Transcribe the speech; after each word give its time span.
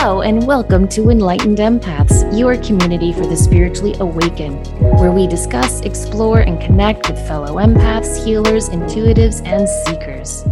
Hello, 0.00 0.20
and 0.20 0.46
welcome 0.46 0.86
to 0.90 1.10
Enlightened 1.10 1.58
Empaths, 1.58 2.38
your 2.38 2.56
community 2.58 3.12
for 3.12 3.26
the 3.26 3.36
spiritually 3.36 3.96
awakened, 3.98 4.64
where 5.00 5.10
we 5.10 5.26
discuss, 5.26 5.80
explore, 5.80 6.38
and 6.38 6.60
connect 6.60 7.10
with 7.10 7.18
fellow 7.26 7.56
empaths, 7.56 8.24
healers, 8.24 8.68
intuitives, 8.68 9.44
and 9.44 9.68
seekers. 9.68 10.44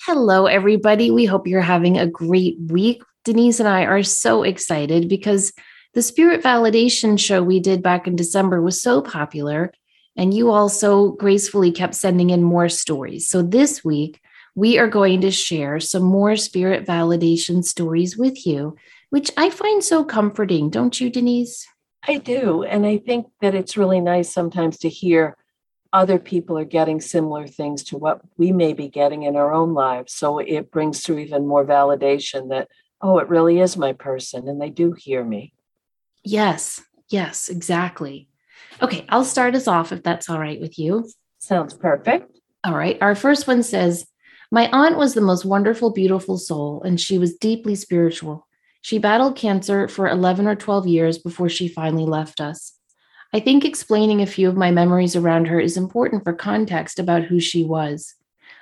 Hello, 0.00 0.46
everybody. 0.46 1.10
We 1.10 1.26
hope 1.26 1.46
you're 1.46 1.60
having 1.60 1.98
a 1.98 2.06
great 2.06 2.56
week. 2.68 3.02
Denise 3.26 3.60
and 3.60 3.68
I 3.68 3.84
are 3.84 4.02
so 4.02 4.44
excited 4.44 5.10
because 5.10 5.52
the 5.92 6.00
spirit 6.00 6.42
validation 6.42 7.18
show 7.18 7.42
we 7.42 7.60
did 7.60 7.82
back 7.82 8.06
in 8.06 8.16
December 8.16 8.62
was 8.62 8.80
so 8.80 9.02
popular, 9.02 9.74
and 10.16 10.32
you 10.32 10.50
also 10.50 11.10
gracefully 11.10 11.70
kept 11.70 11.94
sending 11.94 12.30
in 12.30 12.42
more 12.42 12.70
stories. 12.70 13.28
So 13.28 13.42
this 13.42 13.84
week, 13.84 14.19
we 14.54 14.78
are 14.78 14.88
going 14.88 15.20
to 15.22 15.30
share 15.30 15.80
some 15.80 16.02
more 16.02 16.36
spirit 16.36 16.86
validation 16.86 17.64
stories 17.64 18.16
with 18.16 18.46
you, 18.46 18.76
which 19.10 19.30
I 19.36 19.50
find 19.50 19.82
so 19.82 20.04
comforting, 20.04 20.70
don't 20.70 21.00
you, 21.00 21.10
Denise? 21.10 21.66
I 22.06 22.16
do. 22.16 22.62
And 22.62 22.86
I 22.86 22.98
think 22.98 23.26
that 23.40 23.54
it's 23.54 23.76
really 23.76 24.00
nice 24.00 24.32
sometimes 24.32 24.78
to 24.78 24.88
hear 24.88 25.36
other 25.92 26.18
people 26.18 26.56
are 26.56 26.64
getting 26.64 27.00
similar 27.00 27.46
things 27.46 27.82
to 27.84 27.98
what 27.98 28.20
we 28.36 28.52
may 28.52 28.72
be 28.72 28.88
getting 28.88 29.24
in 29.24 29.36
our 29.36 29.52
own 29.52 29.74
lives. 29.74 30.12
So 30.14 30.38
it 30.38 30.70
brings 30.70 31.02
through 31.02 31.18
even 31.18 31.46
more 31.46 31.64
validation 31.64 32.50
that, 32.50 32.68
oh, 33.02 33.18
it 33.18 33.28
really 33.28 33.60
is 33.60 33.76
my 33.76 33.92
person 33.92 34.48
and 34.48 34.60
they 34.60 34.70
do 34.70 34.92
hear 34.92 35.24
me. 35.24 35.52
Yes, 36.22 36.82
yes, 37.08 37.48
exactly. 37.48 38.28
Okay, 38.80 39.04
I'll 39.08 39.24
start 39.24 39.54
us 39.54 39.66
off 39.66 39.92
if 39.92 40.02
that's 40.02 40.30
all 40.30 40.38
right 40.38 40.60
with 40.60 40.78
you. 40.78 41.08
Sounds 41.38 41.74
perfect. 41.74 42.38
All 42.62 42.74
right. 42.74 42.98
Our 43.00 43.14
first 43.14 43.48
one 43.48 43.62
says, 43.62 44.06
My 44.52 44.68
aunt 44.72 44.96
was 44.96 45.14
the 45.14 45.20
most 45.20 45.44
wonderful, 45.44 45.90
beautiful 45.92 46.36
soul, 46.36 46.82
and 46.82 47.00
she 47.00 47.18
was 47.18 47.36
deeply 47.36 47.76
spiritual. 47.76 48.48
She 48.80 48.98
battled 48.98 49.36
cancer 49.36 49.86
for 49.86 50.08
11 50.08 50.48
or 50.48 50.56
12 50.56 50.88
years 50.88 51.18
before 51.18 51.48
she 51.48 51.68
finally 51.68 52.04
left 52.04 52.40
us. 52.40 52.74
I 53.32 53.38
think 53.38 53.64
explaining 53.64 54.20
a 54.20 54.26
few 54.26 54.48
of 54.48 54.56
my 54.56 54.72
memories 54.72 55.14
around 55.14 55.46
her 55.46 55.60
is 55.60 55.76
important 55.76 56.24
for 56.24 56.32
context 56.32 56.98
about 56.98 57.22
who 57.22 57.38
she 57.38 57.62
was. 57.62 58.16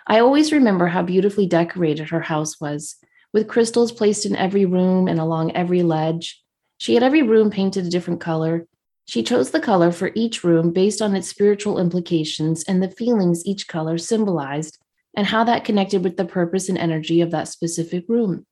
I 0.07 0.19
always 0.19 0.53
remember 0.53 0.89
how 0.89 1.03
beautifully 1.03 1.47
decorated 1.47 2.11
her 2.11 2.21
house 2.21 2.61
was, 2.61 2.97
with 3.33 3.49
crystals 3.49 3.91
placed 3.91 4.27
in 4.27 4.37
every 4.37 4.67
room 4.67 5.09
and 5.09 5.19
along 5.19 5.57
every 5.57 5.83
ledge. 5.83 6.43
She 6.77 6.93
had 6.93 7.03
every 7.03 7.23
room 7.23 7.51
painted 7.51 7.87
a 7.87 7.91
different 7.91 8.21
color. 8.21 8.67
She 9.07 9.23
chose 9.23 9.53
the 9.53 9.61
color 9.61 9.91
for 9.91 10.11
each 10.15 10.45
room 10.45 10.71
based 10.71 11.01
on 11.01 11.17
its 11.17 11.29
spiritual 11.29 11.79
implications 11.79 12.63
and 12.65 12.83
the 12.83 12.91
feelings 12.91 13.47
each 13.47 13.69
color 13.69 13.97
symbolized, 13.97 14.79
and 15.17 15.27
how 15.27 15.45
that 15.45 15.65
connected 15.65 16.05
with 16.05 16.17
the 16.17 16.25
purpose 16.25 16.69
and 16.69 16.79
energy 16.79 17.21
of 17.21 17.31
that 17.31 17.49
specific 17.49 18.05
room. 18.09 18.47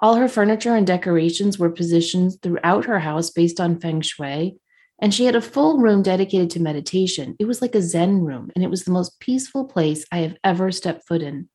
All 0.00 0.16
her 0.16 0.28
furniture 0.28 0.74
and 0.74 0.86
decorations 0.86 1.58
were 1.58 1.70
positioned 1.70 2.32
throughout 2.42 2.86
her 2.86 2.98
house 2.98 3.30
based 3.30 3.60
on 3.60 3.80
feng 3.80 4.00
shui, 4.00 4.56
and 5.00 5.14
she 5.14 5.24
had 5.24 5.36
a 5.36 5.40
full 5.40 5.78
room 5.78 6.02
dedicated 6.02 6.50
to 6.50 6.60
meditation. 6.60 7.36
It 7.38 7.46
was 7.46 7.62
like 7.62 7.74
a 7.74 7.82
Zen 7.82 8.20
room, 8.20 8.50
and 8.54 8.62
it 8.62 8.70
was 8.70 8.84
the 8.84 8.90
most 8.90 9.18
peaceful 9.20 9.64
place 9.64 10.04
I 10.12 10.18
have 10.18 10.36
ever 10.44 10.70
stepped 10.72 11.06
foot 11.06 11.22
in. 11.22 11.48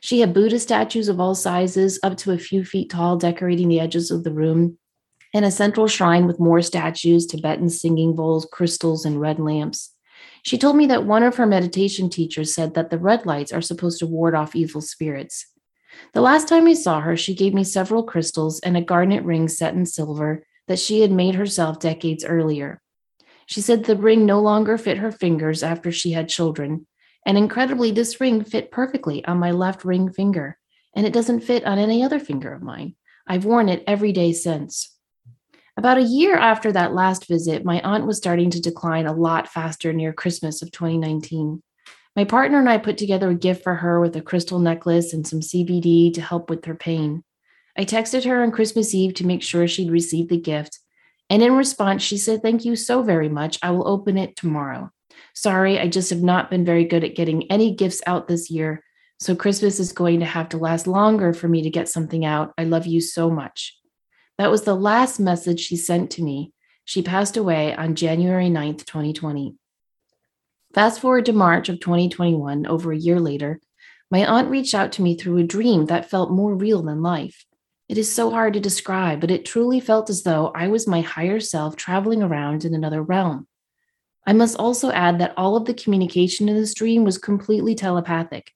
She 0.00 0.20
had 0.20 0.34
Buddha 0.34 0.58
statues 0.58 1.08
of 1.08 1.20
all 1.20 1.34
sizes, 1.34 1.98
up 2.02 2.16
to 2.18 2.32
a 2.32 2.38
few 2.38 2.64
feet 2.64 2.90
tall, 2.90 3.16
decorating 3.16 3.68
the 3.68 3.80
edges 3.80 4.10
of 4.10 4.24
the 4.24 4.32
room, 4.32 4.78
and 5.34 5.44
a 5.44 5.50
central 5.50 5.86
shrine 5.86 6.26
with 6.26 6.38
more 6.38 6.60
statues, 6.60 7.26
Tibetan 7.26 7.70
singing 7.70 8.14
bowls, 8.14 8.46
crystals, 8.52 9.04
and 9.04 9.20
red 9.20 9.38
lamps. 9.38 9.92
She 10.42 10.58
told 10.58 10.76
me 10.76 10.86
that 10.86 11.06
one 11.06 11.22
of 11.22 11.36
her 11.36 11.46
meditation 11.46 12.10
teachers 12.10 12.54
said 12.54 12.74
that 12.74 12.90
the 12.90 12.98
red 12.98 13.26
lights 13.26 13.52
are 13.52 13.62
supposed 13.62 14.00
to 14.00 14.06
ward 14.06 14.34
off 14.34 14.56
evil 14.56 14.80
spirits. 14.80 15.46
The 16.14 16.20
last 16.20 16.48
time 16.48 16.66
I 16.66 16.74
saw 16.74 17.00
her, 17.00 17.16
she 17.16 17.34
gave 17.34 17.54
me 17.54 17.64
several 17.64 18.02
crystals 18.02 18.60
and 18.60 18.76
a 18.76 18.82
garnet 18.82 19.24
ring 19.24 19.48
set 19.48 19.74
in 19.74 19.86
silver 19.86 20.44
that 20.66 20.78
she 20.78 21.00
had 21.00 21.12
made 21.12 21.34
herself 21.34 21.78
decades 21.78 22.24
earlier. 22.24 22.80
She 23.46 23.60
said 23.60 23.84
the 23.84 23.96
ring 23.96 24.26
no 24.26 24.40
longer 24.40 24.78
fit 24.78 24.98
her 24.98 25.12
fingers 25.12 25.62
after 25.62 25.92
she 25.92 26.12
had 26.12 26.28
children. 26.28 26.86
And 27.24 27.38
incredibly, 27.38 27.92
this 27.92 28.20
ring 28.20 28.42
fit 28.42 28.70
perfectly 28.70 29.24
on 29.24 29.38
my 29.38 29.52
left 29.52 29.84
ring 29.84 30.12
finger, 30.12 30.58
and 30.96 31.06
it 31.06 31.12
doesn't 31.12 31.40
fit 31.40 31.64
on 31.64 31.78
any 31.78 32.02
other 32.02 32.18
finger 32.18 32.52
of 32.52 32.62
mine. 32.62 32.96
I've 33.26 33.44
worn 33.44 33.68
it 33.68 33.84
every 33.86 34.12
day 34.12 34.32
since. 34.32 34.91
About 35.76 35.98
a 35.98 36.02
year 36.02 36.36
after 36.36 36.70
that 36.72 36.94
last 36.94 37.26
visit, 37.26 37.64
my 37.64 37.80
aunt 37.80 38.06
was 38.06 38.18
starting 38.18 38.50
to 38.50 38.60
decline 38.60 39.06
a 39.06 39.14
lot 39.14 39.48
faster 39.48 39.92
near 39.92 40.12
Christmas 40.12 40.60
of 40.60 40.70
2019. 40.70 41.62
My 42.14 42.24
partner 42.24 42.58
and 42.58 42.68
I 42.68 42.76
put 42.76 42.98
together 42.98 43.30
a 43.30 43.34
gift 43.34 43.62
for 43.62 43.76
her 43.76 43.98
with 43.98 44.14
a 44.14 44.20
crystal 44.20 44.58
necklace 44.58 45.14
and 45.14 45.26
some 45.26 45.40
CBD 45.40 46.12
to 46.12 46.20
help 46.20 46.50
with 46.50 46.66
her 46.66 46.74
pain. 46.74 47.24
I 47.76 47.86
texted 47.86 48.26
her 48.26 48.42
on 48.42 48.52
Christmas 48.52 48.94
Eve 48.94 49.14
to 49.14 49.26
make 49.26 49.42
sure 49.42 49.66
she'd 49.66 49.90
received 49.90 50.28
the 50.28 50.36
gift. 50.38 50.78
And 51.30 51.42
in 51.42 51.56
response, 51.56 52.02
she 52.02 52.18
said, 52.18 52.42
Thank 52.42 52.66
you 52.66 52.76
so 52.76 53.02
very 53.02 53.30
much. 53.30 53.58
I 53.62 53.70
will 53.70 53.88
open 53.88 54.18
it 54.18 54.36
tomorrow. 54.36 54.90
Sorry, 55.34 55.78
I 55.78 55.88
just 55.88 56.10
have 56.10 56.22
not 56.22 56.50
been 56.50 56.66
very 56.66 56.84
good 56.84 57.02
at 57.02 57.16
getting 57.16 57.50
any 57.50 57.74
gifts 57.74 58.02
out 58.06 58.28
this 58.28 58.50
year. 58.50 58.84
So 59.20 59.34
Christmas 59.34 59.80
is 59.80 59.92
going 59.92 60.20
to 60.20 60.26
have 60.26 60.50
to 60.50 60.58
last 60.58 60.86
longer 60.86 61.32
for 61.32 61.48
me 61.48 61.62
to 61.62 61.70
get 61.70 61.88
something 61.88 62.26
out. 62.26 62.52
I 62.58 62.64
love 62.64 62.86
you 62.86 63.00
so 63.00 63.30
much. 63.30 63.78
That 64.42 64.50
was 64.50 64.62
the 64.62 64.74
last 64.74 65.20
message 65.20 65.60
she 65.60 65.76
sent 65.76 66.10
to 66.10 66.22
me. 66.24 66.52
She 66.84 67.00
passed 67.00 67.36
away 67.36 67.76
on 67.76 67.94
January 67.94 68.46
9th, 68.46 68.84
2020. 68.84 69.54
Fast 70.74 71.00
forward 71.00 71.26
to 71.26 71.32
March 71.32 71.68
of 71.68 71.78
2021, 71.78 72.66
over 72.66 72.90
a 72.90 72.98
year 72.98 73.20
later, 73.20 73.60
my 74.10 74.26
aunt 74.26 74.50
reached 74.50 74.74
out 74.74 74.90
to 74.92 75.02
me 75.02 75.14
through 75.16 75.38
a 75.38 75.44
dream 75.44 75.86
that 75.86 76.10
felt 76.10 76.32
more 76.32 76.56
real 76.56 76.82
than 76.82 77.04
life. 77.04 77.46
It 77.88 77.98
is 77.98 78.12
so 78.12 78.32
hard 78.32 78.54
to 78.54 78.58
describe, 78.58 79.20
but 79.20 79.30
it 79.30 79.44
truly 79.44 79.78
felt 79.78 80.10
as 80.10 80.24
though 80.24 80.50
I 80.52 80.66
was 80.66 80.88
my 80.88 81.02
higher 81.02 81.38
self 81.38 81.76
traveling 81.76 82.20
around 82.20 82.64
in 82.64 82.74
another 82.74 83.00
realm. 83.00 83.46
I 84.26 84.32
must 84.32 84.58
also 84.58 84.90
add 84.90 85.20
that 85.20 85.34
all 85.36 85.54
of 85.54 85.66
the 85.66 85.74
communication 85.74 86.48
in 86.48 86.56
this 86.56 86.74
dream 86.74 87.04
was 87.04 87.16
completely 87.16 87.76
telepathic. 87.76 88.50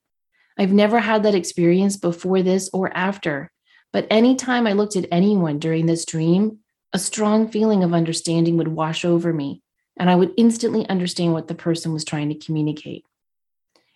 I've 0.58 0.72
never 0.72 0.98
had 0.98 1.22
that 1.22 1.36
experience 1.36 1.96
before 1.96 2.42
this 2.42 2.70
or 2.72 2.90
after, 2.92 3.52
but 3.92 4.06
anytime 4.10 4.66
I 4.66 4.72
looked 4.72 4.96
at 4.96 5.08
anyone 5.10 5.58
during 5.58 5.86
this 5.86 6.04
dream, 6.04 6.58
a 6.92 6.98
strong 6.98 7.48
feeling 7.48 7.82
of 7.82 7.92
understanding 7.92 8.56
would 8.56 8.68
wash 8.68 9.04
over 9.04 9.32
me, 9.32 9.62
and 9.96 10.08
I 10.10 10.14
would 10.14 10.32
instantly 10.36 10.88
understand 10.88 11.32
what 11.32 11.48
the 11.48 11.54
person 11.54 11.92
was 11.92 12.04
trying 12.04 12.28
to 12.28 12.46
communicate. 12.46 13.04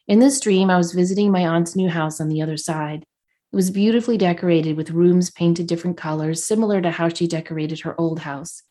In 0.08 0.18
this 0.18 0.40
dream, 0.40 0.70
I 0.70 0.76
was 0.76 0.92
visiting 0.92 1.30
my 1.30 1.46
aunt's 1.46 1.76
new 1.76 1.88
house 1.88 2.20
on 2.20 2.28
the 2.28 2.42
other 2.42 2.56
side. 2.56 3.04
It 3.52 3.56
was 3.56 3.70
beautifully 3.70 4.18
decorated 4.18 4.76
with 4.76 4.90
rooms 4.90 5.30
painted 5.30 5.66
different 5.66 5.96
colors, 5.96 6.44
similar 6.44 6.80
to 6.80 6.90
how 6.90 7.08
she 7.08 7.26
decorated 7.26 7.80
her 7.80 8.00
old 8.00 8.20
house. 8.20 8.62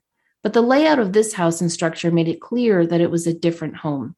But 0.44 0.54
the 0.54 0.62
layout 0.62 1.00
of 1.00 1.14
this 1.14 1.34
house 1.34 1.62
and 1.62 1.72
structure 1.72 2.12
made 2.12 2.28
it 2.28 2.42
clear 2.42 2.86
that 2.86 3.02
it 3.02 3.12
was 3.12 3.28
a 3.28 3.34
different 3.34 3.78
home. 3.78 4.16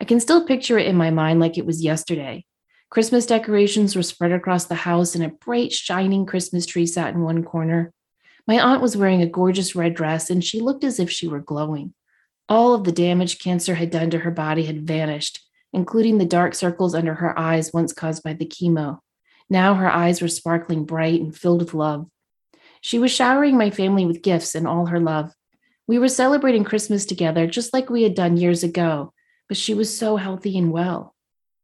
I 0.00 0.04
can 0.04 0.20
still 0.20 0.46
picture 0.46 0.78
it 0.78 0.86
in 0.86 0.96
my 0.96 1.10
mind 1.10 1.40
like 1.40 1.56
it 1.56 1.66
was 1.66 1.82
yesterday. 1.82 2.44
Christmas 2.88 3.26
decorations 3.26 3.96
were 3.96 4.02
spread 4.02 4.32
across 4.32 4.66
the 4.66 4.74
house, 4.74 5.14
and 5.14 5.24
a 5.24 5.28
bright, 5.28 5.72
shining 5.72 6.24
Christmas 6.24 6.66
tree 6.66 6.86
sat 6.86 7.14
in 7.14 7.22
one 7.22 7.42
corner. 7.42 7.92
My 8.46 8.60
aunt 8.60 8.80
was 8.80 8.96
wearing 8.96 9.22
a 9.22 9.28
gorgeous 9.28 9.74
red 9.74 9.94
dress, 9.94 10.30
and 10.30 10.42
she 10.44 10.60
looked 10.60 10.84
as 10.84 11.00
if 11.00 11.10
she 11.10 11.26
were 11.26 11.40
glowing. 11.40 11.94
All 12.48 12.74
of 12.74 12.84
the 12.84 12.92
damage 12.92 13.40
cancer 13.40 13.74
had 13.74 13.90
done 13.90 14.10
to 14.10 14.18
her 14.18 14.30
body 14.30 14.64
had 14.64 14.86
vanished, 14.86 15.44
including 15.72 16.18
the 16.18 16.24
dark 16.24 16.54
circles 16.54 16.94
under 16.94 17.14
her 17.14 17.36
eyes 17.36 17.72
once 17.72 17.92
caused 17.92 18.22
by 18.22 18.34
the 18.34 18.46
chemo. 18.46 19.00
Now 19.50 19.74
her 19.74 19.90
eyes 19.90 20.22
were 20.22 20.28
sparkling 20.28 20.84
bright 20.84 21.20
and 21.20 21.36
filled 21.36 21.60
with 21.60 21.74
love. 21.74 22.06
She 22.80 23.00
was 23.00 23.10
showering 23.10 23.58
my 23.58 23.70
family 23.70 24.06
with 24.06 24.22
gifts 24.22 24.54
and 24.54 24.66
all 24.66 24.86
her 24.86 25.00
love. 25.00 25.32
We 25.88 25.98
were 25.98 26.08
celebrating 26.08 26.62
Christmas 26.62 27.04
together, 27.04 27.48
just 27.48 27.72
like 27.72 27.90
we 27.90 28.04
had 28.04 28.14
done 28.14 28.36
years 28.36 28.62
ago, 28.62 29.12
but 29.48 29.56
she 29.56 29.74
was 29.74 29.96
so 29.96 30.16
healthy 30.16 30.56
and 30.56 30.70
well. 30.70 31.15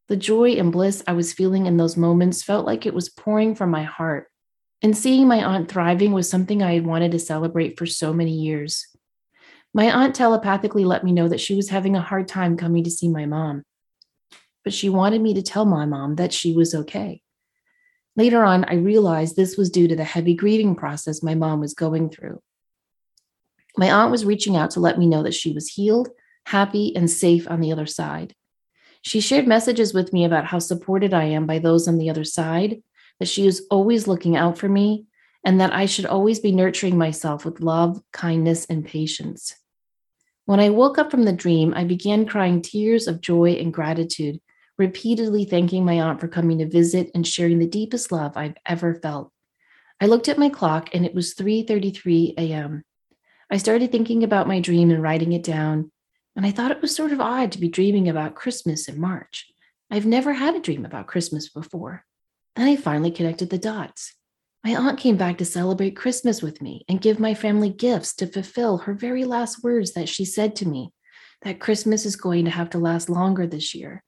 The 0.09 0.17
joy 0.17 0.53
and 0.53 0.73
bliss 0.73 1.03
I 1.07 1.13
was 1.13 1.33
feeling 1.33 1.67
in 1.67 1.77
those 1.77 1.97
moments 1.97 2.43
felt 2.43 2.67
like 2.67 2.87
it 2.87 2.95
was 2.95 3.09
pouring 3.09 3.55
from 3.55 3.71
my 3.71 3.85
heart. 3.85 4.29
And 4.83 4.97
seeing 4.97 5.29
my 5.29 5.43
aunt 5.43 5.71
thriving 5.71 6.13
was 6.13 6.29
something 6.29 6.63
I 6.63 6.75
had 6.75 6.85
wanted 6.87 7.13
to 7.13 7.19
celebrate 7.19 7.79
for 7.79 7.87
so 7.87 8.13
many 8.13 8.33
years. 8.33 8.87
My 9.73 9.91
aunt 9.91 10.15
telepathically 10.15 10.85
let 10.85 11.05
me 11.05 11.13
know 11.13 11.29
that 11.29 11.41
she 11.41 11.55
was 11.55 11.71
having 11.71 11.97
a 11.97 12.03
hard 12.03 12.29
time 12.29 12.57
coming 12.57 12.85
to 12.85 12.91
see 12.91 13.09
my 13.09 13.25
mom, 13.25 13.63
but 14.65 14.75
she 14.75 14.91
wanted 14.91 15.23
me 15.23 15.35
to 15.35 15.43
tell 15.43 15.65
my 15.65 15.87
mom 15.87 16.17
that 16.17 16.33
she 16.33 16.53
was 16.53 16.75
okay. 16.75 17.23
Later 18.15 18.45
on, 18.45 18.65
I 18.65 18.75
realized 18.75 19.37
this 19.37 19.57
was 19.57 19.71
due 19.71 19.89
to 19.89 19.97
the 19.97 20.05
heavy 20.05 20.35
grieving 20.35 20.75
process 20.75 21.23
my 21.23 21.35
mom 21.35 21.61
was 21.61 21.73
going 21.73 22.11
through. 22.11 22.43
My 23.79 23.91
aunt 23.91 24.11
was 24.11 24.27
reaching 24.27 24.57
out 24.57 24.73
to 24.73 24.81
let 24.81 24.99
me 24.99 25.07
know 25.07 25.23
that 25.23 25.35
she 25.35 25.53
was 25.53 25.69
healed, 25.69 26.11
happy, 26.45 26.95
and 26.95 27.11
safe 27.11 27.49
on 27.51 27.61
the 27.61 27.73
other 27.73 27.87
side. 27.87 28.35
She 29.03 29.21
shared 29.21 29.47
messages 29.47 29.93
with 29.93 30.13
me 30.13 30.25
about 30.25 30.47
how 30.47 30.59
supported 30.59 31.13
I 31.13 31.25
am 31.25 31.47
by 31.47 31.59
those 31.59 31.87
on 31.87 31.99
the 31.99 32.11
other 32.11 32.25
side, 32.25 32.83
that 33.19 33.29
she 33.29 33.47
is 33.47 33.67
always 33.71 34.09
looking 34.09 34.37
out 34.37 34.59
for 34.59 34.69
me, 34.69 35.07
and 35.45 35.61
that 35.61 35.73
I 35.73 35.87
should 35.87 36.07
always 36.07 36.41
be 36.41 36.53
nurturing 36.53 36.97
myself 36.97 37.45
with 37.45 37.61
love, 37.61 38.01
kindness, 38.13 38.65
and 38.67 38.85
patience. 38.85 39.57
When 40.45 40.61
I 40.61 40.71
woke 40.71 40.99
up 40.99 41.11
from 41.11 41.25
the 41.25 41.33
dream, 41.33 41.73
I 41.75 41.85
began 41.85 42.27
crying 42.27 42.63
tears 42.63 43.07
of 43.07 43.21
joy 43.21 43.53
and 43.53 43.73
gratitude 43.73 44.41
repeatedly 44.79 45.45
thanking 45.45 45.85
my 45.85 46.01
aunt 46.01 46.21
for 46.21 46.29
coming 46.29 46.59
to 46.59 46.69
visit 46.69 47.11
and 47.15 47.27
sharing 47.27 47.59
the 47.59 47.67
deepest 47.67 48.11
love 48.11 48.37
I've 48.37 48.57
ever 48.67 48.95
felt. 48.95 49.31
I 50.01 50.07
looked 50.07 50.29
at 50.29 50.39
my 50.39 50.49
clock 50.49 50.91
and 50.93 51.07
it 51.07 51.15
was 51.15 51.35
3:33 51.35 52.35
a.m. 52.39 52.83
I 53.51 53.59
started 53.59 53.93
thinking 53.93 54.25
about 54.25 54.49
my 54.49 54.61
dream 54.61 54.91
and 54.91 55.03
writing 55.03 55.33
it 55.33 55.45
down, 55.45 55.92
and 56.37 56.47
I 56.47 56.51
thought 56.51 56.71
it 56.71 56.81
was 56.81 56.95
sort 56.95 57.13
of 57.13 57.21
odd 57.21 57.53
to 57.53 57.59
be 57.59 57.69
dreaming 57.69 58.09
about 58.09 58.35
Christmas 58.35 58.89
in 58.89 59.01
March. 59.01 59.47
I've 59.91 60.07
never 60.07 60.33
had 60.33 60.55
a 60.55 60.61
dream 60.61 60.85
about 60.85 61.07
Christmas 61.07 61.49
before. 61.49 62.05
Then 62.57 62.69
I 62.69 62.77
finally 62.77 63.11
connected 63.11 63.51
the 63.51 63.59
dots. 63.59 64.15
My 64.65 64.77
aunt 64.77 64.99
came 64.99 65.17
back 65.17 65.39
to 65.39 65.45
celebrate 65.45 65.97
Christmas 65.97 66.41
with 66.41 66.63
me 66.63 66.85
and 66.89 67.01
give 67.01 67.19
my 67.19 67.35
family 67.35 67.69
gifts 67.69 68.15
to 68.15 68.27
fulfill 68.27 68.79
her 68.79 68.95
very 68.95 69.25
last 69.25 69.63
words 69.63 69.93
that 69.95 70.09
she 70.09 70.25
said 70.25 70.55
to 70.57 70.69
me 70.69 70.93
that 71.43 71.61
Christmas 71.61 72.07
is 72.07 72.17
going 72.17 72.45
to 72.45 72.51
have 72.51 72.71
to 72.71 72.79
last 72.79 73.11
longer 73.11 73.47
this 73.47 73.75
year. 73.75 74.03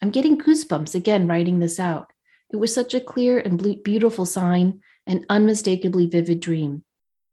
I'm 0.00 0.10
getting 0.10 0.38
goosebumps 0.38 0.94
again 0.94 1.26
writing 1.28 1.58
this 1.58 1.78
out. 1.78 2.10
It 2.50 2.56
was 2.56 2.72
such 2.72 2.94
a 2.94 3.00
clear 3.00 3.38
and 3.38 3.82
beautiful 3.84 4.24
sign, 4.24 4.80
an 5.06 5.26
unmistakably 5.28 6.06
vivid 6.06 6.40
dream. 6.40 6.84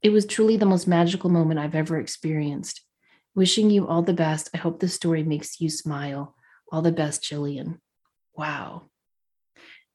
It 0.02 0.10
was 0.10 0.26
truly 0.26 0.58
the 0.58 0.66
most 0.66 0.88
magical 0.88 1.30
moment 1.30 1.60
I've 1.60 1.76
ever 1.76 1.98
experienced. 1.98 2.85
Wishing 3.36 3.70
you 3.70 3.88
all 3.88 4.02
the 4.02 4.14
best. 4.14 4.50
I 4.54 4.58
hope 4.58 4.80
this 4.80 4.96
story 4.96 5.24
makes 5.24 5.60
you 5.60 5.70
smile. 5.70 6.36
All 6.72 6.82
the 6.82 6.92
best, 6.92 7.22
Jillian. 7.22 7.80
Wow. 8.36 8.84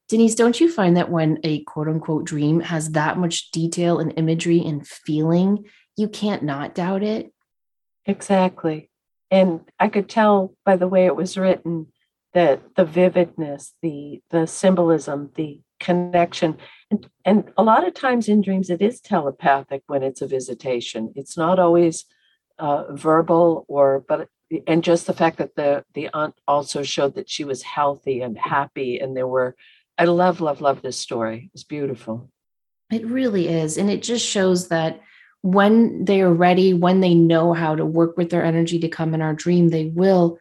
Denise, 0.09 0.35
don't 0.35 0.61
you 0.61 0.71
find 0.71 0.97
that 0.97 1.11
when 1.11 1.39
a 1.43 1.63
quote 1.65 1.89
unquote 1.89 2.25
dream 2.25 2.61
has 2.61 2.91
that 2.93 3.17
much 3.17 3.51
detail 3.51 3.99
and 3.99 4.13
imagery 4.17 4.61
and 4.61 4.87
feeling, 4.87 5.65
you 5.97 6.09
can't 6.09 6.43
not 6.43 6.75
doubt 6.75 7.03
it? 7.03 7.33
Exactly. 8.07 8.91
And 9.31 9.61
I 9.79 9.89
could 9.89 10.09
tell 10.09 10.55
by 10.65 10.77
the 10.77 10.89
way 10.89 11.07
it 11.07 11.15
was 11.17 11.39
written 11.39 11.87
that 12.35 12.75
the 12.75 12.85
vividness, 12.85 13.75
the 13.83 14.21
the 14.31 14.47
symbolism, 14.47 15.31
the 15.37 15.61
connection, 15.79 16.59
and, 16.91 17.09
and 17.25 17.53
a 17.57 17.63
lot 17.63 17.87
of 17.87 17.95
times 17.95 18.29
in 18.29 18.43
dreams 18.43 18.69
it 18.69 18.83
is 18.83 19.01
telepathic 19.01 19.83
when 19.87 20.03
it's 20.03 20.23
a 20.23 20.27
visitation. 20.27 21.13
It's 21.15 21.37
not 21.37 21.59
always 21.59 22.05
uh, 22.61 22.93
verbal 22.93 23.65
or 23.69 24.05
but 24.07 24.29
and 24.67 24.85
just 24.85 25.07
the 25.07 25.13
fact 25.13 25.39
that 25.39 25.55
the 25.57 25.85
the 25.95 26.09
aunt 26.13 26.35
also 26.47 26.83
showed 26.83 27.15
that 27.15 27.31
she 27.31 27.45
was 27.45 27.63
healthy 27.63 28.21
and 28.21 28.39
happy 28.39 28.99
and 28.99 29.17
there 29.17 29.27
were 29.27 29.57
I 30.01 30.05
love, 30.05 30.41
love, 30.41 30.63
love 30.63 30.81
this 30.81 30.99
story. 30.99 31.51
It's 31.53 31.63
beautiful. 31.63 32.31
It 32.91 33.05
really 33.05 33.49
is. 33.49 33.77
And 33.77 33.91
it 33.91 34.03
just 34.03 34.27
shows 34.27 34.69
that 34.69 34.99
when 35.43 36.07
they 36.07 36.23
are 36.23 36.33
ready, 36.33 36.73
when 36.73 37.01
they 37.01 37.13
know 37.13 37.53
how 37.53 37.75
to 37.75 37.85
work 37.85 38.17
with 38.17 38.31
their 38.31 38.43
energy 38.43 38.79
to 38.79 38.89
come 38.89 39.13
in 39.13 39.21
our 39.21 39.35
dream, 39.35 39.69
they 39.69 39.87
will. 39.87 40.39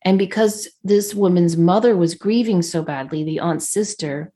And 0.00 0.18
because 0.18 0.66
this 0.82 1.14
woman's 1.14 1.58
mother 1.58 1.94
was 1.94 2.14
grieving 2.14 2.62
so 2.62 2.82
badly, 2.82 3.22
the 3.22 3.40
aunt's 3.40 3.68
sister, 3.68 4.32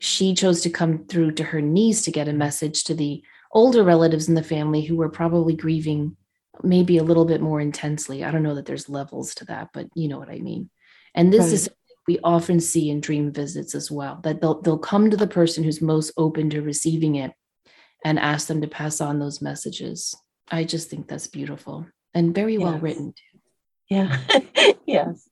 she 0.00 0.34
chose 0.34 0.60
to 0.60 0.70
come 0.70 1.06
through 1.06 1.32
to 1.32 1.44
her 1.44 1.62
niece 1.62 2.02
to 2.04 2.12
get 2.12 2.28
a 2.28 2.32
message 2.34 2.84
to 2.84 2.94
the 2.94 3.22
older 3.52 3.82
relatives 3.82 4.28
in 4.28 4.34
the 4.34 4.42
family 4.42 4.82
who 4.82 4.96
were 4.96 5.08
probably 5.08 5.56
grieving 5.56 6.14
maybe 6.62 6.98
a 6.98 7.04
little 7.04 7.24
bit 7.24 7.40
more 7.40 7.60
intensely. 7.60 8.24
I 8.24 8.30
don't 8.30 8.42
know 8.42 8.54
that 8.54 8.66
there's 8.66 8.88
levels 8.88 9.34
to 9.36 9.44
that, 9.46 9.68
but 9.72 9.88
you 9.94 10.08
know 10.08 10.18
what 10.18 10.30
I 10.30 10.38
mean. 10.38 10.70
And 11.14 11.32
this 11.32 11.46
right. 11.46 11.52
is 11.52 11.70
we 12.08 12.18
often 12.24 12.58
see 12.58 12.88
in 12.88 13.00
dream 13.00 13.30
visits 13.30 13.74
as 13.74 13.90
well 13.90 14.18
that 14.24 14.40
they'll 14.40 14.60
they'll 14.62 14.78
come 14.78 15.10
to 15.10 15.16
the 15.16 15.28
person 15.28 15.62
who's 15.62 15.80
most 15.80 16.10
open 16.16 16.50
to 16.50 16.62
receiving 16.62 17.16
it 17.16 17.32
and 18.04 18.18
ask 18.18 18.48
them 18.48 18.62
to 18.62 18.66
pass 18.66 19.00
on 19.00 19.18
those 19.18 19.42
messages 19.42 20.16
i 20.50 20.64
just 20.64 20.90
think 20.90 21.06
that's 21.06 21.28
beautiful 21.28 21.86
and 22.14 22.34
very 22.34 22.54
yes. 22.54 22.62
well 22.62 22.78
written 22.78 23.12
too 23.12 23.38
yeah 23.90 24.18
yes 24.86 25.28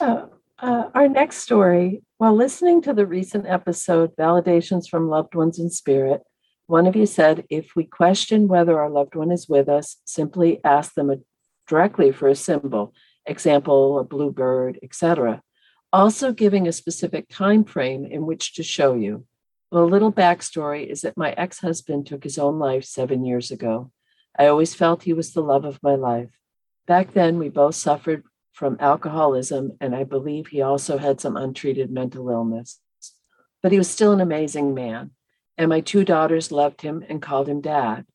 uh, 0.00 0.26
uh, 0.58 0.84
our 0.94 1.08
next 1.08 1.38
story 1.38 2.02
while 2.16 2.34
listening 2.34 2.80
to 2.82 2.94
the 2.94 3.06
recent 3.06 3.46
episode 3.46 4.16
validations 4.16 4.88
from 4.88 5.08
loved 5.08 5.34
ones 5.34 5.58
in 5.58 5.70
spirit 5.70 6.22
one 6.68 6.86
of 6.86 6.94
you 6.94 7.06
said 7.06 7.44
if 7.50 7.74
we 7.74 7.84
question 7.84 8.46
whether 8.46 8.78
our 8.78 8.88
loved 8.88 9.16
one 9.16 9.32
is 9.32 9.48
with 9.48 9.68
us 9.68 9.96
simply 10.06 10.60
ask 10.64 10.94
them 10.94 11.24
directly 11.66 12.12
for 12.12 12.28
a 12.28 12.34
symbol 12.36 12.94
example 13.26 13.98
a 13.98 14.04
blue 14.04 14.30
bird 14.30 14.78
etc 14.82 15.42
also 15.92 16.32
giving 16.32 16.68
a 16.68 16.72
specific 16.72 17.28
time 17.28 17.64
frame 17.64 18.04
in 18.04 18.26
which 18.26 18.54
to 18.54 18.62
show 18.62 18.94
you. 18.94 19.24
Well, 19.70 19.84
a 19.84 19.86
little 19.86 20.12
backstory 20.12 20.86
is 20.86 21.02
that 21.02 21.16
my 21.16 21.32
ex 21.32 21.60
husband 21.60 22.06
took 22.06 22.24
his 22.24 22.38
own 22.38 22.58
life 22.58 22.84
seven 22.84 23.24
years 23.24 23.50
ago. 23.50 23.90
I 24.38 24.46
always 24.46 24.74
felt 24.74 25.02
he 25.02 25.12
was 25.12 25.32
the 25.32 25.42
love 25.42 25.64
of 25.64 25.82
my 25.82 25.94
life. 25.94 26.30
Back 26.86 27.12
then, 27.12 27.38
we 27.38 27.48
both 27.48 27.74
suffered 27.74 28.24
from 28.52 28.76
alcoholism, 28.80 29.76
and 29.80 29.94
I 29.94 30.04
believe 30.04 30.48
he 30.48 30.62
also 30.62 30.98
had 30.98 31.20
some 31.20 31.36
untreated 31.36 31.90
mental 31.90 32.28
illness. 32.30 32.80
But 33.62 33.72
he 33.72 33.78
was 33.78 33.90
still 33.90 34.12
an 34.12 34.20
amazing 34.20 34.74
man, 34.74 35.10
and 35.58 35.68
my 35.68 35.80
two 35.80 36.04
daughters 36.04 36.50
loved 36.50 36.80
him 36.80 37.04
and 37.08 37.20
called 37.20 37.48
him 37.48 37.60
dad. 37.60 38.06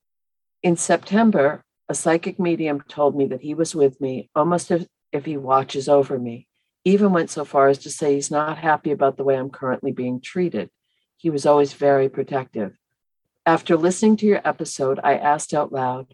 In 0.63 0.77
September, 0.77 1.63
a 1.87 1.93
psychic 1.93 2.39
medium 2.39 2.81
told 2.87 3.15
me 3.15 3.27
that 3.27 3.41
he 3.41 3.53
was 3.53 3.75
with 3.75 4.01
me 4.01 4.29
almost 4.33 4.71
as 4.71 4.87
if 5.11 5.25
he 5.25 5.37
watches 5.37 5.87
over 5.87 6.17
me 6.17 6.47
even 6.85 7.13
went 7.13 7.29
so 7.29 7.45
far 7.45 7.69
as 7.69 7.77
to 7.79 7.89
say 7.89 8.15
he's 8.15 8.31
not 8.31 8.57
happy 8.57 8.91
about 8.91 9.17
the 9.17 9.23
way 9.23 9.35
I'm 9.37 9.49
currently 9.49 9.91
being 9.91 10.19
treated. 10.19 10.69
He 11.17 11.29
was 11.29 11.45
always 11.45 11.73
very 11.73 12.09
protective. 12.09 12.77
After 13.45 13.77
listening 13.77 14.17
to 14.17 14.25
your 14.25 14.41
episode, 14.43 14.99
I 15.03 15.15
asked 15.15 15.53
out 15.53 15.71
loud, 15.71 16.13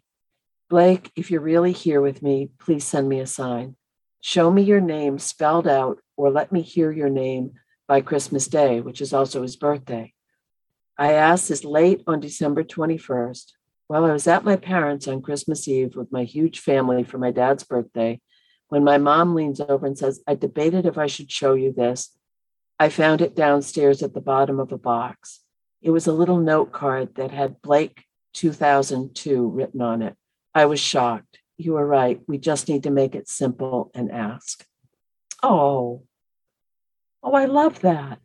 Blake, 0.70 1.12
if 1.16 1.32
you're 1.32 1.42
really 1.42 1.72
here 1.72 2.02
with 2.02 2.22
me, 2.22 2.50
please 2.60 2.84
send 2.84 3.10
me 3.10 3.20
a 3.20 3.26
sign. 3.26 3.76
Show 4.22 4.52
me 4.52 4.62
your 4.62 4.82
name 4.82 5.18
spelled 5.18 5.68
out, 5.68 6.00
or 6.16 6.30
let 6.30 6.52
me 6.52 6.62
hear 6.62 6.92
your 6.92 7.10
name 7.10 7.54
by 7.88 8.02
Christmas 8.02 8.48
Day, 8.48 8.82
which 8.82 9.02
is 9.02 9.14
also 9.14 9.42
his 9.42 9.56
birthday. 9.56 10.14
I 11.00 11.14
asked 11.14 11.48
this 11.48 11.64
late 11.64 12.04
on 12.08 12.20
December 12.20 12.62
21st. 12.62 13.54
While 13.88 14.04
I 14.04 14.12
was 14.12 14.28
at 14.28 14.44
my 14.44 14.58
parents' 14.58 15.08
on 15.08 15.22
Christmas 15.22 15.66
Eve 15.66 15.96
with 15.96 16.12
my 16.12 16.26
huge 16.26 16.60
family 16.60 17.06
for 17.06 17.18
my 17.18 17.32
dad's 17.32 17.64
birthday, 17.64 18.20
when 18.68 18.84
my 18.84 18.98
mom 18.98 19.34
leans 19.34 19.62
over 19.62 19.86
and 19.86 19.98
says, 19.98 20.22
I 20.28 20.36
debated 20.36 20.86
if 20.86 20.98
I 20.98 21.08
should 21.08 21.32
show 21.32 21.54
you 21.54 21.72
this. 21.72 22.18
I 22.78 22.90
found 22.90 23.22
it 23.22 23.34
downstairs 23.34 24.04
at 24.04 24.14
the 24.14 24.20
bottom 24.20 24.60
of 24.60 24.74
a 24.74 24.78
box. 24.78 25.40
It 25.82 25.92
was 25.92 26.06
a 26.06 26.12
little 26.12 26.38
note 26.38 26.74
card 26.74 27.16
that 27.16 27.32
had 27.32 27.62
Blake 27.62 28.04
2002 28.34 29.48
written 29.48 29.82
on 29.82 30.02
it. 30.02 30.18
I 30.54 30.66
was 30.66 30.82
shocked. 30.82 31.40
You 31.58 31.74
were 31.74 31.88
right. 31.88 32.20
We 32.28 32.38
just 32.40 32.68
need 32.68 32.84
to 32.84 32.92
make 32.92 33.16
it 33.16 33.30
simple 33.30 33.90
and 33.96 34.12
ask. 34.12 34.66
Oh, 35.42 36.04
oh, 37.24 37.34
I 37.34 37.46
love 37.46 37.80
that. 37.80 38.20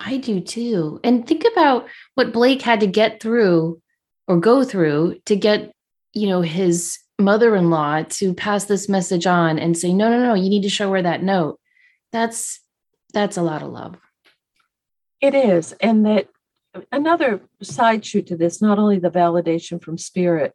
I 0.00 0.18
do 0.18 0.40
too. 0.40 1.00
And 1.02 1.26
think 1.26 1.44
about 1.52 1.88
what 2.14 2.32
Blake 2.32 2.62
had 2.62 2.80
to 2.80 2.86
get 2.86 3.20
through 3.20 3.80
or 4.26 4.38
go 4.38 4.62
through 4.62 5.20
to 5.26 5.36
get, 5.36 5.72
you 6.12 6.28
know, 6.28 6.40
his 6.40 6.98
mother-in-law 7.18 8.04
to 8.04 8.32
pass 8.32 8.64
this 8.66 8.88
message 8.88 9.26
on 9.26 9.58
and 9.58 9.76
say 9.76 9.92
no 9.92 10.08
no 10.08 10.22
no 10.22 10.34
you 10.34 10.48
need 10.48 10.62
to 10.62 10.68
show 10.68 10.92
her 10.92 11.02
that 11.02 11.22
note. 11.22 11.58
That's 12.12 12.60
that's 13.12 13.36
a 13.36 13.42
lot 13.42 13.62
of 13.62 13.70
love. 13.70 13.96
It 15.20 15.34
is 15.34 15.72
and 15.80 16.06
that 16.06 16.28
another 16.92 17.40
side 17.60 18.04
shoot 18.04 18.28
to 18.28 18.36
this 18.36 18.62
not 18.62 18.78
only 18.78 19.00
the 19.00 19.10
validation 19.10 19.82
from 19.82 19.98
spirit 19.98 20.54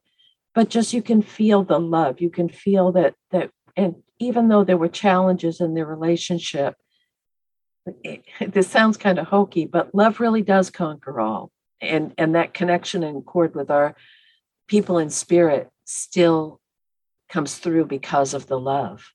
but 0.56 0.70
just 0.70 0.94
you 0.94 1.02
can 1.02 1.22
feel 1.22 1.64
the 1.64 1.80
love. 1.80 2.22
You 2.22 2.30
can 2.30 2.48
feel 2.48 2.94
that 2.94 3.16
that 3.32 3.52
and 3.76 3.96
even 4.20 4.48
though 4.48 4.64
there 4.64 4.78
were 4.78 4.88
challenges 4.88 5.60
in 5.60 5.74
their 5.74 5.86
relationship 5.86 6.76
it, 8.04 8.24
this 8.54 8.68
sounds 8.68 8.98
kind 8.98 9.20
of 9.20 9.28
hokey 9.28 9.66
but 9.66 9.94
love 9.94 10.20
really 10.20 10.42
does 10.42 10.70
conquer 10.70 11.20
all 11.20 11.52
and 11.82 12.14
and 12.18 12.36
that 12.36 12.54
connection 12.54 13.04
and 13.04 13.26
cord 13.26 13.56
with 13.56 13.70
our 13.70 13.96
people 14.68 14.98
in 14.98 15.10
spirit 15.10 15.70
still 15.86 16.60
comes 17.30 17.58
through 17.58 17.86
because 17.86 18.34
of 18.34 18.48
the 18.48 18.60
love. 18.60 19.12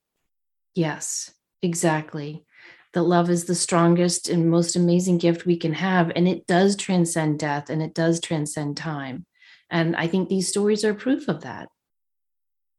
Yes, 0.75 1.31
exactly. 1.61 2.45
That 2.93 3.03
love 3.03 3.29
is 3.29 3.45
the 3.45 3.55
strongest 3.55 4.27
and 4.27 4.49
most 4.49 4.75
amazing 4.75 5.19
gift 5.19 5.45
we 5.45 5.57
can 5.57 5.73
have. 5.73 6.11
And 6.15 6.27
it 6.27 6.47
does 6.47 6.75
transcend 6.75 7.39
death 7.39 7.69
and 7.69 7.81
it 7.81 7.93
does 7.93 8.19
transcend 8.19 8.77
time. 8.77 9.25
And 9.69 9.95
I 9.95 10.07
think 10.07 10.27
these 10.27 10.49
stories 10.49 10.83
are 10.83 10.93
proof 10.93 11.27
of 11.27 11.41
that. 11.41 11.69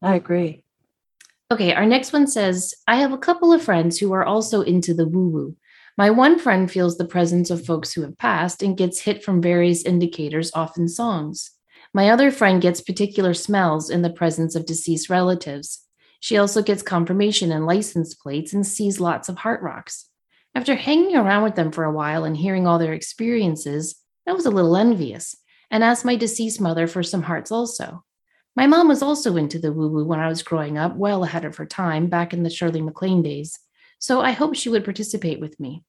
I 0.03 0.17
agree. 0.17 0.65
Okay, 1.53 1.73
our 1.75 1.87
next 1.87 2.13
one 2.13 2.27
says 2.27 2.75
I 2.87 2.97
have 2.97 3.13
a 3.13 3.19
couple 3.19 3.53
of 3.53 3.63
friends 3.63 3.99
who 3.99 4.13
are 4.13 4.25
also 4.25 4.63
into 4.63 4.95
the 4.95 5.07
woo 5.07 5.29
woo. 5.29 5.57
My 6.01 6.09
one 6.09 6.39
friend 6.39 6.71
feels 6.71 6.97
the 6.97 7.05
presence 7.05 7.51
of 7.51 7.67
folks 7.67 7.93
who 7.93 8.01
have 8.01 8.17
passed 8.17 8.63
and 8.63 8.75
gets 8.75 9.03
hit 9.03 9.23
from 9.23 9.43
various 9.43 9.85
indicators, 9.85 10.51
often 10.55 10.89
songs. 10.89 11.51
My 11.93 12.09
other 12.09 12.31
friend 12.31 12.63
gets 12.63 12.81
particular 12.81 13.35
smells 13.35 13.91
in 13.91 14.01
the 14.01 14.09
presence 14.09 14.55
of 14.55 14.65
deceased 14.65 15.11
relatives. 15.11 15.85
She 16.19 16.39
also 16.39 16.63
gets 16.63 16.81
confirmation 16.81 17.53
and 17.53 17.67
license 17.67 18.15
plates 18.15 18.55
and 18.55 18.67
sees 18.67 18.99
lots 18.99 19.29
of 19.29 19.37
heart 19.37 19.61
rocks. 19.61 20.09
After 20.55 20.75
hanging 20.75 21.17
around 21.17 21.43
with 21.43 21.55
them 21.55 21.71
for 21.71 21.85
a 21.85 21.93
while 21.93 22.25
and 22.25 22.35
hearing 22.35 22.67
all 22.67 22.79
their 22.79 22.95
experiences, 22.95 23.97
I 24.27 24.33
was 24.33 24.47
a 24.47 24.51
little 24.51 24.79
envious 24.79 25.37
and 25.71 25.85
asked 25.85 26.07
my 26.07 26.17
deceased 26.17 26.63
mother 26.63 26.87
for 26.87 27.03
some 27.03 27.25
hearts 27.25 27.53
also. 27.53 28.05
My 28.57 28.67
mom 28.67 28.89
was 28.89 29.03
also 29.03 29.37
into 29.37 29.59
the 29.59 29.71
woo 29.71 29.89
woo 29.89 30.07
when 30.07 30.19
I 30.19 30.29
was 30.29 30.43
growing 30.43 30.79
up, 30.79 30.97
well 30.97 31.25
ahead 31.25 31.45
of 31.45 31.59
her 31.59 31.67
time 31.67 32.07
back 32.07 32.33
in 32.33 32.43
the 32.43 32.49
Shirley 32.49 32.81
MacLaine 32.81 33.21
days. 33.21 33.59
So 33.99 34.23
I 34.23 34.31
hoped 34.31 34.57
she 34.57 34.71
would 34.71 34.85
participate 34.85 35.41
with 35.41 35.61
me. 35.61 35.85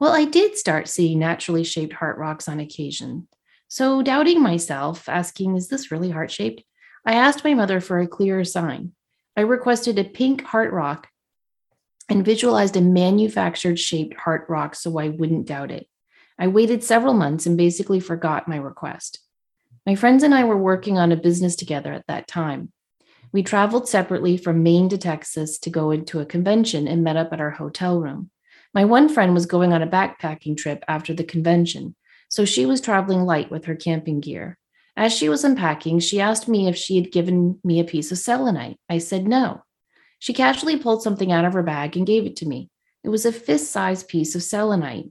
Well, 0.00 0.12
I 0.12 0.24
did 0.24 0.56
start 0.56 0.88
seeing 0.88 1.18
naturally 1.18 1.64
shaped 1.64 1.94
heart 1.94 2.18
rocks 2.18 2.48
on 2.48 2.60
occasion. 2.60 3.28
So, 3.68 4.02
doubting 4.02 4.42
myself, 4.42 5.08
asking, 5.08 5.56
Is 5.56 5.68
this 5.68 5.90
really 5.90 6.10
heart 6.10 6.30
shaped? 6.30 6.62
I 7.06 7.14
asked 7.14 7.44
my 7.44 7.54
mother 7.54 7.80
for 7.80 7.98
a 7.98 8.06
clearer 8.06 8.44
sign. 8.44 8.92
I 9.36 9.42
requested 9.42 9.98
a 9.98 10.04
pink 10.04 10.42
heart 10.42 10.72
rock 10.72 11.08
and 12.08 12.24
visualized 12.24 12.76
a 12.76 12.80
manufactured 12.80 13.78
shaped 13.78 14.14
heart 14.14 14.46
rock 14.48 14.74
so 14.74 14.98
I 14.98 15.08
wouldn't 15.08 15.46
doubt 15.46 15.70
it. 15.70 15.88
I 16.38 16.48
waited 16.48 16.82
several 16.82 17.14
months 17.14 17.46
and 17.46 17.56
basically 17.56 18.00
forgot 18.00 18.48
my 18.48 18.56
request. 18.56 19.20
My 19.86 19.94
friends 19.94 20.22
and 20.22 20.34
I 20.34 20.44
were 20.44 20.56
working 20.56 20.98
on 20.98 21.12
a 21.12 21.16
business 21.16 21.56
together 21.56 21.92
at 21.92 22.06
that 22.08 22.26
time. 22.26 22.72
We 23.32 23.42
traveled 23.42 23.88
separately 23.88 24.36
from 24.36 24.62
Maine 24.62 24.88
to 24.90 24.98
Texas 24.98 25.58
to 25.58 25.70
go 25.70 25.90
into 25.90 26.20
a 26.20 26.26
convention 26.26 26.86
and 26.86 27.04
met 27.04 27.16
up 27.16 27.32
at 27.32 27.40
our 27.40 27.50
hotel 27.50 28.00
room. 28.00 28.30
My 28.74 28.84
one 28.84 29.08
friend 29.08 29.34
was 29.34 29.46
going 29.46 29.72
on 29.72 29.82
a 29.82 29.86
backpacking 29.86 30.56
trip 30.56 30.84
after 30.88 31.14
the 31.14 31.22
convention, 31.22 31.94
so 32.28 32.44
she 32.44 32.66
was 32.66 32.80
traveling 32.80 33.22
light 33.22 33.48
with 33.48 33.66
her 33.66 33.76
camping 33.76 34.18
gear. 34.18 34.58
As 34.96 35.12
she 35.12 35.28
was 35.28 35.44
unpacking, 35.44 36.00
she 36.00 36.20
asked 36.20 36.48
me 36.48 36.66
if 36.66 36.76
she 36.76 36.96
had 36.96 37.12
given 37.12 37.60
me 37.62 37.78
a 37.78 37.84
piece 37.84 38.10
of 38.10 38.18
selenite. 38.18 38.78
I 38.90 38.98
said 38.98 39.28
no. 39.28 39.62
She 40.18 40.32
casually 40.32 40.76
pulled 40.76 41.02
something 41.02 41.30
out 41.30 41.44
of 41.44 41.52
her 41.52 41.62
bag 41.62 41.96
and 41.96 42.06
gave 42.06 42.26
it 42.26 42.34
to 42.36 42.46
me. 42.46 42.68
It 43.04 43.10
was 43.10 43.24
a 43.24 43.32
fist 43.32 43.70
sized 43.70 44.08
piece 44.08 44.34
of 44.34 44.42
selenite, 44.42 45.10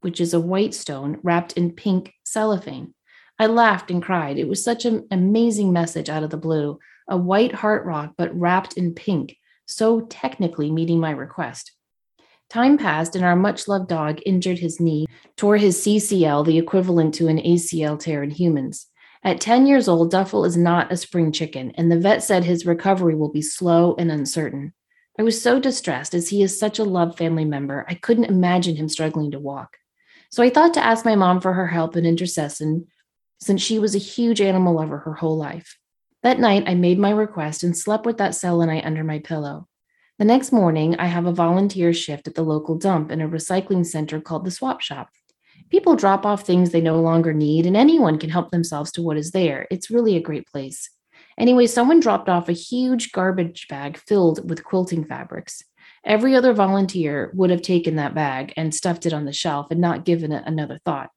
which 0.00 0.18
is 0.18 0.32
a 0.32 0.40
white 0.40 0.72
stone 0.72 1.18
wrapped 1.22 1.52
in 1.52 1.72
pink 1.72 2.14
cellophane. 2.24 2.94
I 3.38 3.46
laughed 3.46 3.90
and 3.90 4.02
cried. 4.02 4.38
It 4.38 4.48
was 4.48 4.64
such 4.64 4.86
an 4.86 5.06
amazing 5.10 5.70
message 5.70 6.08
out 6.08 6.22
of 6.22 6.30
the 6.30 6.38
blue 6.38 6.78
a 7.08 7.16
white 7.16 7.52
heart 7.52 7.84
rock, 7.84 8.14
but 8.16 8.34
wrapped 8.34 8.72
in 8.72 8.94
pink, 8.94 9.36
so 9.66 10.00
technically 10.00 10.72
meeting 10.72 10.98
my 10.98 11.10
request. 11.10 11.75
Time 12.48 12.78
passed, 12.78 13.16
and 13.16 13.24
our 13.24 13.34
much 13.34 13.66
loved 13.66 13.88
dog 13.88 14.20
injured 14.24 14.58
his 14.58 14.78
knee, 14.78 15.06
tore 15.36 15.56
his 15.56 15.78
CCL, 15.80 16.46
the 16.46 16.58
equivalent 16.58 17.14
to 17.14 17.26
an 17.26 17.38
ACL 17.38 17.98
tear 17.98 18.22
in 18.22 18.30
humans. 18.30 18.86
At 19.24 19.40
10 19.40 19.66
years 19.66 19.88
old, 19.88 20.12
Duffel 20.12 20.44
is 20.44 20.56
not 20.56 20.92
a 20.92 20.96
spring 20.96 21.32
chicken, 21.32 21.72
and 21.76 21.90
the 21.90 21.98
vet 21.98 22.22
said 22.22 22.44
his 22.44 22.64
recovery 22.64 23.16
will 23.16 23.32
be 23.32 23.42
slow 23.42 23.96
and 23.98 24.12
uncertain. 24.12 24.72
I 25.18 25.24
was 25.24 25.42
so 25.42 25.58
distressed 25.58 26.14
as 26.14 26.28
he 26.28 26.42
is 26.42 26.58
such 26.58 26.78
a 26.78 26.84
loved 26.84 27.18
family 27.18 27.44
member, 27.44 27.84
I 27.88 27.94
couldn't 27.94 28.26
imagine 28.26 28.76
him 28.76 28.88
struggling 28.88 29.32
to 29.32 29.40
walk. 29.40 29.78
So 30.30 30.42
I 30.42 30.50
thought 30.50 30.74
to 30.74 30.84
ask 30.84 31.04
my 31.04 31.16
mom 31.16 31.40
for 31.40 31.54
her 31.54 31.66
help 31.66 31.96
and 31.96 32.06
intercession, 32.06 32.86
since 33.40 33.60
she 33.60 33.78
was 33.80 33.94
a 33.94 33.98
huge 33.98 34.40
animal 34.40 34.74
lover 34.74 34.98
her 34.98 35.14
whole 35.14 35.36
life. 35.36 35.78
That 36.22 36.38
night, 36.38 36.64
I 36.66 36.74
made 36.74 36.98
my 36.98 37.10
request 37.10 37.64
and 37.64 37.76
slept 37.76 38.06
with 38.06 38.18
that 38.18 38.34
selenite 38.34 38.84
under 38.84 39.04
my 39.04 39.18
pillow. 39.18 39.68
The 40.18 40.24
next 40.24 40.50
morning, 40.50 40.96
I 40.98 41.06
have 41.08 41.26
a 41.26 41.32
volunteer 41.32 41.92
shift 41.92 42.26
at 42.26 42.34
the 42.34 42.42
local 42.42 42.74
dump 42.74 43.10
in 43.10 43.20
a 43.20 43.28
recycling 43.28 43.84
center 43.84 44.18
called 44.18 44.46
the 44.46 44.50
Swap 44.50 44.80
Shop. 44.80 45.10
People 45.68 45.94
drop 45.94 46.24
off 46.24 46.46
things 46.46 46.70
they 46.70 46.80
no 46.80 46.98
longer 47.02 47.34
need, 47.34 47.66
and 47.66 47.76
anyone 47.76 48.18
can 48.18 48.30
help 48.30 48.50
themselves 48.50 48.90
to 48.92 49.02
what 49.02 49.18
is 49.18 49.32
there. 49.32 49.66
It's 49.70 49.90
really 49.90 50.16
a 50.16 50.22
great 50.22 50.46
place. 50.46 50.88
Anyway, 51.36 51.66
someone 51.66 52.00
dropped 52.00 52.30
off 52.30 52.48
a 52.48 52.52
huge 52.52 53.12
garbage 53.12 53.68
bag 53.68 53.98
filled 53.98 54.48
with 54.48 54.64
quilting 54.64 55.04
fabrics. 55.04 55.62
Every 56.02 56.34
other 56.34 56.54
volunteer 56.54 57.30
would 57.34 57.50
have 57.50 57.60
taken 57.60 57.96
that 57.96 58.14
bag 58.14 58.54
and 58.56 58.74
stuffed 58.74 59.04
it 59.04 59.12
on 59.12 59.26
the 59.26 59.34
shelf 59.34 59.66
and 59.70 59.82
not 59.82 60.06
given 60.06 60.32
it 60.32 60.44
another 60.46 60.80
thought. 60.86 61.10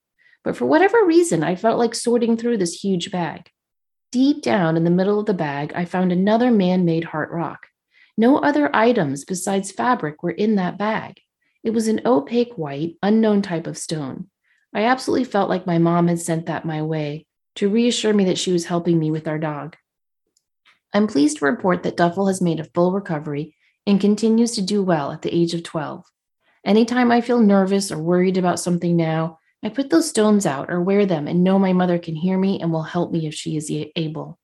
But 0.43 0.57
for 0.57 0.65
whatever 0.65 1.05
reason, 1.05 1.41
I 1.41 1.55
felt 1.55 1.79
like 1.79 1.95
sorting 1.95 2.35
through 2.35 2.57
this 2.57 2.83
huge 2.83 3.11
bag. 3.11 3.49
Deep 4.11 4.41
down 4.41 4.75
in 4.75 4.83
the 4.83 4.89
middle 4.89 5.21
of 5.21 5.25
the 5.25 5.33
bag, 5.33 5.71
I 5.73 5.85
found 5.85 6.11
another 6.11 6.51
man 6.51 6.83
made 6.83 7.05
heart 7.05 7.31
rock. 7.31 7.68
No 8.19 8.39
other 8.39 8.69
items 8.75 9.23
besides 9.23 9.71
fabric 9.71 10.21
were 10.21 10.31
in 10.31 10.55
that 10.55 10.77
bag. 10.77 11.21
It 11.63 11.69
was 11.69 11.87
an 11.87 12.01
opaque 12.05 12.57
white, 12.57 12.97
unknown 13.01 13.41
type 13.41 13.65
of 13.65 13.77
stone. 13.77 14.27
I 14.73 14.83
absolutely 14.83 15.23
felt 15.23 15.47
like 15.47 15.65
my 15.65 15.77
mom 15.77 16.09
had 16.09 16.19
sent 16.19 16.47
that 16.47 16.65
my 16.65 16.81
way 16.81 17.27
to 17.55 17.69
reassure 17.69 18.13
me 18.13 18.25
that 18.25 18.37
she 18.37 18.51
was 18.51 18.65
helping 18.65 18.99
me 18.99 19.09
with 19.09 19.25
our 19.25 19.39
dog. 19.39 19.77
I'm 20.93 21.07
pleased 21.07 21.37
to 21.37 21.45
report 21.45 21.83
that 21.83 21.95
Duffel 21.95 22.27
has 22.27 22.41
made 22.41 22.59
a 22.59 22.65
full 22.65 22.91
recovery 22.91 23.55
and 23.87 24.01
continues 24.01 24.51
to 24.55 24.61
do 24.61 24.83
well 24.83 25.13
at 25.13 25.21
the 25.21 25.33
age 25.33 25.53
of 25.53 25.63
12. 25.63 26.03
Anytime 26.65 27.13
I 27.13 27.21
feel 27.21 27.39
nervous 27.39 27.89
or 27.89 27.99
worried 27.99 28.35
about 28.35 28.59
something 28.59 28.97
now, 28.97 29.39
I 29.63 29.69
put 29.69 29.91
those 29.91 30.09
stones 30.09 30.45
out 30.45 30.69
or 30.69 30.81
wear 30.81 31.05
them 31.05 31.25
and 31.29 31.41
know 31.41 31.57
my 31.57 31.71
mother 31.71 31.97
can 31.97 32.17
hear 32.17 32.37
me 32.37 32.59
and 32.59 32.73
will 32.73 32.83
help 32.83 33.13
me 33.13 33.27
if 33.27 33.33
she 33.33 33.55
is 33.55 33.71
able. 33.95 34.37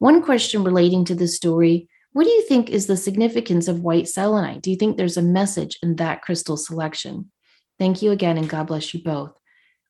One 0.00 0.22
question 0.22 0.64
relating 0.64 1.04
to 1.04 1.14
this 1.14 1.36
story 1.36 1.88
what 2.12 2.24
do 2.24 2.30
you 2.30 2.42
think 2.42 2.70
is 2.70 2.86
the 2.86 2.96
significance 2.96 3.68
of 3.68 3.80
white 3.80 4.08
selenite? 4.08 4.62
Do 4.62 4.70
you 4.70 4.76
think 4.76 4.96
there's 4.96 5.16
a 5.16 5.22
message 5.22 5.78
in 5.82 5.96
that 5.96 6.22
crystal 6.22 6.56
selection? 6.56 7.30
Thank 7.78 8.02
you 8.02 8.10
again, 8.10 8.36
and 8.36 8.48
God 8.48 8.66
bless 8.66 8.92
you 8.92 9.02
both. 9.02 9.32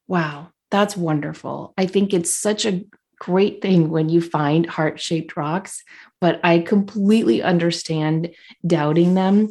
Wow, 0.07 0.51
that's 0.71 0.97
wonderful. 0.97 1.73
I 1.79 1.87
think 1.87 2.13
it's 2.13 2.35
such 2.35 2.67
a 2.67 2.85
great 3.19 3.63
thing 3.63 3.91
when 3.91 4.09
you 4.09 4.21
find 4.21 4.67
heart 4.67 5.01
shaped 5.01 5.37
rocks, 5.37 5.83
but 6.21 6.41
I 6.43 6.61
completely 6.61 7.43
understand 7.43 8.35
doubting 8.67 9.15
them. 9.15 9.49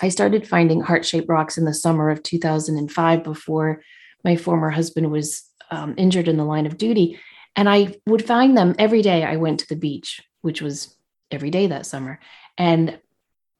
I 0.00 0.10
started 0.10 0.46
finding 0.46 0.80
heart 0.80 1.04
shaped 1.04 1.28
rocks 1.28 1.58
in 1.58 1.64
the 1.64 1.74
summer 1.74 2.10
of 2.10 2.22
2005 2.22 3.24
before 3.24 3.82
my 4.24 4.36
former 4.36 4.70
husband 4.70 5.10
was 5.10 5.44
um, 5.70 5.94
injured 5.96 6.28
in 6.28 6.36
the 6.36 6.44
line 6.44 6.66
of 6.66 6.78
duty. 6.78 7.18
And 7.56 7.68
I 7.68 7.96
would 8.06 8.24
find 8.24 8.56
them 8.56 8.74
every 8.78 9.02
day 9.02 9.24
I 9.24 9.36
went 9.36 9.60
to 9.60 9.68
the 9.68 9.76
beach, 9.76 10.20
which 10.42 10.62
was 10.62 10.94
every 11.30 11.50
day 11.50 11.68
that 11.68 11.86
summer. 11.86 12.20
And 12.56 12.98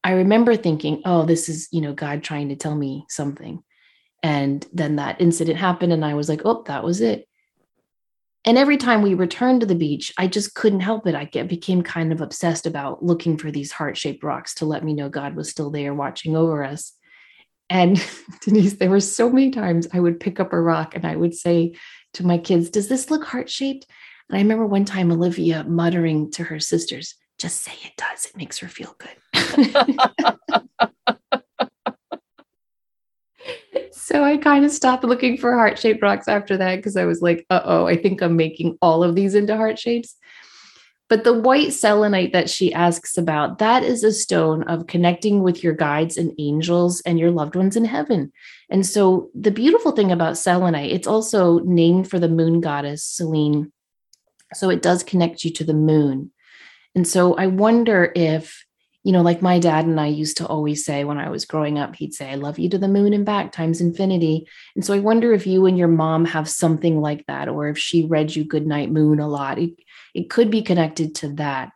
I 0.04 0.12
remember 0.12 0.56
thinking, 0.56 1.02
oh, 1.04 1.24
this 1.24 1.48
is, 1.48 1.68
you 1.72 1.80
know, 1.80 1.92
God 1.92 2.22
trying 2.22 2.48
to 2.48 2.56
tell 2.56 2.74
me 2.74 3.04
something. 3.08 3.62
And 4.22 4.66
then 4.72 4.96
that 4.96 5.20
incident 5.20 5.58
happened, 5.58 5.92
and 5.92 6.04
I 6.04 6.14
was 6.14 6.28
like, 6.28 6.42
oh, 6.44 6.62
that 6.66 6.84
was 6.84 7.00
it. 7.00 7.28
And 8.44 8.56
every 8.56 8.76
time 8.76 9.02
we 9.02 9.14
returned 9.14 9.60
to 9.60 9.66
the 9.66 9.74
beach, 9.74 10.12
I 10.16 10.26
just 10.26 10.54
couldn't 10.54 10.80
help 10.80 11.06
it. 11.06 11.14
I 11.14 11.24
get, 11.24 11.48
became 11.48 11.82
kind 11.82 12.12
of 12.12 12.20
obsessed 12.20 12.66
about 12.66 13.02
looking 13.02 13.36
for 13.36 13.50
these 13.50 13.72
heart 13.72 13.96
shaped 13.96 14.22
rocks 14.22 14.54
to 14.54 14.64
let 14.64 14.84
me 14.84 14.94
know 14.94 15.08
God 15.08 15.36
was 15.36 15.50
still 15.50 15.70
there 15.70 15.92
watching 15.92 16.36
over 16.36 16.64
us. 16.64 16.92
And 17.68 18.02
Denise, 18.42 18.74
there 18.74 18.90
were 18.90 19.00
so 19.00 19.28
many 19.28 19.50
times 19.50 19.88
I 19.92 20.00
would 20.00 20.20
pick 20.20 20.40
up 20.40 20.52
a 20.52 20.60
rock 20.60 20.94
and 20.94 21.04
I 21.04 21.16
would 21.16 21.34
say 21.34 21.74
to 22.14 22.24
my 22.24 22.38
kids, 22.38 22.70
Does 22.70 22.88
this 22.88 23.10
look 23.10 23.24
heart 23.24 23.50
shaped? 23.50 23.86
And 24.28 24.38
I 24.38 24.40
remember 24.40 24.66
one 24.66 24.84
time 24.84 25.12
Olivia 25.12 25.64
muttering 25.64 26.30
to 26.32 26.44
her 26.44 26.60
sisters, 26.60 27.16
just 27.38 27.62
say 27.62 27.72
it 27.84 27.96
does. 27.96 28.26
It 28.26 28.36
makes 28.36 28.58
her 28.58 28.68
feel 28.68 28.94
good. 28.98 29.16
so 33.92 34.24
I 34.24 34.36
kind 34.36 34.64
of 34.64 34.70
stopped 34.70 35.04
looking 35.04 35.38
for 35.38 35.54
heart 35.54 35.78
shaped 35.78 36.02
rocks 36.02 36.28
after 36.28 36.56
that 36.56 36.76
because 36.76 36.96
I 36.96 37.04
was 37.04 37.22
like, 37.22 37.46
uh 37.50 37.60
oh, 37.64 37.86
I 37.86 37.96
think 37.96 38.20
I'm 38.20 38.36
making 38.36 38.76
all 38.82 39.04
of 39.04 39.14
these 39.14 39.34
into 39.34 39.56
heart 39.56 39.78
shapes. 39.78 40.16
But 41.08 41.24
the 41.24 41.32
white 41.32 41.72
selenite 41.72 42.34
that 42.34 42.50
she 42.50 42.72
asks 42.72 43.16
about, 43.16 43.58
that 43.58 43.82
is 43.82 44.04
a 44.04 44.12
stone 44.12 44.62
of 44.64 44.88
connecting 44.88 45.42
with 45.42 45.64
your 45.64 45.72
guides 45.72 46.18
and 46.18 46.34
angels 46.38 47.00
and 47.06 47.18
your 47.18 47.30
loved 47.30 47.56
ones 47.56 47.76
in 47.76 47.86
heaven. 47.86 48.30
And 48.68 48.84
so 48.84 49.30
the 49.34 49.50
beautiful 49.50 49.92
thing 49.92 50.12
about 50.12 50.36
selenite, 50.36 50.90
it's 50.90 51.06
also 51.06 51.60
named 51.60 52.10
for 52.10 52.18
the 52.18 52.28
moon 52.28 52.60
goddess, 52.60 53.04
Selene. 53.04 53.72
So 54.52 54.68
it 54.68 54.82
does 54.82 55.02
connect 55.02 55.44
you 55.44 55.50
to 55.52 55.64
the 55.64 55.72
moon. 55.72 56.30
And 56.94 57.06
so 57.06 57.34
I 57.34 57.46
wonder 57.46 58.12
if, 58.14 58.64
you 59.04 59.12
know, 59.12 59.22
like 59.22 59.40
my 59.40 59.58
dad 59.58 59.86
and 59.86 60.00
I 60.00 60.06
used 60.06 60.36
to 60.38 60.46
always 60.46 60.84
say 60.84 61.04
when 61.04 61.18
I 61.18 61.30
was 61.30 61.44
growing 61.44 61.78
up, 61.78 61.96
he'd 61.96 62.14
say, 62.14 62.30
I 62.30 62.34
love 62.34 62.58
you 62.58 62.68
to 62.70 62.78
the 62.78 62.88
moon 62.88 63.12
and 63.12 63.24
back 63.24 63.52
times 63.52 63.80
infinity. 63.80 64.46
And 64.74 64.84
so 64.84 64.92
I 64.92 64.98
wonder 64.98 65.32
if 65.32 65.46
you 65.46 65.66
and 65.66 65.78
your 65.78 65.88
mom 65.88 66.24
have 66.26 66.48
something 66.48 67.00
like 67.00 67.24
that, 67.26 67.48
or 67.48 67.68
if 67.68 67.78
she 67.78 68.04
read 68.04 68.34
you 68.34 68.44
Goodnight 68.44 68.90
Moon 68.90 69.20
a 69.20 69.28
lot. 69.28 69.58
It, 69.58 69.70
it 70.14 70.30
could 70.30 70.50
be 70.50 70.62
connected 70.62 71.14
to 71.16 71.28
that. 71.34 71.72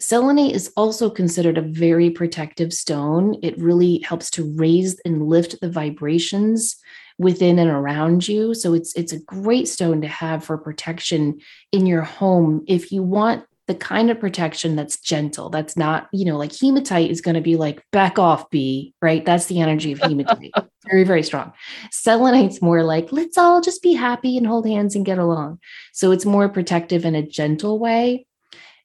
Selenite 0.00 0.56
is 0.56 0.72
also 0.76 1.08
considered 1.08 1.58
a 1.58 1.62
very 1.62 2.10
protective 2.10 2.72
stone. 2.72 3.36
It 3.40 3.56
really 3.58 3.98
helps 3.98 4.30
to 4.30 4.52
raise 4.56 4.98
and 5.04 5.28
lift 5.28 5.60
the 5.60 5.70
vibrations 5.70 6.76
within 7.18 7.60
and 7.60 7.70
around 7.70 8.26
you. 8.26 8.52
So 8.54 8.74
it's 8.74 8.94
it's 8.96 9.12
a 9.12 9.20
great 9.20 9.68
stone 9.68 10.00
to 10.02 10.08
have 10.08 10.44
for 10.44 10.58
protection 10.58 11.40
in 11.70 11.86
your 11.86 12.02
home 12.02 12.64
if 12.66 12.90
you 12.90 13.04
want 13.04 13.44
the 13.68 13.74
kind 13.74 14.10
of 14.10 14.18
protection 14.18 14.74
that's 14.74 15.00
gentle 15.00 15.48
that's 15.48 15.76
not 15.76 16.08
you 16.12 16.24
know 16.24 16.36
like 16.36 16.52
hematite 16.52 17.10
is 17.10 17.20
going 17.20 17.34
to 17.34 17.40
be 17.40 17.56
like 17.56 17.82
back 17.92 18.18
off 18.18 18.50
b 18.50 18.94
right? 19.00 19.24
That's 19.24 19.46
the 19.46 19.60
energy 19.60 19.92
of 19.92 20.00
hematite. 20.00 20.52
Very 20.84 21.04
very 21.04 21.22
strong. 21.22 21.52
Selenite's 21.92 22.60
more 22.60 22.82
like 22.82 23.12
let's 23.12 23.38
all 23.38 23.60
just 23.60 23.82
be 23.82 23.92
happy 23.92 24.36
and 24.36 24.46
hold 24.46 24.66
hands 24.66 24.96
and 24.96 25.06
get 25.06 25.18
along. 25.18 25.60
So 25.92 26.10
it's 26.10 26.26
more 26.26 26.48
protective 26.48 27.04
in 27.04 27.14
a 27.14 27.22
gentle 27.22 27.78
way. 27.78 28.26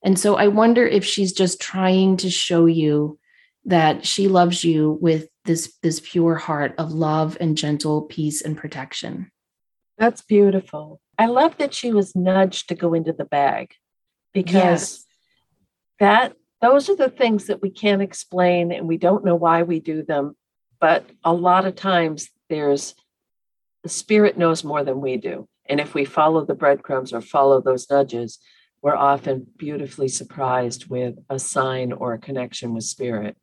And 0.03 0.19
so 0.19 0.35
i 0.35 0.47
wonder 0.47 0.85
if 0.85 1.03
she's 1.03 1.33
just 1.33 1.59
trying 1.59 2.17
to 2.17 2.29
show 2.29 2.67
you 2.67 3.17
that 3.65 4.05
she 4.05 4.27
loves 4.27 4.63
you 4.63 4.97
with 5.01 5.27
this 5.45 5.73
this 5.81 5.99
pure 5.99 6.35
heart 6.35 6.75
of 6.77 6.91
love 6.91 7.35
and 7.39 7.57
gentle 7.57 8.03
peace 8.03 8.43
and 8.43 8.55
protection. 8.55 9.31
That's 9.97 10.21
beautiful. 10.21 11.01
I 11.17 11.25
love 11.25 11.57
that 11.57 11.73
she 11.73 11.91
was 11.91 12.15
nudged 12.15 12.69
to 12.69 12.75
go 12.75 12.93
into 12.93 13.11
the 13.11 13.25
bag 13.25 13.73
because 14.33 15.05
that 15.99 16.33
those 16.61 16.89
are 16.89 16.95
the 16.95 17.09
things 17.09 17.47
that 17.47 17.61
we 17.61 17.69
can't 17.69 18.01
explain 18.01 18.71
and 18.71 18.87
we 18.87 18.97
don't 18.97 19.25
know 19.25 19.35
why 19.35 19.63
we 19.63 19.79
do 19.79 20.03
them. 20.03 20.35
But 20.79 21.05
a 21.23 21.33
lot 21.33 21.65
of 21.65 21.75
times 21.75 22.29
there's 22.49 22.95
the 23.83 23.89
spirit 23.89 24.37
knows 24.37 24.63
more 24.63 24.83
than 24.83 25.01
we 25.01 25.17
do. 25.17 25.47
And 25.69 25.79
if 25.79 25.93
we 25.93 26.05
follow 26.05 26.45
the 26.45 26.55
breadcrumbs 26.55 27.13
or 27.13 27.21
follow 27.21 27.61
those 27.61 27.89
nudges, 27.89 28.39
we're 28.81 28.95
often 28.95 29.47
beautifully 29.57 30.07
surprised 30.07 30.89
with 30.89 31.15
a 31.29 31.39
sign 31.39 31.91
or 31.91 32.13
a 32.13 32.19
connection 32.19 32.73
with 32.73 32.83
spirit. 32.83 33.35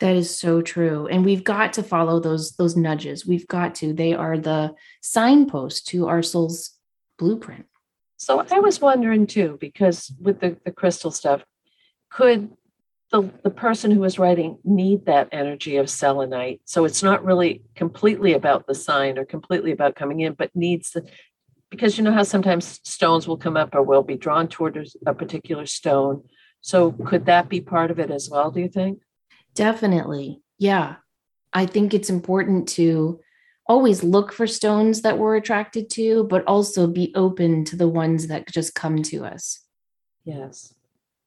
That 0.00 0.14
is 0.14 0.36
so 0.36 0.62
true. 0.62 1.06
And 1.06 1.24
we've 1.24 1.44
got 1.44 1.72
to 1.74 1.82
follow 1.82 2.20
those 2.20 2.52
those 2.52 2.76
nudges. 2.76 3.26
We've 3.26 3.48
got 3.48 3.74
to. 3.76 3.92
They 3.92 4.14
are 4.14 4.38
the 4.38 4.74
signpost 5.02 5.88
to 5.88 6.06
our 6.06 6.22
soul's 6.22 6.72
blueprint. 7.18 7.66
So 8.16 8.44
I 8.50 8.60
was 8.60 8.80
wondering 8.80 9.26
too, 9.26 9.58
because 9.60 10.12
with 10.20 10.40
the, 10.40 10.56
the 10.64 10.72
crystal 10.72 11.10
stuff, 11.10 11.44
could 12.10 12.50
the, 13.12 13.30
the 13.44 13.50
person 13.50 13.90
who 13.90 14.02
is 14.04 14.18
writing 14.18 14.58
need 14.64 15.06
that 15.06 15.28
energy 15.32 15.76
of 15.76 15.90
selenite? 15.90 16.60
So 16.64 16.84
it's 16.84 17.02
not 17.02 17.24
really 17.24 17.62
completely 17.74 18.32
about 18.32 18.66
the 18.66 18.74
sign 18.74 19.18
or 19.18 19.24
completely 19.24 19.70
about 19.72 19.96
coming 19.96 20.20
in, 20.20 20.32
but 20.32 20.54
needs 20.54 20.90
the 20.90 21.06
because 21.70 21.98
you 21.98 22.04
know 22.04 22.12
how 22.12 22.22
sometimes 22.22 22.80
stones 22.84 23.26
will 23.26 23.36
come 23.36 23.56
up 23.56 23.74
or 23.74 23.82
will 23.82 24.02
be 24.02 24.16
drawn 24.16 24.48
toward 24.48 24.88
a 25.04 25.12
particular 25.12 25.66
stone. 25.66 26.22
So 26.60 26.92
could 26.92 27.26
that 27.26 27.48
be 27.48 27.60
part 27.60 27.90
of 27.90 27.98
it 27.98 28.10
as 28.10 28.30
well, 28.30 28.50
do 28.50 28.60
you 28.60 28.68
think? 28.68 29.00
Definitely. 29.54 30.40
Yeah. 30.58 30.96
I 31.52 31.66
think 31.66 31.92
it's 31.92 32.10
important 32.10 32.68
to 32.70 33.20
always 33.68 34.02
look 34.02 34.32
for 34.32 34.46
stones 34.46 35.02
that 35.02 35.18
we're 35.18 35.36
attracted 35.36 35.90
to, 35.90 36.24
but 36.24 36.44
also 36.46 36.86
be 36.86 37.12
open 37.14 37.64
to 37.66 37.76
the 37.76 37.88
ones 37.88 38.28
that 38.28 38.46
just 38.46 38.74
come 38.74 39.02
to 39.04 39.24
us. 39.24 39.60
Yes. 40.24 40.74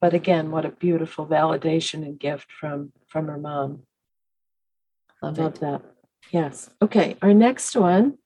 But 0.02 0.14
again, 0.14 0.52
what 0.52 0.66
a 0.66 0.70
beautiful 0.72 1.26
validation 1.26 2.04
and 2.06 2.20
gift 2.20 2.52
from 2.52 2.92
from 3.08 3.28
her 3.28 3.38
mom. 3.38 3.84
Love, 5.22 5.38
Love 5.38 5.56
it. 5.56 5.60
that. 5.62 5.82
Yes. 6.32 6.70
Okay. 6.82 7.18
Our 7.22 7.34
next 7.34 7.76
one. 7.76 8.18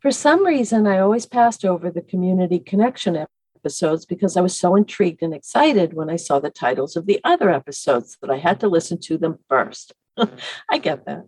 For 0.00 0.10
some 0.10 0.44
reason, 0.44 0.86
I 0.86 0.98
always 0.98 1.26
passed 1.26 1.64
over 1.64 1.90
the 1.90 2.00
community 2.00 2.58
connection 2.58 3.26
episodes 3.56 4.04
because 4.06 4.36
I 4.36 4.40
was 4.40 4.58
so 4.58 4.74
intrigued 4.74 5.22
and 5.22 5.32
excited 5.32 5.94
when 5.94 6.10
I 6.10 6.16
saw 6.16 6.40
the 6.40 6.50
titles 6.50 6.96
of 6.96 7.06
the 7.06 7.20
other 7.22 7.50
episodes 7.50 8.16
that 8.20 8.30
I 8.30 8.38
had 8.38 8.58
to 8.60 8.68
listen 8.68 8.98
to 9.02 9.16
them 9.16 9.38
first. 9.48 9.92
I 10.70 10.78
get 10.78 11.06
that. 11.06 11.26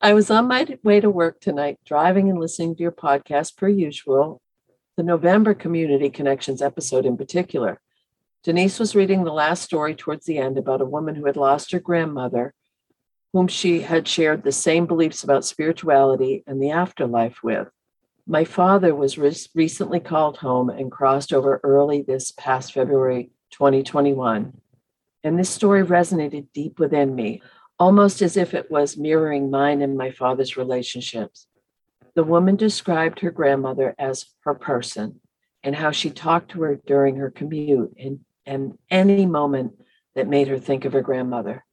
I 0.00 0.14
was 0.14 0.30
on 0.30 0.48
my 0.48 0.78
way 0.82 1.00
to 1.00 1.10
work 1.10 1.40
tonight, 1.40 1.78
driving 1.84 2.28
and 2.28 2.38
listening 2.38 2.76
to 2.76 2.82
your 2.82 2.92
podcast 2.92 3.56
per 3.56 3.68
usual, 3.68 4.40
the 4.96 5.02
November 5.02 5.54
Community 5.54 6.10
Connections 6.10 6.62
episode 6.62 7.06
in 7.06 7.16
particular. 7.16 7.80
Denise 8.44 8.78
was 8.78 8.94
reading 8.94 9.24
the 9.24 9.32
last 9.32 9.62
story 9.62 9.94
towards 9.94 10.26
the 10.26 10.38
end 10.38 10.58
about 10.58 10.80
a 10.80 10.86
woman 10.86 11.14
who 11.14 11.26
had 11.26 11.36
lost 11.36 11.72
her 11.72 11.80
grandmother, 11.80 12.54
whom 13.32 13.48
she 13.48 13.80
had 13.80 14.06
shared 14.06 14.42
the 14.42 14.52
same 14.52 14.86
beliefs 14.86 15.24
about 15.24 15.44
spirituality 15.44 16.44
and 16.46 16.62
the 16.62 16.70
afterlife 16.70 17.42
with. 17.42 17.68
My 18.26 18.44
father 18.44 18.94
was 18.94 19.18
re- 19.18 19.34
recently 19.54 20.00
called 20.00 20.38
home 20.38 20.70
and 20.70 20.92
crossed 20.92 21.32
over 21.32 21.60
early 21.62 22.02
this 22.02 22.32
past 22.32 22.72
February 22.72 23.30
2021. 23.50 24.52
And 25.24 25.38
this 25.38 25.50
story 25.50 25.84
resonated 25.84 26.46
deep 26.52 26.78
within 26.78 27.14
me, 27.14 27.42
almost 27.78 28.22
as 28.22 28.36
if 28.36 28.54
it 28.54 28.70
was 28.70 28.96
mirroring 28.96 29.50
mine 29.50 29.82
and 29.82 29.96
my 29.96 30.10
father's 30.10 30.56
relationships. 30.56 31.46
The 32.14 32.24
woman 32.24 32.56
described 32.56 33.20
her 33.20 33.30
grandmother 33.30 33.94
as 33.98 34.26
her 34.44 34.54
person 34.54 35.20
and 35.62 35.76
how 35.76 35.90
she 35.90 36.10
talked 36.10 36.52
to 36.52 36.62
her 36.62 36.80
during 36.86 37.16
her 37.16 37.30
commute 37.30 37.94
and, 37.98 38.20
and 38.46 38.78
any 38.90 39.26
moment 39.26 39.72
that 40.14 40.28
made 40.28 40.48
her 40.48 40.58
think 40.58 40.84
of 40.84 40.94
her 40.94 41.02
grandmother. 41.02 41.64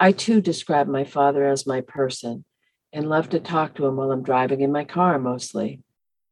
I 0.00 0.10
too 0.10 0.40
describe 0.40 0.88
my 0.88 1.04
father 1.04 1.46
as 1.46 1.66
my 1.66 1.80
person 1.80 2.44
and 2.92 3.08
love 3.08 3.28
to 3.30 3.40
talk 3.40 3.74
to 3.74 3.86
him 3.86 3.96
while 3.96 4.10
I'm 4.10 4.24
driving 4.24 4.60
in 4.60 4.72
my 4.72 4.84
car 4.84 5.18
mostly. 5.18 5.80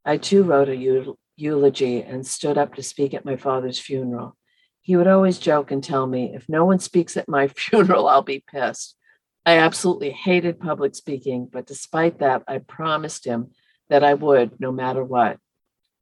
I 0.05 0.17
too 0.17 0.43
wrote 0.43 0.69
a 0.69 1.15
eulogy 1.37 2.03
and 2.03 2.27
stood 2.27 2.59
up 2.59 2.75
to 2.75 2.83
speak 2.83 3.15
at 3.15 3.25
my 3.25 3.37
father's 3.37 3.79
funeral. 3.79 4.37
He 4.81 4.97
would 4.97 5.07
always 5.07 5.39
joke 5.39 5.71
and 5.71 5.85
tell 5.85 6.07
me, 6.07 6.33
if 6.35 6.49
no 6.49 6.65
one 6.65 6.81
speaks 6.81 7.17
at 7.17 7.29
my 7.29 7.49
funeral, 7.57 8.09
I'll 8.09 8.23
be 8.23 8.43
pissed. 8.51 8.97
I 9.47 9.59
absolutely 9.59 10.11
hated 10.11 10.61
public 10.61 10.95
speaking, 10.95 11.49
but 11.51 11.67
despite 11.67 12.19
that, 12.19 12.43
I 12.47 12.59
promised 12.59 13.25
him 13.25 13.51
that 13.89 14.05
I 14.05 14.15
would 14.15 14.61
no 14.61 14.71
matter 14.71 15.03
what. 15.03 15.39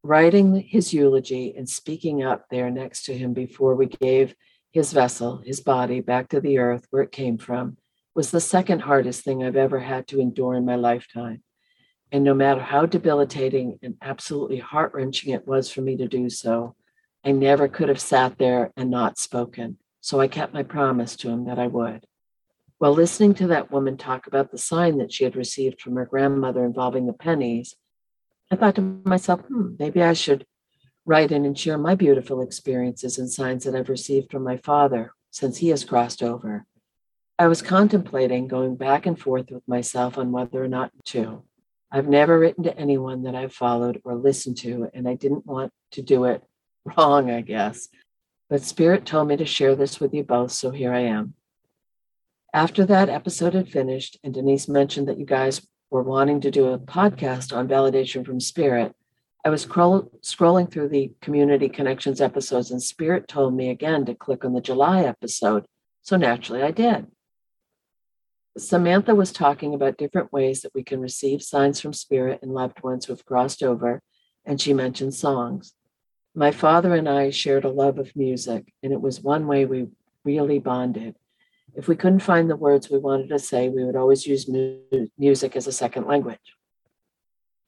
Writing 0.02 0.60
his 0.60 0.92
eulogy 0.92 1.54
and 1.56 1.68
speaking 1.68 2.22
up 2.22 2.46
there 2.50 2.70
next 2.70 3.04
to 3.04 3.16
him 3.16 3.32
before 3.32 3.74
we 3.74 3.86
gave 3.86 4.34
his 4.72 4.92
vessel, 4.92 5.38
his 5.44 5.60
body, 5.60 6.00
back 6.00 6.28
to 6.28 6.40
the 6.40 6.58
earth 6.58 6.86
where 6.90 7.02
it 7.02 7.12
came 7.12 7.38
from 7.38 7.76
was 8.14 8.30
the 8.30 8.40
second 8.40 8.80
hardest 8.80 9.24
thing 9.24 9.44
I've 9.44 9.56
ever 9.56 9.78
had 9.78 10.08
to 10.08 10.20
endure 10.20 10.54
in 10.54 10.64
my 10.64 10.74
lifetime. 10.74 11.42
And 12.10 12.24
no 12.24 12.34
matter 12.34 12.60
how 12.60 12.86
debilitating 12.86 13.78
and 13.82 13.94
absolutely 14.02 14.58
heart 14.58 14.92
wrenching 14.94 15.32
it 15.32 15.46
was 15.46 15.70
for 15.70 15.82
me 15.82 15.96
to 15.98 16.08
do 16.08 16.28
so, 16.28 16.74
I 17.24 17.32
never 17.32 17.68
could 17.68 17.88
have 17.88 18.00
sat 18.00 18.38
there 18.38 18.72
and 18.76 18.90
not 18.90 19.18
spoken. 19.18 19.78
So 20.00 20.20
I 20.20 20.26
kept 20.28 20.54
my 20.54 20.62
promise 20.62 21.16
to 21.16 21.28
him 21.28 21.44
that 21.46 21.58
I 21.58 21.66
would. 21.66 22.06
While 22.78 22.92
listening 22.92 23.34
to 23.34 23.48
that 23.48 23.72
woman 23.72 23.96
talk 23.96 24.28
about 24.28 24.52
the 24.52 24.58
sign 24.58 24.98
that 24.98 25.12
she 25.12 25.24
had 25.24 25.34
received 25.34 25.80
from 25.80 25.96
her 25.96 26.06
grandmother 26.06 26.64
involving 26.64 27.06
the 27.06 27.12
pennies, 27.12 27.74
I 28.52 28.56
thought 28.56 28.76
to 28.76 29.00
myself, 29.04 29.40
hmm, 29.40 29.74
maybe 29.78 30.00
I 30.00 30.12
should 30.12 30.46
write 31.04 31.32
in 31.32 31.44
and 31.44 31.58
share 31.58 31.76
my 31.76 31.96
beautiful 31.96 32.40
experiences 32.40 33.18
and 33.18 33.30
signs 33.30 33.64
that 33.64 33.74
I've 33.74 33.88
received 33.88 34.30
from 34.30 34.44
my 34.44 34.58
father 34.58 35.12
since 35.30 35.56
he 35.56 35.68
has 35.70 35.84
crossed 35.84 36.22
over. 36.22 36.66
I 37.36 37.48
was 37.48 37.62
contemplating 37.62 38.46
going 38.46 38.76
back 38.76 39.06
and 39.06 39.18
forth 39.18 39.50
with 39.50 39.66
myself 39.66 40.16
on 40.16 40.30
whether 40.30 40.62
or 40.62 40.68
not 40.68 40.92
to. 41.06 41.42
I've 41.90 42.08
never 42.08 42.38
written 42.38 42.64
to 42.64 42.78
anyone 42.78 43.22
that 43.22 43.34
I've 43.34 43.54
followed 43.54 44.00
or 44.04 44.14
listened 44.14 44.58
to, 44.58 44.88
and 44.94 45.08
I 45.08 45.14
didn't 45.14 45.46
want 45.46 45.72
to 45.92 46.02
do 46.02 46.24
it 46.24 46.44
wrong, 46.84 47.30
I 47.30 47.40
guess. 47.40 47.88
But 48.48 48.62
Spirit 48.62 49.04
told 49.04 49.28
me 49.28 49.36
to 49.36 49.46
share 49.46 49.74
this 49.74 49.98
with 49.98 50.14
you 50.14 50.22
both, 50.22 50.52
so 50.52 50.70
here 50.70 50.92
I 50.92 51.00
am. 51.00 51.34
After 52.54 52.86
that 52.86 53.10
episode 53.10 53.54
had 53.54 53.68
finished, 53.68 54.18
and 54.24 54.32
Denise 54.32 54.68
mentioned 54.68 55.06
that 55.08 55.18
you 55.18 55.26
guys 55.26 55.66
were 55.90 56.02
wanting 56.02 56.40
to 56.40 56.50
do 56.50 56.68
a 56.68 56.78
podcast 56.78 57.54
on 57.54 57.68
validation 57.68 58.24
from 58.24 58.40
Spirit, 58.40 58.94
I 59.44 59.50
was 59.50 59.62
scroll- 59.62 60.10
scrolling 60.22 60.70
through 60.70 60.88
the 60.88 61.12
Community 61.20 61.68
Connections 61.68 62.20
episodes, 62.20 62.70
and 62.70 62.82
Spirit 62.82 63.28
told 63.28 63.54
me 63.54 63.70
again 63.70 64.04
to 64.06 64.14
click 64.14 64.44
on 64.44 64.54
the 64.54 64.60
July 64.60 65.04
episode. 65.04 65.66
So 66.02 66.16
naturally, 66.16 66.62
I 66.62 66.70
did. 66.70 67.06
Samantha 68.56 69.14
was 69.14 69.30
talking 69.30 69.74
about 69.74 69.98
different 69.98 70.32
ways 70.32 70.62
that 70.62 70.74
we 70.74 70.82
can 70.82 71.00
receive 71.00 71.42
signs 71.42 71.80
from 71.80 71.92
spirit 71.92 72.40
and 72.42 72.52
loved 72.52 72.82
ones 72.82 73.04
who 73.04 73.12
have 73.12 73.24
crossed 73.24 73.62
over, 73.62 74.02
and 74.44 74.60
she 74.60 74.72
mentioned 74.72 75.14
songs. 75.14 75.74
My 76.34 76.50
father 76.50 76.94
and 76.94 77.08
I 77.08 77.30
shared 77.30 77.64
a 77.64 77.70
love 77.70 77.98
of 77.98 78.16
music, 78.16 78.72
and 78.82 78.92
it 78.92 79.00
was 79.00 79.20
one 79.20 79.46
way 79.46 79.64
we 79.64 79.88
really 80.24 80.58
bonded. 80.58 81.14
If 81.78 81.88
we 81.88 81.96
couldn't 81.96 82.20
find 82.20 82.50
the 82.50 82.56
words 82.56 82.90
we 82.90 82.98
wanted 82.98 83.30
to 83.30 83.38
say, 83.38 83.70
we 83.70 83.84
would 83.84 83.96
always 83.96 84.26
use 84.26 84.46
mu- 84.46 85.08
music 85.16 85.56
as 85.56 85.66
a 85.66 85.72
second 85.72 86.06
language. 86.06 86.54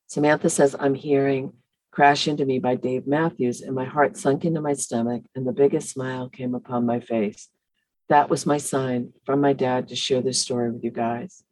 Samantha 0.09 0.51
says, 0.51 0.77
I'm 0.79 0.94
hearing 0.94 1.55
Crash 1.90 2.29
Into 2.29 2.44
Me 2.44 2.59
by 2.59 2.75
Dave 2.75 3.07
Matthews, 3.07 3.62
and 3.62 3.75
my 3.75 3.87
heart 3.87 4.18
sunk 4.18 4.44
into 4.44 4.61
my 4.61 4.75
stomach, 4.75 5.23
and 5.35 5.46
the 5.46 5.53
biggest 5.53 5.88
smile 5.88 6.29
came 6.29 6.55
upon 6.55 6.85
my 6.85 7.01
face 7.01 7.49
that 8.11 8.29
was 8.29 8.44
my 8.44 8.59
sign 8.59 9.12
from 9.25 9.40
my 9.40 9.53
dad 9.53 9.88
to 9.88 9.96
share 9.96 10.20
this 10.20 10.40
story 10.40 10.70
with 10.70 10.83
you 10.83 10.90
guys. 10.90 11.44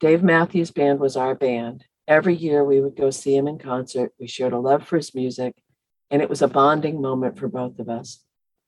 Dave 0.00 0.22
Matthews 0.22 0.70
Band 0.70 0.98
was 0.98 1.18
our 1.18 1.34
band. 1.34 1.84
Every 2.08 2.34
year 2.34 2.64
we 2.64 2.80
would 2.80 2.96
go 2.96 3.10
see 3.10 3.36
him 3.36 3.46
in 3.46 3.58
concert. 3.58 4.10
We 4.18 4.26
shared 4.26 4.54
a 4.54 4.58
love 4.58 4.88
for 4.88 4.96
his 4.96 5.14
music, 5.14 5.54
and 6.10 6.22
it 6.22 6.30
was 6.30 6.40
a 6.40 6.48
bonding 6.48 7.00
moment 7.00 7.38
for 7.38 7.46
both 7.46 7.78
of 7.78 7.90
us. 7.90 8.24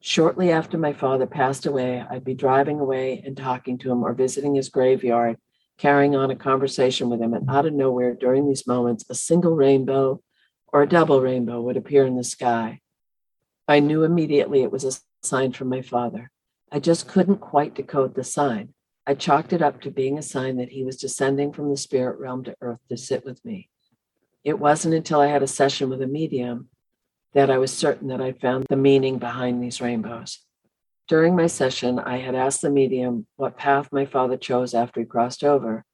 Shortly 0.06 0.52
after 0.52 0.76
my 0.76 0.92
father 0.92 1.26
passed 1.26 1.64
away, 1.64 2.04
I'd 2.10 2.24
be 2.24 2.34
driving 2.34 2.78
away 2.78 3.22
and 3.24 3.34
talking 3.34 3.78
to 3.78 3.90
him 3.90 4.02
or 4.02 4.12
visiting 4.12 4.54
his 4.54 4.68
graveyard, 4.68 5.38
carrying 5.78 6.14
on 6.14 6.30
a 6.30 6.36
conversation 6.36 7.08
with 7.08 7.22
him. 7.22 7.32
And 7.32 7.48
out 7.48 7.64
of 7.64 7.72
nowhere, 7.72 8.12
during 8.12 8.46
these 8.46 8.66
moments, 8.66 9.06
a 9.08 9.14
single 9.14 9.56
rainbow 9.56 10.20
or 10.70 10.82
a 10.82 10.86
double 10.86 11.22
rainbow 11.22 11.62
would 11.62 11.78
appear 11.78 12.04
in 12.04 12.16
the 12.16 12.22
sky. 12.22 12.82
I 13.66 13.80
knew 13.80 14.04
immediately 14.04 14.62
it 14.62 14.70
was 14.70 14.84
a 14.84 15.26
sign 15.26 15.52
from 15.52 15.70
my 15.70 15.80
father. 15.80 16.30
I 16.70 16.80
just 16.80 17.08
couldn't 17.08 17.38
quite 17.38 17.74
decode 17.74 18.14
the 18.14 18.24
sign. 18.24 18.74
I 19.06 19.14
chalked 19.14 19.54
it 19.54 19.62
up 19.62 19.80
to 19.80 19.90
being 19.90 20.18
a 20.18 20.22
sign 20.22 20.58
that 20.58 20.72
he 20.72 20.84
was 20.84 20.98
descending 20.98 21.50
from 21.50 21.70
the 21.70 21.78
spirit 21.78 22.18
realm 22.18 22.44
to 22.44 22.54
earth 22.60 22.80
to 22.90 22.98
sit 22.98 23.24
with 23.24 23.42
me. 23.42 23.70
It 24.44 24.58
wasn't 24.58 24.96
until 24.96 25.22
I 25.22 25.28
had 25.28 25.42
a 25.42 25.46
session 25.46 25.88
with 25.88 26.02
a 26.02 26.06
medium 26.06 26.68
that 27.34 27.50
I 27.50 27.58
was 27.58 27.72
certain 27.72 28.08
that 28.08 28.20
I 28.20 28.32
found 28.32 28.66
the 28.68 28.76
meaning 28.76 29.18
behind 29.18 29.62
these 29.62 29.80
rainbows. 29.80 30.38
During 31.06 31.36
my 31.36 31.48
session, 31.48 31.98
I 31.98 32.18
had 32.18 32.34
asked 32.34 32.62
the 32.62 32.70
medium 32.70 33.26
what 33.36 33.58
path 33.58 33.88
my 33.92 34.06
father 34.06 34.36
chose 34.36 34.72
after 34.72 35.00
he 35.00 35.06
crossed 35.06 35.44
over. 35.44 35.84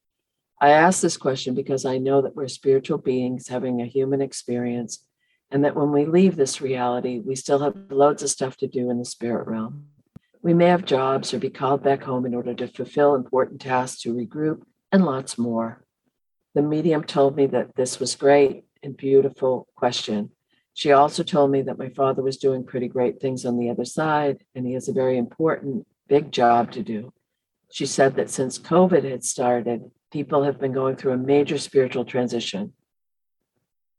I 0.61 0.71
asked 0.71 1.03
this 1.03 1.17
question 1.17 1.55
because 1.55 1.85
I 1.85 1.99
know 1.99 2.21
that 2.23 2.37
we're 2.37 2.47
spiritual 2.47 2.99
beings 2.99 3.49
having 3.49 3.81
a 3.81 3.87
human 3.87 4.21
experience, 4.21 5.05
and 5.51 5.65
that 5.65 5.75
when 5.75 5.91
we 5.91 6.05
leave 6.05 6.37
this 6.37 6.61
reality, 6.61 7.19
we 7.19 7.35
still 7.35 7.59
have 7.61 7.75
loads 7.91 8.23
of 8.23 8.31
stuff 8.31 8.57
to 8.59 8.69
do 8.69 8.91
in 8.91 8.99
the 8.99 9.05
spirit 9.05 9.49
realm. 9.49 9.87
We 10.43 10.55
may 10.55 10.67
have 10.67 10.85
jobs 10.85 11.35
or 11.35 11.39
be 11.39 11.51
called 11.51 11.83
back 11.83 12.03
home 12.03 12.25
in 12.25 12.35
order 12.35 12.55
to 12.55 12.69
fulfill 12.69 13.15
important 13.15 13.61
tasks 13.61 14.03
to 14.03 14.15
regroup 14.15 14.63
and 14.93 15.05
lots 15.05 15.39
more. 15.39 15.85
The 16.55 16.63
medium 16.63 17.05
told 17.05 17.37
me 17.37 17.47
that 17.47 17.75
this 17.75 17.99
was 17.99 18.15
great 18.15 18.65
and 18.83 18.97
beautiful 18.97 19.67
question. 19.77 20.31
She 20.75 20.93
also 20.93 21.23
told 21.23 21.51
me 21.51 21.63
that 21.63 21.79
my 21.79 21.89
father 21.91 22.23
was 22.23 22.37
doing 22.37 22.65
pretty 22.65 22.89
great 22.89 23.21
things 23.21 23.45
on 23.45 23.59
the 23.59 23.71
other 23.71 23.85
side 23.85 24.45
and 24.55 24.67
he 24.67 24.75
has 24.75 24.89
a 24.89 24.93
very 24.93 25.19
important 25.19 25.87
big 26.09 26.33
job 26.33 26.73
to 26.73 26.83
do. 26.83 27.13
She 27.71 27.87
said 27.87 28.17
that 28.17 28.31
since 28.31 28.59
COVID 28.59 29.09
had 29.09 29.25
started, 29.25 29.91
people 30.11 30.43
have 30.43 30.59
been 30.59 30.73
going 30.73 30.97
through 30.97 31.13
a 31.13 31.19
major 31.19 31.59
spiritual 31.59 32.05
transition. 32.05 32.73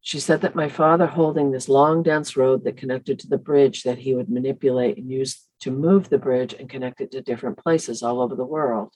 She 0.01 0.19
said 0.19 0.41
that 0.41 0.55
my 0.55 0.67
father 0.67 1.05
holding 1.05 1.51
this 1.51 1.69
long, 1.69 2.01
dense 2.01 2.35
road 2.35 2.63
that 2.63 2.75
connected 2.75 3.19
to 3.19 3.27
the 3.27 3.37
bridge 3.37 3.83
that 3.83 3.99
he 3.99 4.15
would 4.15 4.29
manipulate 4.29 4.97
and 4.97 5.09
use 5.09 5.47
to 5.59 5.71
move 5.71 6.09
the 6.09 6.17
bridge 6.17 6.53
and 6.53 6.69
connect 6.69 7.01
it 7.01 7.11
to 7.11 7.21
different 7.21 7.59
places 7.59 8.01
all 8.01 8.19
over 8.19 8.35
the 8.35 8.43
world. 8.43 8.93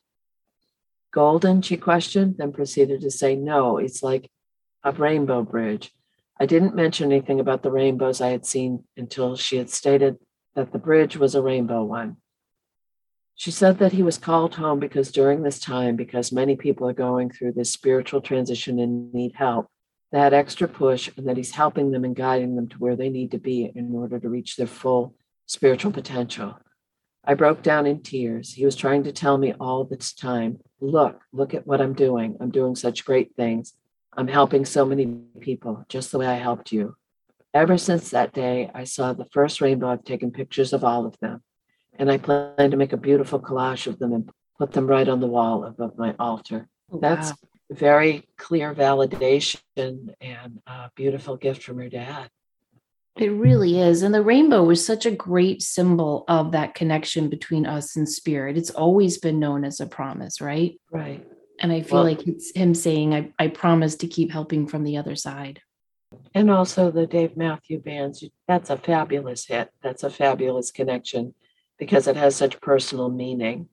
Golden, 1.12 1.62
she 1.62 1.78
questioned, 1.78 2.36
then 2.38 2.52
proceeded 2.52 3.02
to 3.02 3.12
say, 3.12 3.36
no, 3.36 3.78
it's 3.78 4.02
like 4.02 4.30
a 4.84 4.92
rainbow 4.92 5.44
bridge. 5.44 5.94
I 6.40 6.46
didn't 6.46 6.76
mention 6.76 7.12
anything 7.12 7.40
about 7.40 7.64
the 7.64 7.72
rainbows 7.72 8.20
I 8.20 8.30
had 8.30 8.46
seen 8.46 8.84
until 8.98 9.36
she 9.36 9.58
had 9.58 9.70
stated 9.70 10.18
that 10.56 10.72
the 10.72 10.80
bridge 10.80 11.16
was 11.16 11.36
a 11.36 11.42
rainbow 11.42 11.84
one. 11.84 12.18
She 13.36 13.52
said 13.52 13.80
that 13.80 13.92
he 13.92 14.04
was 14.04 14.18
called 14.18 14.56
home 14.56 14.80
because 14.80 15.12
during 15.12 15.44
this 15.44 15.60
time, 15.60 15.96
because 15.96 16.32
many 16.32 16.56
people 16.56 16.88
are 16.88 16.94
going 16.94 17.30
through 17.30 17.54
this 17.54 17.72
spiritual 17.72 18.22
transition 18.22 18.80
and 18.80 19.14
need 19.14 19.34
help, 19.36 19.68
that 20.12 20.34
extra 20.34 20.68
push 20.68 21.10
and 21.18 21.28
that 21.28 21.38
he's 21.38 21.52
helping 21.52 21.92
them 21.92 22.06
and 22.06 22.16
guiding 22.16 22.56
them 22.56 22.68
to 22.70 22.78
where 22.78 22.96
they 22.96 23.10
need 23.10 23.32
to 23.32 23.38
be 23.38 23.72
in 23.76 23.94
order 23.94 24.20
to 24.20 24.30
reach 24.30 24.56
their 24.56 24.68
full 24.68 25.16
spiritual 25.46 25.92
potential. 25.92 26.58
I 27.26 27.34
broke 27.34 27.62
down 27.62 27.86
in 27.86 28.02
tears. 28.02 28.54
He 28.54 28.66
was 28.66 28.76
trying 28.76 29.04
to 29.04 29.12
tell 29.12 29.38
me 29.38 29.54
all 29.60 29.84
this 29.84 30.14
time 30.14 30.60
look, 30.80 31.22
look 31.34 31.54
at 31.54 31.66
what 31.66 31.82
I'm 31.82 31.94
doing. 31.94 32.38
I'm 32.40 32.52
doing 32.52 32.76
such 32.76 33.06
great 33.06 33.36
things. 33.36 33.74
I'm 34.18 34.28
helping 34.28 34.66
so 34.66 34.86
many 34.86 35.06
people, 35.40 35.86
just 35.90 36.12
the 36.12 36.20
way 36.20 36.28
I 36.28 36.36
helped 36.36 36.72
you. 36.72 36.96
Ever 37.54 37.78
since 37.78 38.10
that 38.10 38.34
day, 38.34 38.70
I 38.74 38.84
saw 38.84 39.14
the 39.14 39.26
first 39.26 39.62
rainbow. 39.62 39.90
I've 39.90 40.04
taken 40.04 40.32
pictures 40.32 40.74
of 40.74 40.84
all 40.84 41.06
of 41.06 41.18
them. 41.20 41.42
And 41.98 42.12
I 42.12 42.18
plan 42.18 42.72
to 42.72 42.78
make 42.78 42.94
a 42.94 42.98
beautiful 42.98 43.40
collage 43.40 43.88
of 43.88 44.00
them 44.00 44.14
and 44.14 44.30
put 44.58 44.72
them 44.72 44.88
right 44.88 45.08
on 45.08 45.20
the 45.20 45.28
wall 45.28 45.64
above 45.66 45.98
my 45.98 46.16
altar. 46.20 46.68
Oh, 46.92 47.00
That's 47.00 47.34
very 47.70 48.28
clear 48.38 48.74
validation 48.74 49.60
and 50.22 50.62
a 50.68 50.92
beautiful 50.96 51.38
gift 51.38 51.64
from 51.64 51.78
her 51.78 51.90
dad. 51.90 52.30
It 53.18 53.30
really 53.30 53.80
is. 53.80 54.02
And 54.02 54.14
the 54.14 54.22
rainbow 54.22 54.64
was 54.64 54.86
such 54.86 55.06
a 55.06 55.12
great 55.12 55.62
symbol 55.62 56.26
of 56.28 56.52
that 56.52 56.76
connection 56.76 57.30
between 57.30 57.66
us 57.66 57.96
and 57.96 58.08
spirit. 58.08 58.58
It's 58.58 58.72
always 58.72 59.18
been 59.18 59.40
known 59.40 59.64
as 59.64 59.80
a 59.80 59.86
promise, 59.86 60.42
right? 60.42 60.78
Right. 60.92 61.26
And 61.60 61.72
I 61.72 61.82
feel 61.82 62.00
well, 62.00 62.04
like 62.04 62.28
it's 62.28 62.52
him 62.56 62.74
saying, 62.74 63.14
I, 63.14 63.32
I 63.40 63.48
promise 63.48 63.96
to 63.96 64.08
keep 64.08 64.32
helping 64.32 64.68
from 64.68 64.84
the 64.84 64.98
other 64.98 65.16
side. 65.16 65.62
And 66.34 66.52
also 66.52 66.92
the 66.92 67.08
Dave 67.08 67.38
Matthew 67.38 67.80
bands. 67.80 68.24
That's 68.48 68.70
a 68.70 68.78
fabulous 68.78 69.46
hit. 69.46 69.70
That's 69.82 70.04
a 70.04 70.10
fabulous 70.10 70.72
connection 70.72 71.34
because 71.78 72.08
it 72.08 72.16
has 72.16 72.36
such 72.36 72.62
personal 72.62 73.10
meaning. 73.10 73.70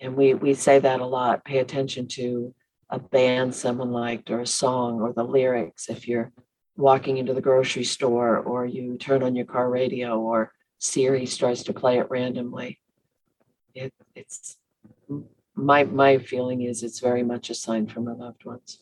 And 0.00 0.16
we, 0.16 0.34
we 0.34 0.54
say 0.54 0.78
that 0.78 1.00
a 1.00 1.06
lot. 1.06 1.44
Pay 1.44 1.58
attention 1.58 2.08
to 2.08 2.54
a 2.90 2.98
band 2.98 3.54
someone 3.54 3.92
liked 3.92 4.30
or 4.30 4.40
a 4.40 4.46
song 4.46 5.00
or 5.00 5.12
the 5.12 5.24
lyrics 5.24 5.88
if 5.88 6.06
you're 6.06 6.32
walking 6.76 7.18
into 7.18 7.34
the 7.34 7.40
grocery 7.40 7.84
store 7.84 8.38
or 8.38 8.66
you 8.66 8.96
turn 8.98 9.22
on 9.22 9.34
your 9.34 9.46
car 9.46 9.70
radio 9.70 10.18
or 10.18 10.52
Siri 10.78 11.26
starts 11.26 11.62
to 11.64 11.72
play 11.72 11.98
it 11.98 12.10
randomly. 12.10 12.80
It, 13.74 13.92
it's 14.14 14.56
my 15.54 15.84
my 15.84 16.18
feeling 16.18 16.62
is 16.62 16.82
it's 16.82 17.00
very 17.00 17.22
much 17.22 17.50
a 17.50 17.54
sign 17.54 17.86
from 17.86 18.08
our 18.08 18.14
loved 18.14 18.44
ones. 18.44 18.78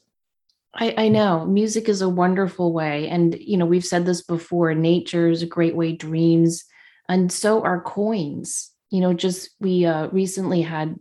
I, 0.74 0.94
I 0.96 1.08
know 1.08 1.44
music 1.46 1.88
is 1.88 2.00
a 2.00 2.08
wonderful 2.08 2.72
way. 2.72 3.08
And, 3.08 3.36
you 3.38 3.56
know, 3.56 3.66
we've 3.66 3.84
said 3.84 4.06
this 4.06 4.22
before 4.22 4.72
nature 4.74 5.28
is 5.28 5.42
a 5.42 5.46
great 5.46 5.74
way, 5.74 5.92
dreams, 5.92 6.64
and 7.08 7.30
so 7.32 7.62
are 7.62 7.82
coins. 7.82 8.70
You 8.90 9.00
know, 9.00 9.12
just 9.12 9.50
we 9.60 9.84
uh, 9.84 10.08
recently 10.08 10.62
had 10.62 10.96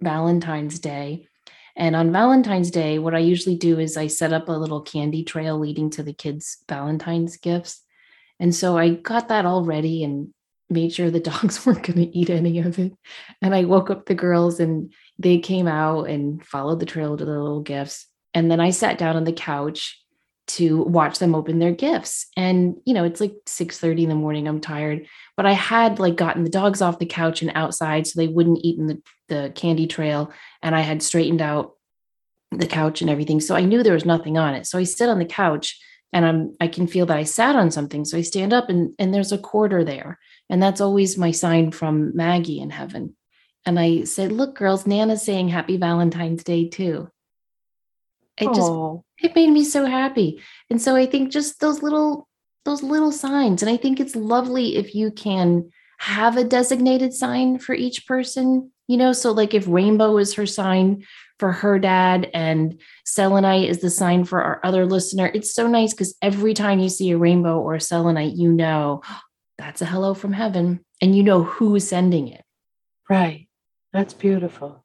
Valentine's 0.00 0.78
Day. 0.78 1.28
And 1.76 1.96
on 1.96 2.12
Valentine's 2.12 2.70
Day, 2.70 2.98
what 2.98 3.14
I 3.14 3.18
usually 3.18 3.56
do 3.56 3.78
is 3.78 3.96
I 3.96 4.06
set 4.06 4.32
up 4.32 4.48
a 4.48 4.52
little 4.52 4.82
candy 4.82 5.24
trail 5.24 5.58
leading 5.58 5.90
to 5.90 6.02
the 6.02 6.12
kids' 6.12 6.58
Valentine's 6.68 7.36
gifts. 7.36 7.82
And 8.38 8.54
so 8.54 8.76
I 8.76 8.90
got 8.90 9.28
that 9.28 9.46
all 9.46 9.64
ready 9.64 10.04
and 10.04 10.34
made 10.72 10.92
sure 10.92 11.10
the 11.10 11.20
dogs 11.32 11.64
weren't 11.64 11.82
going 11.82 11.98
to 11.98 12.18
eat 12.18 12.30
any 12.30 12.58
of 12.60 12.78
it. 12.78 12.92
And 13.40 13.54
I 13.54 13.64
woke 13.64 13.90
up 13.90 14.06
the 14.06 14.14
girls 14.14 14.60
and 14.60 14.92
they 15.18 15.38
came 15.38 15.68
out 15.68 16.08
and 16.08 16.44
followed 16.44 16.80
the 16.80 16.86
trail 16.86 17.16
to 17.16 17.24
the 17.24 17.30
little 17.30 17.60
gifts. 17.60 18.06
And 18.34 18.50
then 18.50 18.60
I 18.60 18.70
sat 18.70 18.98
down 18.98 19.16
on 19.16 19.24
the 19.24 19.32
couch 19.32 19.98
to 20.48 20.82
watch 20.82 21.18
them 21.18 21.34
open 21.34 21.58
their 21.58 21.72
gifts. 21.72 22.26
And, 22.36 22.76
you 22.84 22.94
know, 22.94 23.04
it's 23.04 23.20
like 23.20 23.34
6 23.46 23.78
30 23.78 24.04
in 24.04 24.08
the 24.08 24.14
morning. 24.14 24.48
I'm 24.48 24.60
tired, 24.60 25.06
but 25.36 25.46
I 25.46 25.52
had 25.52 25.98
like 25.98 26.16
gotten 26.16 26.44
the 26.44 26.50
dogs 26.50 26.82
off 26.82 26.98
the 26.98 27.06
couch 27.06 27.42
and 27.42 27.52
outside 27.54 28.06
so 28.06 28.18
they 28.18 28.28
wouldn't 28.28 28.60
eat 28.62 28.78
in 28.78 28.86
the, 28.86 29.02
the 29.28 29.52
candy 29.54 29.86
trail. 29.86 30.32
And 30.62 30.74
I 30.74 30.80
had 30.80 31.02
straightened 31.02 31.40
out 31.40 31.74
the 32.50 32.66
couch 32.66 33.00
and 33.00 33.10
everything. 33.10 33.40
So 33.40 33.54
I 33.54 33.64
knew 33.64 33.82
there 33.82 33.94
was 33.94 34.04
nothing 34.04 34.36
on 34.36 34.54
it. 34.54 34.66
So 34.66 34.78
I 34.78 34.84
sit 34.84 35.08
on 35.08 35.18
the 35.18 35.24
couch 35.24 35.78
and 36.12 36.24
I'm 36.24 36.56
I 36.60 36.68
can 36.68 36.86
feel 36.86 37.06
that 37.06 37.16
I 37.16 37.24
sat 37.24 37.56
on 37.56 37.70
something. 37.70 38.04
So 38.04 38.18
I 38.18 38.22
stand 38.22 38.52
up 38.52 38.68
and 38.68 38.94
and 38.98 39.12
there's 39.12 39.32
a 39.32 39.38
quarter 39.38 39.84
there. 39.84 40.18
And 40.50 40.62
that's 40.62 40.80
always 40.80 41.16
my 41.16 41.30
sign 41.30 41.70
from 41.70 42.14
Maggie 42.14 42.60
in 42.60 42.70
heaven. 42.70 43.16
And 43.64 43.78
I 43.78 44.04
said, 44.04 44.32
look, 44.32 44.56
girls, 44.56 44.86
Nana's 44.86 45.22
saying 45.22 45.48
happy 45.48 45.76
Valentine's 45.76 46.44
Day 46.44 46.68
too. 46.68 47.08
It 48.38 48.48
Aww. 48.48 48.54
just 48.54 49.24
it 49.24 49.36
made 49.36 49.50
me 49.50 49.64
so 49.64 49.86
happy. 49.86 50.42
And 50.68 50.80
so 50.80 50.96
I 50.96 51.06
think 51.06 51.30
just 51.30 51.60
those 51.60 51.82
little 51.82 52.28
those 52.64 52.82
little 52.82 53.12
signs. 53.12 53.62
And 53.62 53.70
I 53.70 53.76
think 53.76 53.98
it's 53.98 54.16
lovely 54.16 54.76
if 54.76 54.94
you 54.94 55.10
can 55.10 55.70
have 55.98 56.36
a 56.36 56.44
designated 56.44 57.12
sign 57.12 57.58
for 57.58 57.74
each 57.74 58.06
person, 58.06 58.70
you 58.88 58.96
know. 58.96 59.12
So 59.12 59.32
like 59.32 59.54
if 59.54 59.66
rainbow 59.66 60.18
is 60.18 60.34
her 60.34 60.46
sign 60.46 61.04
for 61.42 61.50
her 61.50 61.76
dad 61.76 62.30
and 62.32 62.80
selenite 63.04 63.68
is 63.68 63.80
the 63.80 63.90
sign 63.90 64.22
for 64.24 64.40
our 64.40 64.60
other 64.62 64.86
listener, 64.86 65.28
it's 65.34 65.52
so 65.52 65.66
nice 65.66 65.92
because 65.92 66.14
every 66.22 66.54
time 66.54 66.78
you 66.78 66.88
see 66.88 67.10
a 67.10 67.18
rainbow 67.18 67.58
or 67.58 67.74
a 67.74 67.80
selenite, 67.80 68.36
you 68.36 68.52
know 68.52 69.02
that's 69.58 69.82
a 69.82 69.84
hello 69.84 70.14
from 70.14 70.32
heaven 70.32 70.84
and 71.00 71.16
you 71.16 71.24
know 71.24 71.42
who's 71.42 71.88
sending 71.88 72.28
it. 72.28 72.44
Right. 73.10 73.48
That's 73.92 74.14
beautiful. 74.14 74.84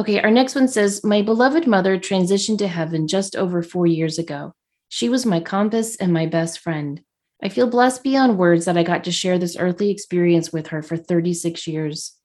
Okay, 0.00 0.18
our 0.22 0.30
next 0.30 0.54
one 0.54 0.68
says 0.68 1.04
My 1.04 1.20
beloved 1.20 1.66
mother 1.66 1.98
transitioned 1.98 2.56
to 2.60 2.68
heaven 2.68 3.06
just 3.06 3.36
over 3.36 3.62
four 3.62 3.86
years 3.86 4.18
ago. 4.18 4.54
She 4.88 5.10
was 5.10 5.26
my 5.26 5.38
compass 5.38 5.96
and 5.96 6.14
my 6.14 6.24
best 6.24 6.60
friend. 6.60 7.02
I 7.42 7.50
feel 7.50 7.68
blessed 7.68 8.02
beyond 8.02 8.38
words 8.38 8.64
that 8.64 8.78
I 8.78 8.84
got 8.84 9.04
to 9.04 9.12
share 9.12 9.38
this 9.38 9.58
earthly 9.58 9.90
experience 9.90 10.50
with 10.50 10.68
her 10.68 10.82
for 10.82 10.96
36 10.96 11.66
years. 11.66 12.17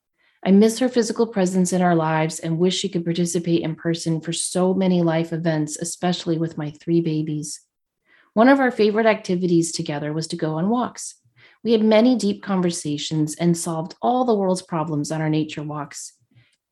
I 0.45 0.51
miss 0.51 0.79
her 0.79 0.89
physical 0.89 1.25
presence 1.25 1.71
in 1.71 1.81
our 1.81 1.95
lives 1.95 2.39
and 2.39 2.57
wish 2.57 2.77
she 2.77 2.89
could 2.89 3.05
participate 3.05 3.61
in 3.61 3.75
person 3.75 4.19
for 4.19 4.33
so 4.33 4.73
many 4.73 5.01
life 5.01 5.31
events, 5.31 5.77
especially 5.77 6.37
with 6.37 6.57
my 6.57 6.71
three 6.71 6.99
babies. 6.99 7.61
One 8.33 8.49
of 8.49 8.59
our 8.59 8.71
favorite 8.71 9.05
activities 9.05 9.71
together 9.71 10.11
was 10.11 10.27
to 10.27 10.35
go 10.35 10.55
on 10.55 10.69
walks. 10.69 11.15
We 11.63 11.71
had 11.71 11.81
many 11.81 12.17
deep 12.17 12.43
conversations 12.43 13.35
and 13.35 13.57
solved 13.57 13.95
all 14.01 14.25
the 14.25 14.35
world's 14.35 14.61
problems 14.61 15.11
on 15.11 15.21
our 15.21 15.29
nature 15.29 15.63
walks. 15.63 16.13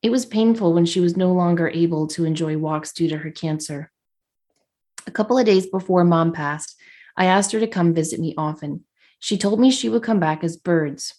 It 0.01 0.09
was 0.09 0.25
painful 0.25 0.73
when 0.73 0.85
she 0.85 0.99
was 0.99 1.15
no 1.15 1.31
longer 1.31 1.69
able 1.69 2.07
to 2.07 2.25
enjoy 2.25 2.57
walks 2.57 2.91
due 2.91 3.07
to 3.07 3.19
her 3.19 3.31
cancer. 3.31 3.89
A 5.07 5.11
couple 5.11 5.37
of 5.37 5.45
days 5.45 5.67
before 5.67 6.03
mom 6.03 6.33
passed, 6.33 6.75
I 7.15 7.25
asked 7.25 7.53
her 7.53 7.59
to 7.61 7.67
come 7.67 7.93
visit 7.93 8.19
me 8.19 8.33
often. 8.37 8.83
She 9.19 9.37
told 9.37 9.61
me 9.61 9.71
she 9.71 9.87
would 9.87 10.03
come 10.03 10.19
back 10.19 10.43
as 10.43 10.57
birds. 10.57 11.13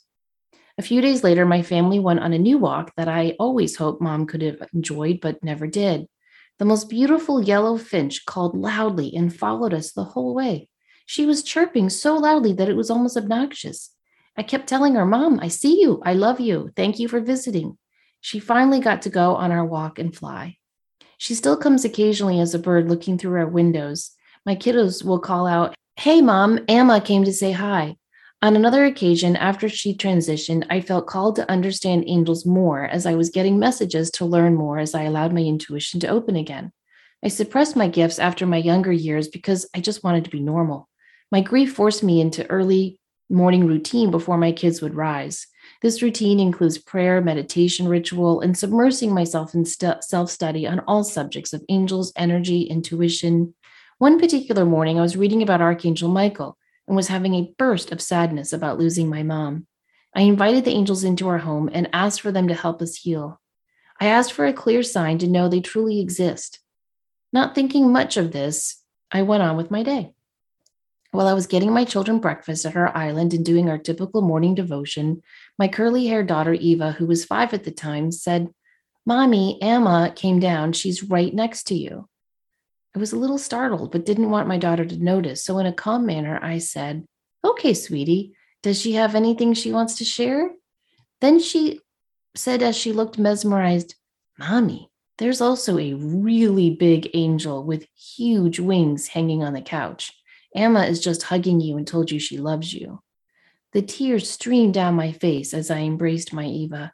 A 0.78 0.82
few 0.82 1.00
days 1.00 1.22
later, 1.22 1.44
my 1.44 1.62
family 1.62 1.98
went 1.98 2.20
on 2.20 2.32
a 2.32 2.38
new 2.38 2.56
walk 2.58 2.92
that 2.96 3.08
I 3.08 3.36
always 3.38 3.76
hoped 3.76 4.00
mom 4.00 4.26
could 4.26 4.42
have 4.42 4.62
enjoyed 4.72 5.20
but 5.20 5.42
never 5.44 5.66
did. 5.66 6.06
The 6.58 6.64
most 6.64 6.88
beautiful 6.88 7.42
yellow 7.42 7.76
finch 7.76 8.24
called 8.24 8.56
loudly 8.56 9.14
and 9.14 9.34
followed 9.34 9.74
us 9.74 9.92
the 9.92 10.04
whole 10.04 10.34
way. 10.34 10.68
She 11.04 11.26
was 11.26 11.42
chirping 11.42 11.90
so 11.90 12.16
loudly 12.16 12.52
that 12.54 12.68
it 12.68 12.76
was 12.76 12.90
almost 12.90 13.16
obnoxious. 13.16 13.90
I 14.36 14.42
kept 14.42 14.66
telling 14.66 14.94
her, 14.94 15.04
Mom, 15.04 15.40
I 15.40 15.48
see 15.48 15.80
you. 15.80 16.00
I 16.04 16.14
love 16.14 16.40
you. 16.40 16.70
Thank 16.74 16.98
you 16.98 17.08
for 17.08 17.20
visiting. 17.20 17.76
She 18.20 18.38
finally 18.38 18.80
got 18.80 19.02
to 19.02 19.10
go 19.10 19.34
on 19.34 19.52
our 19.52 19.64
walk 19.64 19.98
and 19.98 20.14
fly. 20.14 20.56
She 21.18 21.34
still 21.34 21.56
comes 21.56 21.84
occasionally 21.84 22.40
as 22.40 22.54
a 22.54 22.58
bird 22.58 22.88
looking 22.88 23.18
through 23.18 23.38
our 23.38 23.46
windows. 23.46 24.12
My 24.46 24.56
kiddos 24.56 25.04
will 25.04 25.18
call 25.18 25.46
out, 25.46 25.74
Hey, 25.96 26.22
mom, 26.22 26.60
Emma 26.66 27.00
came 27.00 27.24
to 27.24 27.32
say 27.32 27.52
hi. 27.52 27.96
On 28.44 28.56
another 28.56 28.84
occasion, 28.84 29.36
after 29.36 29.68
she 29.68 29.96
transitioned, 29.96 30.66
I 30.68 30.80
felt 30.80 31.06
called 31.06 31.36
to 31.36 31.48
understand 31.48 32.02
angels 32.08 32.44
more 32.44 32.84
as 32.86 33.06
I 33.06 33.14
was 33.14 33.30
getting 33.30 33.56
messages 33.56 34.10
to 34.12 34.24
learn 34.24 34.56
more 34.56 34.80
as 34.80 34.96
I 34.96 35.04
allowed 35.04 35.32
my 35.32 35.42
intuition 35.42 36.00
to 36.00 36.08
open 36.08 36.34
again. 36.34 36.72
I 37.24 37.28
suppressed 37.28 37.76
my 37.76 37.86
gifts 37.86 38.18
after 38.18 38.44
my 38.44 38.56
younger 38.56 38.90
years 38.90 39.28
because 39.28 39.70
I 39.76 39.80
just 39.80 40.02
wanted 40.02 40.24
to 40.24 40.30
be 40.30 40.40
normal. 40.40 40.88
My 41.30 41.40
grief 41.40 41.72
forced 41.72 42.02
me 42.02 42.20
into 42.20 42.50
early 42.50 42.98
morning 43.30 43.64
routine 43.64 44.10
before 44.10 44.38
my 44.38 44.50
kids 44.50 44.82
would 44.82 44.96
rise. 44.96 45.46
This 45.80 46.02
routine 46.02 46.40
includes 46.40 46.78
prayer, 46.78 47.20
meditation 47.20 47.86
ritual, 47.86 48.40
and 48.40 48.56
submersing 48.56 49.12
myself 49.12 49.54
in 49.54 49.64
st- 49.64 50.02
self 50.02 50.30
study 50.30 50.66
on 50.66 50.80
all 50.80 51.04
subjects 51.04 51.52
of 51.52 51.62
angels, 51.68 52.12
energy, 52.16 52.62
intuition. 52.62 53.54
One 53.98 54.18
particular 54.18 54.64
morning, 54.64 54.98
I 54.98 55.02
was 55.02 55.16
reading 55.16 55.42
about 55.42 55.60
Archangel 55.60 56.08
Michael 56.08 56.58
and 56.86 56.96
was 56.96 57.08
having 57.08 57.34
a 57.34 57.52
burst 57.58 57.92
of 57.92 58.00
sadness 58.00 58.52
about 58.52 58.78
losing 58.78 59.08
my 59.08 59.22
mom. 59.22 59.66
I 60.14 60.22
invited 60.22 60.64
the 60.64 60.72
angels 60.72 61.04
into 61.04 61.28
our 61.28 61.38
home 61.38 61.70
and 61.72 61.88
asked 61.92 62.20
for 62.20 62.32
them 62.32 62.48
to 62.48 62.54
help 62.54 62.82
us 62.82 62.96
heal. 62.96 63.40
I 64.00 64.06
asked 64.06 64.32
for 64.32 64.46
a 64.46 64.52
clear 64.52 64.82
sign 64.82 65.18
to 65.18 65.28
know 65.28 65.48
they 65.48 65.60
truly 65.60 66.00
exist. 66.00 66.60
Not 67.32 67.54
thinking 67.54 67.92
much 67.92 68.16
of 68.16 68.32
this, 68.32 68.82
I 69.10 69.22
went 69.22 69.42
on 69.42 69.56
with 69.56 69.70
my 69.70 69.82
day. 69.82 70.12
While 71.12 71.28
I 71.28 71.34
was 71.34 71.46
getting 71.46 71.72
my 71.72 71.84
children 71.84 72.18
breakfast 72.20 72.64
at 72.64 72.74
our 72.74 72.94
island 72.96 73.34
and 73.34 73.44
doing 73.44 73.68
our 73.68 73.78
typical 73.78 74.22
morning 74.22 74.54
devotion, 74.54 75.22
my 75.58 75.68
curly 75.68 76.06
haired 76.06 76.26
daughter 76.26 76.54
Eva, 76.54 76.92
who 76.92 77.06
was 77.06 77.24
five 77.24 77.52
at 77.52 77.64
the 77.64 77.70
time, 77.70 78.10
said, 78.10 78.48
Mommy, 79.04 79.60
Amma 79.60 80.12
came 80.14 80.40
down. 80.40 80.72
She's 80.72 81.02
right 81.02 81.34
next 81.34 81.64
to 81.64 81.74
you. 81.74 82.08
I 82.94 82.98
was 82.98 83.12
a 83.12 83.18
little 83.18 83.38
startled, 83.38 83.92
but 83.92 84.04
didn't 84.04 84.30
want 84.30 84.48
my 84.48 84.58
daughter 84.58 84.84
to 84.84 85.02
notice. 85.02 85.44
So, 85.44 85.58
in 85.58 85.66
a 85.66 85.72
calm 85.72 86.06
manner, 86.06 86.38
I 86.42 86.58
said, 86.58 87.06
Okay, 87.44 87.74
sweetie, 87.74 88.34
does 88.62 88.80
she 88.80 88.92
have 88.92 89.14
anything 89.14 89.54
she 89.54 89.72
wants 89.72 89.96
to 89.96 90.04
share? 90.04 90.50
Then 91.20 91.40
she 91.40 91.80
said, 92.34 92.62
as 92.62 92.76
she 92.76 92.92
looked 92.92 93.18
mesmerized, 93.18 93.94
Mommy, 94.38 94.90
there's 95.18 95.40
also 95.40 95.78
a 95.78 95.94
really 95.94 96.70
big 96.70 97.10
angel 97.14 97.64
with 97.64 97.86
huge 97.94 98.58
wings 98.58 99.08
hanging 99.08 99.42
on 99.42 99.52
the 99.52 99.60
couch. 99.60 100.12
Amma 100.54 100.84
is 100.84 101.00
just 101.00 101.24
hugging 101.24 101.60
you 101.60 101.76
and 101.76 101.86
told 101.86 102.10
you 102.10 102.18
she 102.18 102.38
loves 102.38 102.72
you. 102.72 103.02
The 103.72 103.82
tears 103.82 104.28
streamed 104.28 104.74
down 104.74 104.94
my 104.94 105.12
face 105.12 105.54
as 105.54 105.70
I 105.70 105.78
embraced 105.78 106.32
my 106.32 106.44
Eva. 106.44 106.92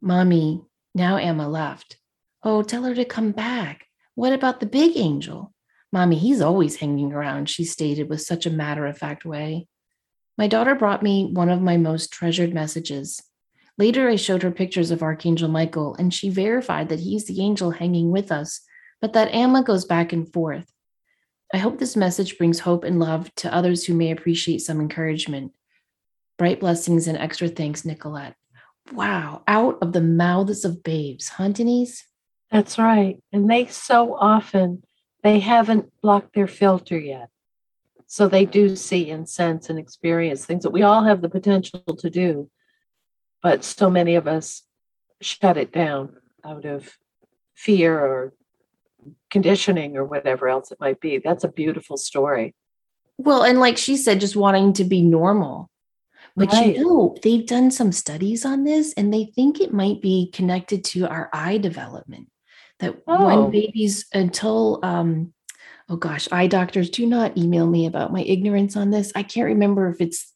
Mommy, 0.00 0.62
now 0.94 1.16
Amma 1.16 1.48
left. 1.48 1.96
Oh, 2.42 2.62
tell 2.62 2.84
her 2.84 2.94
to 2.94 3.04
come 3.04 3.32
back. 3.32 3.86
What 4.14 4.32
about 4.32 4.60
the 4.60 4.66
big 4.66 4.96
angel? 4.96 5.52
Mommy, 5.92 6.16
he's 6.16 6.40
always 6.40 6.76
hanging 6.76 7.12
around, 7.12 7.48
she 7.48 7.64
stated 7.64 8.08
with 8.08 8.22
such 8.22 8.46
a 8.46 8.50
matter 8.50 8.86
of 8.86 8.98
fact 8.98 9.24
way. 9.24 9.66
My 10.38 10.48
daughter 10.48 10.74
brought 10.74 11.02
me 11.02 11.30
one 11.32 11.48
of 11.48 11.60
my 11.60 11.76
most 11.76 12.12
treasured 12.12 12.54
messages. 12.54 13.22
Later, 13.78 14.08
I 14.08 14.16
showed 14.16 14.42
her 14.42 14.50
pictures 14.50 14.90
of 14.90 15.02
Archangel 15.02 15.48
Michael, 15.48 15.94
and 15.98 16.12
she 16.12 16.28
verified 16.28 16.88
that 16.88 17.00
he's 17.00 17.26
the 17.26 17.40
angel 17.40 17.70
hanging 17.70 18.10
with 18.10 18.30
us, 18.30 18.60
but 19.00 19.12
that 19.14 19.32
Amma 19.32 19.62
goes 19.62 19.84
back 19.84 20.12
and 20.12 20.30
forth. 20.30 20.72
I 21.52 21.58
hope 21.58 21.78
this 21.78 21.96
message 21.96 22.38
brings 22.38 22.60
hope 22.60 22.84
and 22.84 22.98
love 22.98 23.34
to 23.36 23.54
others 23.54 23.84
who 23.84 23.94
may 23.94 24.10
appreciate 24.10 24.60
some 24.60 24.80
encouragement. 24.80 25.52
Bright 26.38 26.60
blessings 26.60 27.06
and 27.06 27.18
extra 27.18 27.48
thanks, 27.48 27.84
Nicolette. 27.84 28.36
Wow, 28.92 29.42
out 29.46 29.78
of 29.82 29.92
the 29.92 30.00
mouths 30.00 30.64
of 30.64 30.82
babes, 30.82 31.28
huh, 31.28 31.48
Denise? 31.48 32.06
That's 32.52 32.78
right. 32.78 33.18
And 33.32 33.50
they 33.50 33.66
so 33.66 34.14
often 34.14 34.82
they 35.22 35.40
haven't 35.40 35.90
blocked 36.02 36.34
their 36.34 36.46
filter 36.46 36.98
yet. 36.98 37.30
So 38.06 38.28
they 38.28 38.44
do 38.44 38.76
see 38.76 39.10
and 39.10 39.26
sense 39.26 39.70
and 39.70 39.78
experience 39.78 40.44
things 40.44 40.64
that 40.64 40.70
we 40.70 40.82
all 40.82 41.02
have 41.04 41.22
the 41.22 41.30
potential 41.30 41.80
to 41.80 42.10
do. 42.10 42.50
But 43.42 43.64
so 43.64 43.88
many 43.88 44.16
of 44.16 44.28
us 44.28 44.62
shut 45.22 45.56
it 45.56 45.72
down 45.72 46.16
out 46.44 46.66
of 46.66 46.98
fear 47.54 47.98
or 47.98 48.34
conditioning 49.30 49.96
or 49.96 50.04
whatever 50.04 50.48
else 50.48 50.70
it 50.70 50.80
might 50.80 51.00
be. 51.00 51.18
That's 51.18 51.44
a 51.44 51.48
beautiful 51.48 51.96
story. 51.96 52.54
Well, 53.16 53.44
and 53.44 53.60
like 53.60 53.78
she 53.78 53.96
said, 53.96 54.20
just 54.20 54.36
wanting 54.36 54.74
to 54.74 54.84
be 54.84 55.00
normal. 55.00 55.70
But 56.36 56.52
right. 56.52 56.76
you 56.76 56.84
know, 56.84 57.16
they've 57.22 57.46
done 57.46 57.70
some 57.70 57.92
studies 57.92 58.44
on 58.44 58.64
this 58.64 58.92
and 58.94 59.12
they 59.12 59.24
think 59.24 59.60
it 59.60 59.72
might 59.72 60.02
be 60.02 60.30
connected 60.32 60.84
to 60.86 61.06
our 61.08 61.30
eye 61.32 61.58
development. 61.58 62.28
That 62.82 63.02
oh. 63.06 63.26
when 63.26 63.50
babies, 63.50 64.06
until, 64.12 64.80
um, 64.82 65.32
oh 65.88 65.96
gosh, 65.96 66.28
eye 66.30 66.48
doctors, 66.48 66.90
do 66.90 67.06
not 67.06 67.38
email 67.38 67.66
me 67.66 67.86
about 67.86 68.12
my 68.12 68.20
ignorance 68.20 68.76
on 68.76 68.90
this. 68.90 69.12
I 69.14 69.22
can't 69.22 69.46
remember 69.46 69.88
if 69.88 70.00
it's 70.00 70.32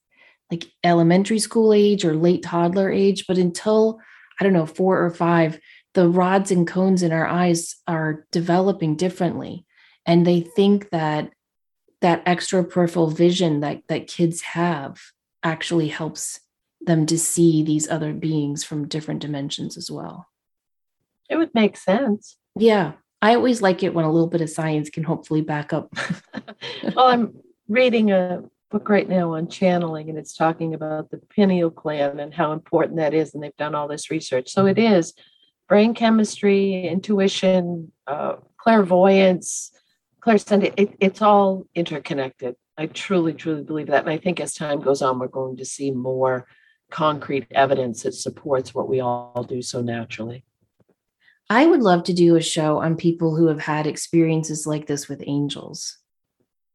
like 0.51 0.65
elementary 0.83 1.41
school 1.41 1.73
age 1.73 2.05
or 2.05 2.15
late 2.15 2.43
toddler 2.43 2.91
age, 2.91 3.27
but 3.27 3.37
until, 3.37 4.01
I 4.41 4.45
don't 4.45 4.53
know, 4.53 4.67
four 4.67 5.05
or 5.05 5.11
five, 5.11 5.59
the 5.95 6.09
rods 6.09 6.51
and 6.51 6.67
cones 6.67 7.03
in 7.03 7.13
our 7.13 7.27
eyes 7.27 7.77
are 7.89 8.27
developing 8.31 8.97
differently 8.97 9.67
and 10.07 10.27
they 10.27 10.41
think 10.41 10.91
that 10.91 11.31
that 12.01 12.23
extra 12.27 12.63
peripheral 12.63 13.11
vision 13.11 13.61
that 13.61 13.83
that 13.89 14.07
kids 14.07 14.41
have 14.43 15.01
actually 15.43 15.89
helps 15.89 16.41
them 16.81 17.07
to 17.07 17.19
see 17.19 17.63
these 17.63 17.89
other 17.89 18.13
beings 18.13 18.63
from 18.63 18.87
different 18.87 19.21
dimensions 19.21 19.77
as 19.77 19.91
well 19.91 20.29
it 21.29 21.37
would 21.37 21.55
make 21.55 21.77
sense 21.77 22.37
yeah 22.59 22.93
i 23.23 23.35
always 23.35 23.63
like 23.63 23.83
it 23.83 23.95
when 23.95 24.05
a 24.05 24.13
little 24.13 24.29
bit 24.29 24.41
of 24.41 24.51
science 24.51 24.91
can 24.91 25.05
hopefully 25.05 25.43
back 25.43 25.73
up 25.73 25.93
well 26.95 27.07
i'm 27.07 27.35
reading 27.69 28.11
a 28.11 28.43
book 28.71 28.89
right 28.89 29.09
now 29.09 29.35
on 29.35 29.49
channeling 29.49 30.09
and 30.09 30.19
it's 30.19 30.35
talking 30.35 30.75
about 30.75 31.11
the 31.11 31.19
pineal 31.35 31.71
gland 31.71 32.21
and 32.21 32.35
how 32.35 32.53
important 32.53 32.97
that 32.97 33.15
is 33.15 33.35
and 33.35 33.43
they've 33.43 33.57
done 33.57 33.75
all 33.75 33.89
this 33.89 34.11
research 34.11 34.49
so 34.49 34.67
it 34.67 34.79
is 34.79 35.15
brain 35.69 35.95
chemistry, 35.95 36.87
intuition, 36.87 37.93
uh, 38.07 38.37
clairvoyance, 38.59 39.73
clairsentient, 40.21 40.75
it, 40.77 40.97
it's 41.01 41.23
all 41.23 41.67
interconnected. 41.75 42.57
I 42.79 42.87
truly, 42.87 43.33
truly 43.33 43.63
believe 43.63 43.89
that. 43.89 44.03
And 44.03 44.11
I 44.11 44.19
think 44.19 44.39
as 44.39 44.55
time 44.55 44.81
goes 44.81 45.03
on, 45.03 45.19
we're 45.19 45.29
going 45.29 45.57
to 45.57 45.65
see 45.65 45.91
more 45.91 46.47
concrete 46.91 47.47
evidence 47.51 48.03
that 48.03 48.13
supports 48.13 48.75
what 48.75 48.89
we 48.89 49.01
all 49.01 49.47
do 49.49 49.63
so 49.63 49.81
naturally. 49.81 50.45
I 51.49 51.67
would 51.67 51.83
love 51.83 52.05
to 52.05 52.13
do 52.13 52.37
a 52.37 52.41
show 52.43 52.79
on 52.79 52.97
people 52.97 53.37
who 53.37 53.47
have 53.47 53.61
had 53.61 53.87
experiences 53.87 54.67
like 54.67 54.87
this 54.87 55.09
with 55.09 55.23
angels. 55.27 55.99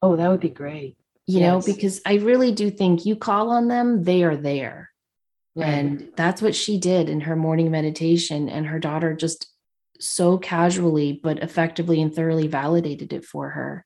Oh, 0.02 0.16
that 0.16 0.30
would 0.30 0.40
be 0.40 0.50
great. 0.50 0.98
You 1.28 1.40
yes. 1.40 1.68
know, 1.68 1.74
because 1.74 2.02
I 2.06 2.16
really 2.16 2.52
do 2.52 2.72
think 2.72 3.06
you 3.06 3.16
call 3.16 3.52
on 3.52 3.68
them, 3.68 4.04
they 4.04 4.24
are 4.24 4.38
there. 4.38 4.90
Right. 5.56 5.68
And 5.68 6.12
that's 6.16 6.42
what 6.42 6.56
she 6.56 6.78
did 6.78 7.10
in 7.10 7.22
her 7.22 7.36
morning 7.36 7.70
meditation. 7.70 8.50
And 8.50 8.66
her 8.68 8.80
daughter 8.80 9.14
just 9.14 9.48
so 10.00 10.38
casually, 10.38 11.20
but 11.22 11.40
effectively 11.40 12.02
and 12.02 12.14
thoroughly 12.14 12.48
validated 12.48 13.14
it 13.14 13.26
for 13.26 13.50
her. 13.50 13.86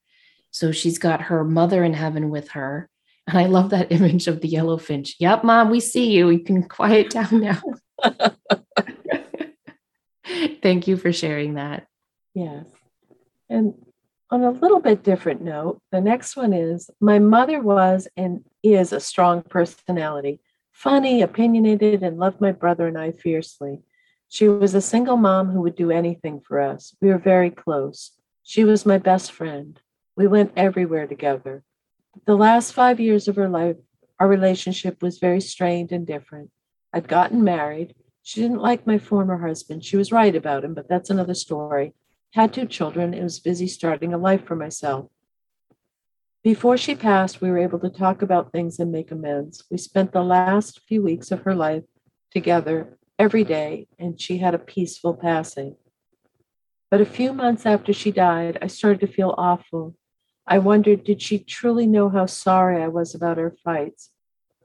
So 0.51 0.71
she's 0.71 0.97
got 0.97 1.23
her 1.23 1.43
mother 1.43 1.83
in 1.83 1.93
heaven 1.93 2.29
with 2.29 2.49
her. 2.49 2.89
And 3.27 3.37
I 3.37 3.45
love 3.45 3.71
that 3.71 3.91
image 3.91 4.27
of 4.27 4.41
the 4.41 4.47
yellow 4.47 4.77
finch. 4.77 5.15
Yep, 5.19 5.43
mom, 5.43 5.69
we 5.71 5.79
see 5.79 6.11
you. 6.11 6.29
You 6.29 6.39
can 6.39 6.63
quiet 6.63 7.09
down 7.09 7.41
now. 7.41 7.61
Thank 10.61 10.87
you 10.87 10.97
for 10.97 11.13
sharing 11.13 11.55
that. 11.55 11.87
Yes. 12.33 12.65
And 13.49 13.73
on 14.31 14.43
a 14.43 14.51
little 14.51 14.79
bit 14.79 15.03
different 15.03 15.41
note, 15.41 15.79
the 15.91 16.01
next 16.01 16.35
one 16.35 16.53
is 16.53 16.89
my 16.99 17.19
mother 17.19 17.61
was 17.61 18.07
and 18.17 18.43
is 18.63 18.91
a 18.91 18.99
strong 18.99 19.43
personality 19.43 20.39
funny, 20.75 21.21
opinionated, 21.21 22.03
and 22.03 22.19
loved 22.19 22.41
my 22.41 22.51
brother 22.51 22.85
and 22.85 22.97
I 22.97 23.11
fiercely. 23.11 23.79
She 24.27 24.49
was 24.49 24.75
a 24.75 24.81
single 24.81 25.15
mom 25.15 25.49
who 25.49 25.61
would 25.61 25.75
do 25.75 25.89
anything 25.89 26.41
for 26.41 26.59
us. 26.59 26.93
We 27.01 27.07
were 27.07 27.17
very 27.17 27.49
close. 27.49 28.11
She 28.43 28.65
was 28.65 28.85
my 28.85 28.97
best 28.97 29.31
friend. 29.31 29.79
We 30.17 30.27
went 30.27 30.51
everywhere 30.57 31.07
together. 31.07 31.63
The 32.25 32.35
last 32.35 32.73
five 32.73 32.99
years 32.99 33.29
of 33.29 33.37
her 33.37 33.47
life, 33.47 33.77
our 34.19 34.27
relationship 34.27 35.01
was 35.01 35.17
very 35.17 35.39
strained 35.39 35.93
and 35.93 36.05
different. 36.05 36.51
I'd 36.91 37.07
gotten 37.07 37.43
married. 37.43 37.95
She 38.27 38.41
didn't 38.41 38.63
like 38.63 38.87
my 38.87 38.97
former 38.97 39.37
husband. 39.37 39.85
She 39.85 39.97
was 39.97 40.11
right 40.11 40.35
about 40.35 40.65
him, 40.65 40.73
but 40.73 40.89
that's 40.89 41.11
another 41.11 41.35
story. 41.35 41.93
Had 42.33 42.51
two 42.51 42.65
children 42.65 43.13
and 43.13 43.21
was 43.21 43.39
busy 43.39 43.67
starting 43.67 44.15
a 44.15 44.17
life 44.17 44.43
for 44.43 44.55
myself. 44.55 45.11
Before 46.43 46.75
she 46.75 46.95
passed, 46.95 47.39
we 47.39 47.51
were 47.51 47.59
able 47.59 47.77
to 47.77 47.89
talk 47.89 48.23
about 48.23 48.51
things 48.51 48.79
and 48.79 48.91
make 48.91 49.11
amends. 49.11 49.65
We 49.69 49.77
spent 49.77 50.11
the 50.11 50.23
last 50.23 50.81
few 50.87 51.03
weeks 51.03 51.29
of 51.29 51.43
her 51.43 51.53
life 51.53 51.83
together 52.31 52.97
every 53.19 53.43
day, 53.43 53.87
and 53.99 54.19
she 54.19 54.39
had 54.39 54.55
a 54.55 54.69
peaceful 54.73 55.13
passing. 55.13 55.75
But 56.89 57.01
a 57.01 57.05
few 57.05 57.31
months 57.31 57.63
after 57.63 57.93
she 57.93 58.09
died, 58.09 58.57
I 58.59 58.65
started 58.65 59.01
to 59.01 59.13
feel 59.13 59.35
awful. 59.37 59.95
I 60.47 60.57
wondered 60.57 61.03
did 61.03 61.21
she 61.21 61.37
truly 61.37 61.85
know 61.85 62.09
how 62.09 62.25
sorry 62.25 62.81
I 62.81 62.87
was 62.87 63.13
about 63.13 63.37
our 63.37 63.53
fights? 63.63 64.09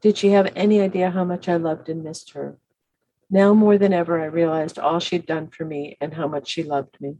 Did 0.01 0.16
she 0.16 0.31
have 0.31 0.51
any 0.57 0.81
idea 0.81 1.11
how 1.11 1.25
much 1.25 1.46
I 1.46 1.57
loved 1.57 1.90
and 1.90 2.03
missed 2.03 2.33
her? 2.33 2.57
Now 3.31 3.55
more 3.55 3.79
than 3.79 3.93
ever, 3.93 4.21
I 4.21 4.27
realized 4.27 4.79
all 4.79 4.99
she'd 4.99 5.25
done 5.25 5.49
for 5.49 5.64
me 5.64 5.97
and 6.01 6.14
how 6.14 6.27
much 6.27 6.49
she 6.49 6.64
loved 6.64 7.01
me. 7.01 7.16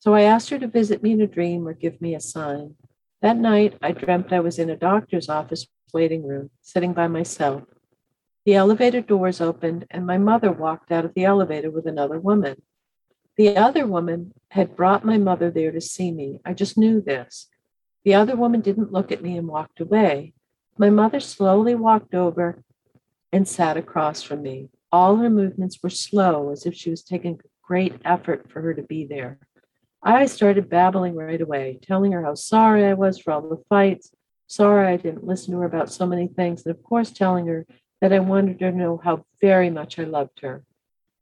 So 0.00 0.14
I 0.14 0.22
asked 0.22 0.50
her 0.50 0.58
to 0.58 0.66
visit 0.66 1.02
me 1.02 1.12
in 1.12 1.20
a 1.20 1.26
dream 1.26 1.68
or 1.68 1.72
give 1.72 2.00
me 2.00 2.14
a 2.14 2.20
sign. 2.20 2.74
That 3.22 3.36
night, 3.36 3.76
I 3.80 3.92
dreamt 3.92 4.32
I 4.32 4.40
was 4.40 4.58
in 4.58 4.70
a 4.70 4.76
doctor's 4.76 5.28
office 5.28 5.66
waiting 5.92 6.26
room, 6.26 6.50
sitting 6.62 6.92
by 6.92 7.06
myself. 7.06 7.62
The 8.44 8.54
elevator 8.54 9.02
doors 9.02 9.40
opened, 9.40 9.86
and 9.90 10.06
my 10.06 10.18
mother 10.18 10.50
walked 10.50 10.90
out 10.90 11.04
of 11.04 11.14
the 11.14 11.24
elevator 11.24 11.70
with 11.70 11.86
another 11.86 12.18
woman. 12.18 12.62
The 13.36 13.56
other 13.56 13.86
woman 13.86 14.32
had 14.48 14.74
brought 14.74 15.04
my 15.04 15.18
mother 15.18 15.50
there 15.50 15.70
to 15.70 15.80
see 15.80 16.10
me. 16.10 16.40
I 16.44 16.54
just 16.54 16.78
knew 16.78 17.00
this. 17.00 17.48
The 18.04 18.14
other 18.14 18.34
woman 18.34 18.62
didn't 18.62 18.92
look 18.92 19.12
at 19.12 19.22
me 19.22 19.36
and 19.36 19.46
walked 19.46 19.80
away. 19.80 20.32
My 20.78 20.90
mother 20.90 21.20
slowly 21.20 21.74
walked 21.74 22.14
over 22.14 22.64
and 23.32 23.46
sat 23.46 23.76
across 23.76 24.22
from 24.22 24.42
me. 24.42 24.70
All 24.92 25.16
her 25.16 25.30
movements 25.30 25.78
were 25.82 25.90
slow, 25.90 26.50
as 26.50 26.66
if 26.66 26.74
she 26.74 26.90
was 26.90 27.02
taking 27.02 27.40
great 27.62 27.94
effort 28.04 28.50
for 28.50 28.60
her 28.60 28.74
to 28.74 28.82
be 28.82 29.06
there. 29.06 29.38
I 30.02 30.26
started 30.26 30.70
babbling 30.70 31.14
right 31.14 31.40
away, 31.40 31.78
telling 31.82 32.12
her 32.12 32.22
how 32.22 32.34
sorry 32.34 32.84
I 32.84 32.94
was 32.94 33.18
for 33.18 33.32
all 33.32 33.42
the 33.42 33.62
fights, 33.68 34.10
sorry 34.46 34.88
I 34.88 34.96
didn't 34.96 35.26
listen 35.26 35.52
to 35.52 35.60
her 35.60 35.66
about 35.66 35.92
so 35.92 36.06
many 36.06 36.26
things, 36.26 36.64
and 36.64 36.74
of 36.74 36.82
course, 36.82 37.10
telling 37.10 37.46
her 37.46 37.66
that 38.00 38.12
I 38.12 38.18
wanted 38.18 38.60
her 38.60 38.70
to 38.70 38.76
know 38.76 39.00
how 39.02 39.24
very 39.40 39.70
much 39.70 39.98
I 39.98 40.04
loved 40.04 40.40
her. 40.40 40.64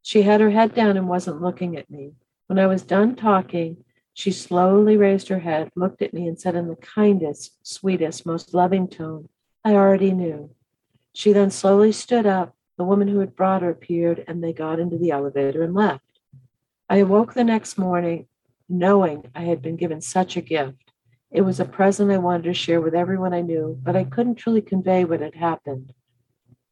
She 0.02 0.22
had 0.22 0.40
her 0.40 0.50
head 0.50 0.74
down 0.74 0.96
and 0.96 1.08
wasn't 1.08 1.42
looking 1.42 1.76
at 1.76 1.90
me. 1.90 2.12
When 2.46 2.58
I 2.58 2.66
was 2.66 2.82
done 2.82 3.16
talking, 3.16 3.84
she 4.14 4.30
slowly 4.30 4.96
raised 4.96 5.28
her 5.28 5.40
head, 5.40 5.70
looked 5.76 6.00
at 6.00 6.14
me, 6.14 6.26
and 6.26 6.40
said 6.40 6.54
in 6.54 6.68
the 6.68 6.76
kindest, 6.76 7.58
sweetest, 7.62 8.24
most 8.24 8.54
loving 8.54 8.88
tone, 8.88 9.28
I 9.64 9.74
already 9.74 10.12
knew. 10.12 10.50
She 11.12 11.32
then 11.32 11.50
slowly 11.50 11.92
stood 11.92 12.26
up. 12.26 12.54
The 12.78 12.84
woman 12.84 13.08
who 13.08 13.18
had 13.18 13.34
brought 13.34 13.62
her 13.62 13.70
appeared, 13.70 14.24
and 14.28 14.42
they 14.42 14.52
got 14.52 14.78
into 14.78 14.96
the 14.96 15.10
elevator 15.10 15.64
and 15.64 15.74
left. 15.74 16.20
I 16.88 16.98
awoke 16.98 17.34
the 17.34 17.42
next 17.42 17.76
morning 17.76 18.28
knowing 18.68 19.24
I 19.34 19.42
had 19.42 19.60
been 19.60 19.74
given 19.76 20.00
such 20.00 20.36
a 20.36 20.40
gift. 20.40 20.92
It 21.32 21.40
was 21.40 21.58
a 21.58 21.64
present 21.64 22.12
I 22.12 22.18
wanted 22.18 22.44
to 22.44 22.54
share 22.54 22.80
with 22.80 22.94
everyone 22.94 23.34
I 23.34 23.40
knew, 23.40 23.76
but 23.82 23.96
I 23.96 24.04
couldn't 24.04 24.36
truly 24.36 24.62
convey 24.62 25.04
what 25.04 25.20
had 25.20 25.34
happened. 25.34 25.92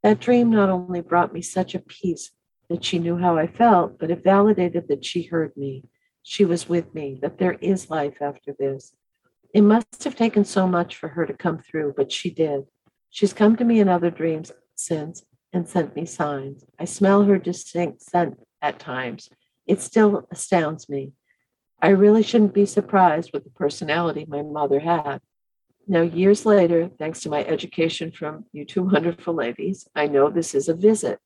That 0.05 0.21
dream 0.21 0.51
not 0.51 0.69
only 0.69 1.01
brought 1.01 1.33
me 1.33 1.42
such 1.42 1.75
a 1.75 1.81
peace 1.81 2.31
that 2.69 2.85
she 2.85 3.01
knew 3.01 3.16
how 3.16 3.37
I 3.37 3.49
felt, 3.49 3.99
but 3.99 4.11
it 4.11 4.23
validated 4.23 4.87
that 4.88 5.05
she 5.05 5.25
heard 5.25 5.57
me. 5.57 5.85
She 6.23 6.45
was 6.45 6.69
with 6.69 6.95
me, 6.95 7.19
that 7.21 7.38
there 7.38 7.55
is 7.55 7.90
life 7.90 8.23
after 8.23 8.55
this. 8.57 8.95
It 9.53 9.62
must 9.62 10.05
have 10.05 10.14
taken 10.14 10.45
so 10.45 10.69
much 10.69 10.95
for 10.95 11.09
her 11.09 11.27
to 11.27 11.35
come 11.35 11.59
through, 11.59 11.95
but 11.97 12.12
she 12.12 12.31
did. 12.31 12.66
She's 13.11 13.33
come 13.33 13.57
to 13.57 13.64
me 13.64 13.81
in 13.81 13.88
other 13.88 14.11
dreams 14.11 14.53
since 14.77 15.25
and 15.57 15.66
sent 15.66 15.97
me 15.97 16.05
signs. 16.05 16.64
I 16.79 16.85
smell 16.85 17.25
her 17.25 17.38
distinct 17.38 18.03
scent 18.03 18.38
at 18.61 18.79
times. 18.79 19.31
It 19.66 19.81
still 19.81 20.29
astounds 20.31 20.88
me. 20.88 21.12
I 21.81 21.88
really 21.88 22.23
shouldn't 22.23 22.55
be 22.55 22.66
surprised 22.66 23.31
with 23.33 23.45
the 23.45 23.51
personality 23.51 24.27
my 24.29 24.42
mother 24.42 24.81
had. 24.81 25.21
Now, 25.88 26.03
years 26.03 26.45
later, 26.45 26.90
thanks 26.99 27.21
to 27.21 27.31
my 27.31 27.42
education 27.45 28.12
from 28.12 28.45
you 28.53 28.64
two 28.64 28.83
wonderful 28.83 29.35
ladies, 29.35 29.88
I 29.95 30.07
know 30.09 30.29
this 30.29 30.55
is 30.55 30.69
a 30.69 30.75
visit. 30.75 31.19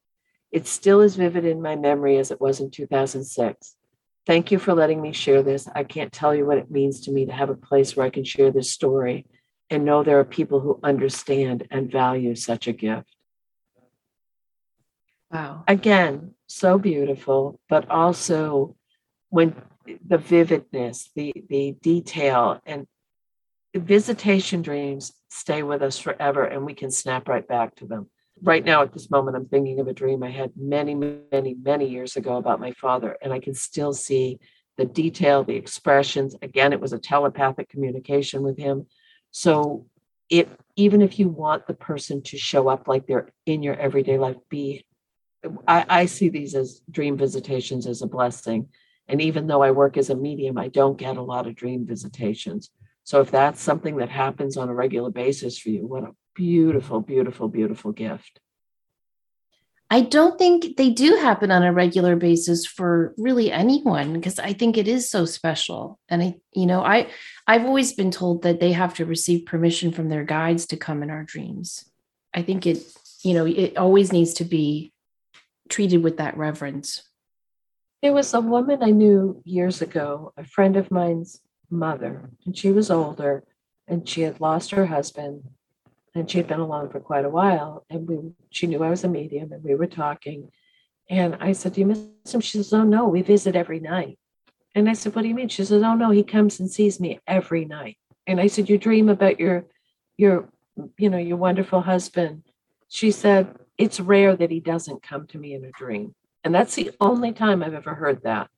It's 0.53 0.71
still 0.71 1.01
as 1.01 1.17
vivid 1.17 1.45
in 1.45 1.61
my 1.61 1.75
memory 1.77 2.17
as 2.19 2.31
it 2.31 2.41
was 2.41 2.61
in 2.61 2.71
2006. 2.71 3.77
Thank 4.27 4.53
you 4.53 4.59
for 4.59 4.75
letting 4.75 5.03
me 5.03 5.13
share 5.13 5.43
this. 5.43 5.69
I 5.75 5.83
can't 5.83 6.13
tell 6.13 6.35
you 6.35 6.47
what 6.47 6.59
it 6.59 6.71
means 6.71 7.01
to 7.01 7.11
me 7.11 7.27
to 7.27 7.33
have 7.33 7.51
a 7.51 7.55
place 7.55 7.97
where 7.97 8.07
I 8.07 8.11
can 8.11 8.25
share 8.25 8.53
this 8.53 8.71
story 8.71 9.27
and 9.71 9.85
know 9.85 10.03
there 10.03 10.21
are 10.21 10.25
people 10.25 10.61
who 10.61 10.79
understand 10.85 11.67
and 11.71 11.91
value 11.91 12.35
such 12.37 12.69
a 12.69 12.73
gift. 12.73 13.17
Wow. 15.31 15.65
Again, 15.69 16.35
so 16.47 16.79
beautiful, 16.79 17.61
but 17.69 17.89
also 17.89 18.77
when 19.29 19.55
the 20.07 20.19
vividness, 20.19 21.11
the, 21.15 21.33
the 21.49 21.77
detail, 21.81 22.61
and 22.67 22.87
visitation 23.75 24.63
dreams 24.63 25.13
stay 25.29 25.63
with 25.63 25.83
us 25.83 25.99
forever 25.99 26.45
and 26.45 26.65
we 26.65 26.75
can 26.75 26.91
snap 26.91 27.29
right 27.29 27.47
back 27.47 27.77
to 27.77 27.87
them. 27.87 28.09
Right 28.43 28.65
now 28.65 28.83
at 28.83 28.93
this 28.93 29.11
moment 29.11 29.37
i'm 29.37 29.47
thinking 29.47 29.81
of 29.81 29.87
a 29.87 29.93
dream 29.93 30.23
i 30.23 30.31
had 30.31 30.51
many 30.57 30.95
many 30.95 31.55
many 31.63 31.87
years 31.87 32.17
ago 32.17 32.39
about 32.39 32.59
my 32.59 32.73
father 32.73 33.17
and 33.21 33.33
i 33.35 33.39
can 33.39 33.55
still 33.55 33.93
see 33.93 34.39
the 34.79 34.87
detail 34.87 35.45
the 35.45 35.55
expressions. 35.57 36.35
Again 36.41 36.73
it 36.73 36.81
was 36.81 36.93
a 36.95 36.99
telepathic 36.99 37.69
communication 37.69 38.43
with 38.43 38.57
him. 38.57 38.87
So 39.31 39.87
it 40.31 40.49
even 40.75 41.03
if 41.03 41.19
you 41.19 41.29
want 41.29 41.67
the 41.67 41.75
person 41.75 42.23
to 42.23 42.39
show 42.39 42.69
up 42.69 42.89
like 42.89 43.07
they're 43.07 43.29
in 43.45 43.63
your 43.63 43.75
everyday 43.75 44.17
life 44.17 44.37
be 44.49 44.85
I, 45.67 45.87
I 45.89 46.07
see 46.07 46.29
these 46.29 46.55
as 46.55 46.83
dream 46.91 47.17
visitations 47.17 47.87
as 47.87 48.03
a 48.03 48.07
blessing 48.07 48.69
and 49.09 49.21
even 49.23 49.47
though 49.47 49.63
i 49.63 49.71
work 49.71 49.97
as 49.97 50.11
a 50.11 50.15
medium 50.15 50.59
i 50.59 50.69
don't 50.69 50.99
get 50.99 51.17
a 51.17 51.23
lot 51.23 51.47
of 51.47 51.55
dream 51.55 51.87
visitations 51.87 52.71
so 53.05 53.21
if 53.21 53.31
that's 53.31 53.61
something 53.61 53.97
that 53.97 54.11
happens 54.11 54.57
on 54.57 54.69
a 54.69 54.75
regular 54.75 55.11
basis 55.11 55.59
for 55.59 55.71
you 55.71 55.87
what 55.87 56.05
a 56.05 56.15
beautiful, 56.35 57.01
beautiful, 57.01 57.49
beautiful 57.49 57.93
gift. 57.93 58.41
I 59.93 60.03
don't 60.03 60.39
think 60.39 60.77
they 60.77 60.91
do 60.91 61.17
happen 61.17 61.51
on 61.51 61.65
a 61.65 61.73
regular 61.73 62.15
basis 62.15 62.65
for 62.65 63.13
really 63.19 63.51
anyone 63.51 64.15
because 64.15 64.39
I 64.39 64.53
think 64.53 64.79
it 64.79 64.87
is 64.87 65.11
so 65.11 65.25
special. 65.25 65.99
And 66.09 66.23
I, 66.23 66.35
you 66.55 66.65
know, 66.65 66.83
I 66.83 67.09
I've 67.47 67.67
always 67.67 67.93
been 67.93 68.13
told 68.13 68.43
that 68.43 68.61
they 68.61 68.73
have 68.73 68.95
to 68.95 69.05
receive 69.05 69.47
permission 69.47 69.91
from 69.93 70.09
their 70.09 70.25
guides 70.25 70.67
to 70.69 70.77
come 70.77 71.03
in 71.03 71.11
our 71.11 71.25
dreams. 71.25 71.85
I 72.33 72.43
think 72.43 72.67
it, 72.67 72.79
you 73.25 73.35
know, 73.35 73.47
it 73.47 73.77
always 73.77 74.13
needs 74.13 74.35
to 74.35 74.45
be 74.45 74.93
treated 75.71 76.03
with 76.03 76.19
that 76.19 76.37
reverence. 76.37 77.03
There 78.03 78.13
was 78.13 78.35
a 78.35 78.41
woman 78.41 78.83
I 78.83 78.91
knew 78.91 79.43
years 79.45 79.81
ago, 79.83 80.33
a 80.37 80.45
friend 80.45 80.77
of 80.77 80.91
mine's 80.91 81.41
mother, 81.71 82.31
and 82.45 82.57
she 82.57 82.71
was 82.71 82.91
older 82.91 83.45
and 83.87 84.09
she 84.09 84.23
had 84.23 84.41
lost 84.41 84.71
her 84.71 84.87
husband 84.87 85.43
and 86.15 86.31
she 86.31 86.39
had 86.39 86.47
been 86.47 86.61
alone 86.61 86.91
for 86.91 87.01
quite 87.01 87.25
a 87.25 87.31
while. 87.31 87.85
And 87.91 88.09
we, 88.09 88.19
she 88.51 88.67
knew 88.67 88.83
I 88.83 88.91
was 88.91 89.05
a 89.05 89.09
medium, 89.09 89.53
and 89.53 89.63
we 89.63 89.75
were 89.75 89.87
talking. 89.87 90.51
And 91.09 91.37
I 91.41 91.53
said, 91.53 91.75
"Do 91.75 91.81
you 91.81 91.87
miss 91.87 92.01
him?" 92.35 92.41
She 92.41 92.59
says, 92.59 92.73
"Oh 92.73 92.85
no, 92.85 93.09
we 93.09 93.23
visit 93.23 93.57
every 93.57 93.81
night." 93.81 94.19
And 94.75 94.89
I 94.89 94.95
said, 94.95 95.15
"What 95.15 95.23
do 95.23 95.29
you 95.29 95.35
mean?" 95.35 95.49
She 95.49 95.65
says, 95.65 95.83
"Oh 95.83 95.95
no, 95.95 96.11
he 96.11 96.23
comes 96.23 96.61
and 96.61 96.71
sees 96.71 97.01
me 97.01 97.21
every 97.27 97.65
night." 97.65 97.97
And 98.27 98.41
I 98.41 98.49
said, 98.49 98.69
"You 98.69 98.79
dream 98.79 99.09
about 99.09 99.41
your, 99.41 99.67
your, 100.17 100.49
you 100.99 101.11
know, 101.11 101.19
your 101.19 101.37
wonderful 101.37 101.81
husband." 101.81 102.45
She 102.89 103.13
said, 103.13 103.57
"It's 103.81 104.01
rare 104.01 104.37
that 104.37 104.51
he 104.51 104.61
doesn't 104.61 105.03
come 105.03 105.27
to 105.29 105.39
me 105.39 105.55
in 105.55 105.65
a 105.65 105.71
dream." 105.71 106.15
And 106.45 106.55
that's 106.55 106.75
the 106.75 106.91
only 107.01 107.33
time 107.33 107.63
I've 107.63 107.75
ever 107.75 107.95
heard 107.95 108.23
that. 108.23 108.49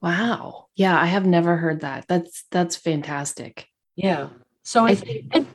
Wow. 0.00 0.66
Yeah, 0.74 1.00
I 1.00 1.06
have 1.06 1.26
never 1.26 1.56
heard 1.56 1.80
that. 1.80 2.06
That's 2.08 2.44
that's 2.50 2.76
fantastic. 2.76 3.68
Yeah. 3.94 4.28
So 4.62 4.86
I, 4.86 4.96
and 5.32 5.46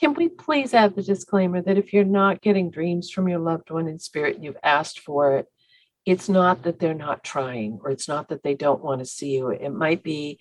can 0.00 0.14
we 0.14 0.28
please 0.28 0.74
add 0.74 0.94
the 0.94 1.02
disclaimer 1.02 1.62
that 1.62 1.78
if 1.78 1.92
you're 1.92 2.04
not 2.04 2.40
getting 2.40 2.70
dreams 2.70 3.10
from 3.10 3.28
your 3.28 3.38
loved 3.38 3.70
one 3.70 3.88
in 3.88 3.98
spirit 3.98 4.36
and 4.36 4.44
you've 4.44 4.56
asked 4.62 5.00
for 5.00 5.38
it, 5.38 5.46
it's 6.04 6.28
not 6.28 6.62
that 6.62 6.78
they're 6.78 6.94
not 6.94 7.24
trying 7.24 7.80
or 7.82 7.90
it's 7.90 8.08
not 8.08 8.28
that 8.28 8.42
they 8.42 8.54
don't 8.54 8.84
want 8.84 9.00
to 9.00 9.06
see 9.06 9.36
you. 9.36 9.50
It 9.50 9.72
might 9.72 10.02
be 10.02 10.38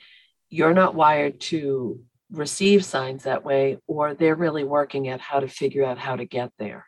you're 0.50 0.74
not 0.74 0.96
wired 0.96 1.40
to 1.42 2.02
receive 2.32 2.84
signs 2.84 3.24
that 3.24 3.44
way, 3.44 3.78
or 3.88 4.14
they're 4.14 4.36
really 4.36 4.64
working 4.64 5.08
at 5.08 5.22
how 5.22 5.40
to 5.40 5.48
figure 5.48 5.86
out 5.86 5.98
how 5.98 6.16
to 6.16 6.26
get 6.26 6.52
there. 6.58 6.86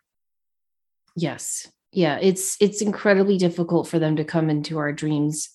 Yes. 1.21 1.67
Yeah, 1.91 2.19
it's 2.21 2.55
it's 2.59 2.81
incredibly 2.81 3.37
difficult 3.37 3.87
for 3.87 3.99
them 3.99 4.15
to 4.17 4.23
come 4.23 4.49
into 4.49 4.77
our 4.77 4.93
dreams. 4.93 5.49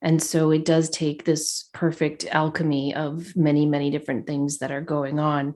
And 0.00 0.22
so 0.22 0.50
it 0.50 0.64
does 0.64 0.90
take 0.90 1.24
this 1.24 1.68
perfect 1.72 2.26
alchemy 2.26 2.94
of 2.94 3.34
many, 3.36 3.66
many 3.66 3.90
different 3.90 4.26
things 4.26 4.58
that 4.58 4.72
are 4.72 4.80
going 4.80 5.18
on 5.18 5.54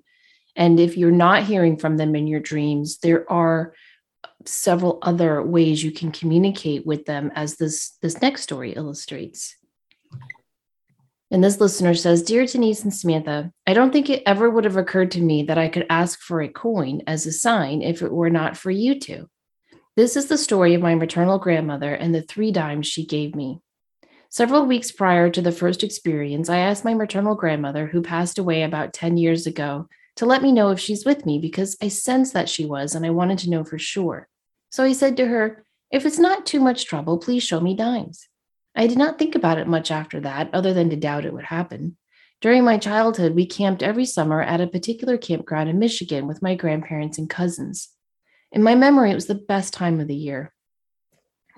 and 0.57 0.81
if 0.81 0.97
you're 0.97 1.11
not 1.11 1.45
hearing 1.45 1.77
from 1.77 1.99
them 1.99 2.16
in 2.16 2.27
your 2.27 2.40
dreams, 2.40 2.99
there 2.99 3.31
are 3.31 3.75
several 4.47 4.99
other 5.03 5.42
ways 5.42 5.85
you 5.85 5.92
can 5.92 6.11
communicate 6.11 6.87
with 6.87 7.05
them 7.05 7.31
as 7.35 7.57
this 7.57 7.97
this 8.01 8.21
next 8.23 8.42
story 8.42 8.73
illustrates. 8.73 9.55
And 11.31 11.42
this 11.42 11.61
listener 11.61 11.95
says, 11.95 12.23
Dear 12.23 12.47
Denise 12.47 12.85
and 12.85 12.95
Samantha, 12.95 13.53
I 13.66 13.75
don't 13.75 13.92
think 13.92 14.09
it 14.09 14.23
ever 14.27 14.49
would 14.49 14.64
have 14.64 14.77
occurred 14.77 15.11
to 15.12 15.21
me 15.21 15.42
that 15.45 15.59
I 15.59 15.69
could 15.69 15.87
ask 15.90 16.21
for 16.21 16.40
a 16.40 16.49
coin 16.49 17.03
as 17.07 17.27
a 17.27 17.33
sign 17.33 17.83
if 17.83 18.01
it 18.01 18.12
were 18.12 18.31
not 18.31 18.57
for 18.57 18.71
you 18.71 18.99
two. 18.99 19.29
This 19.96 20.14
is 20.14 20.26
the 20.26 20.37
story 20.37 20.74
of 20.74 20.82
my 20.82 20.94
maternal 20.94 21.38
grandmother 21.38 21.94
and 21.94 22.14
the 22.14 22.20
three 22.20 22.52
dimes 22.52 22.87
she 22.87 23.06
gave 23.06 23.35
me. 23.35 23.62
Several 24.28 24.66
weeks 24.66 24.92
prior 24.92 25.30
to 25.30 25.40
the 25.40 25.50
first 25.50 25.82
experience, 25.82 26.50
I 26.50 26.59
asked 26.59 26.85
my 26.85 26.92
maternal 26.92 27.35
grandmother, 27.35 27.87
who 27.87 28.02
passed 28.02 28.37
away 28.37 28.62
about 28.62 28.92
10 28.92 29.16
years 29.16 29.46
ago, 29.46 29.88
to 30.16 30.26
let 30.26 30.42
me 30.42 30.52
know 30.52 30.68
if 30.68 30.78
she's 30.78 31.06
with 31.06 31.24
me 31.24 31.38
because 31.38 31.78
I 31.80 31.88
sensed 31.88 32.35
that 32.35 32.50
she 32.50 32.66
was 32.66 32.94
and 32.94 33.06
I 33.06 33.11
wanted 33.11 33.38
to 33.38 33.50
know 33.50 33.64
for 33.64 33.78
sure. 33.78 34.28
So 34.68 34.84
I 34.84 34.92
said 34.92 35.16
to 35.16 35.28
her, 35.28 35.64
If 35.90 36.05
it's 36.05 36.18
not 36.18 36.44
too 36.44 36.61
much 36.61 36.84
trouble, 36.84 37.16
please 37.16 37.42
show 37.42 37.61
me 37.61 37.74
dimes. 37.74 38.28
I 38.74 38.88
did 38.88 38.99
not 38.99 39.18
think 39.18 39.34
about 39.34 39.57
it 39.57 39.66
much 39.66 39.90
after 39.90 40.20
that, 40.20 40.51
other 40.53 40.74
than 40.74 40.90
to 40.90 40.97
doubt 40.97 41.24
it 41.24 41.32
would 41.32 41.47
happen. 41.47 41.97
During 42.42 42.64
my 42.64 42.76
childhood, 42.76 43.34
we 43.34 43.47
camped 43.47 43.82
every 43.82 44.05
summer 44.05 44.42
at 44.42 44.61
a 44.61 44.66
particular 44.66 45.16
campground 45.16 45.70
in 45.70 45.78
Michigan 45.78 46.26
with 46.26 46.42
my 46.42 46.55
grandparents 46.55 47.16
and 47.16 47.30
cousins. 47.30 47.95
In 48.57 48.62
my 48.62 48.74
memory, 48.74 49.11
it 49.11 49.14
was 49.14 49.26
the 49.26 49.34
best 49.34 49.74
time 49.74 50.00
of 50.00 50.09
the 50.09 50.14
year. 50.14 50.54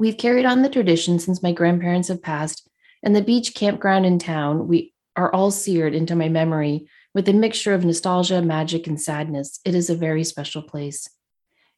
We've 0.01 0.18
carried 0.18 0.44
on 0.44 0.62
the 0.62 0.68
tradition 0.68 1.20
since 1.20 1.44
my 1.44 1.53
grandparents 1.53 2.09
have 2.09 2.20
passed, 2.20 2.68
and 3.05 3.14
the 3.14 3.22
beach 3.22 3.55
campground 3.55 4.05
in 4.05 4.18
town 4.18 4.66
we 4.66 4.94
are 5.14 5.32
all 5.32 5.53
seared 5.53 5.94
into 5.94 6.16
my 6.16 6.28
memory 6.28 6.88
with 7.14 7.28
a 7.28 7.32
mixture 7.32 7.72
of 7.72 7.84
nostalgia, 7.84 8.42
magic, 8.42 8.88
and 8.88 9.01
sadness, 9.01 9.61
it 9.64 9.76
is 9.76 9.88
a 9.88 9.94
very 9.94 10.24
special 10.24 10.61
place. 10.61 11.09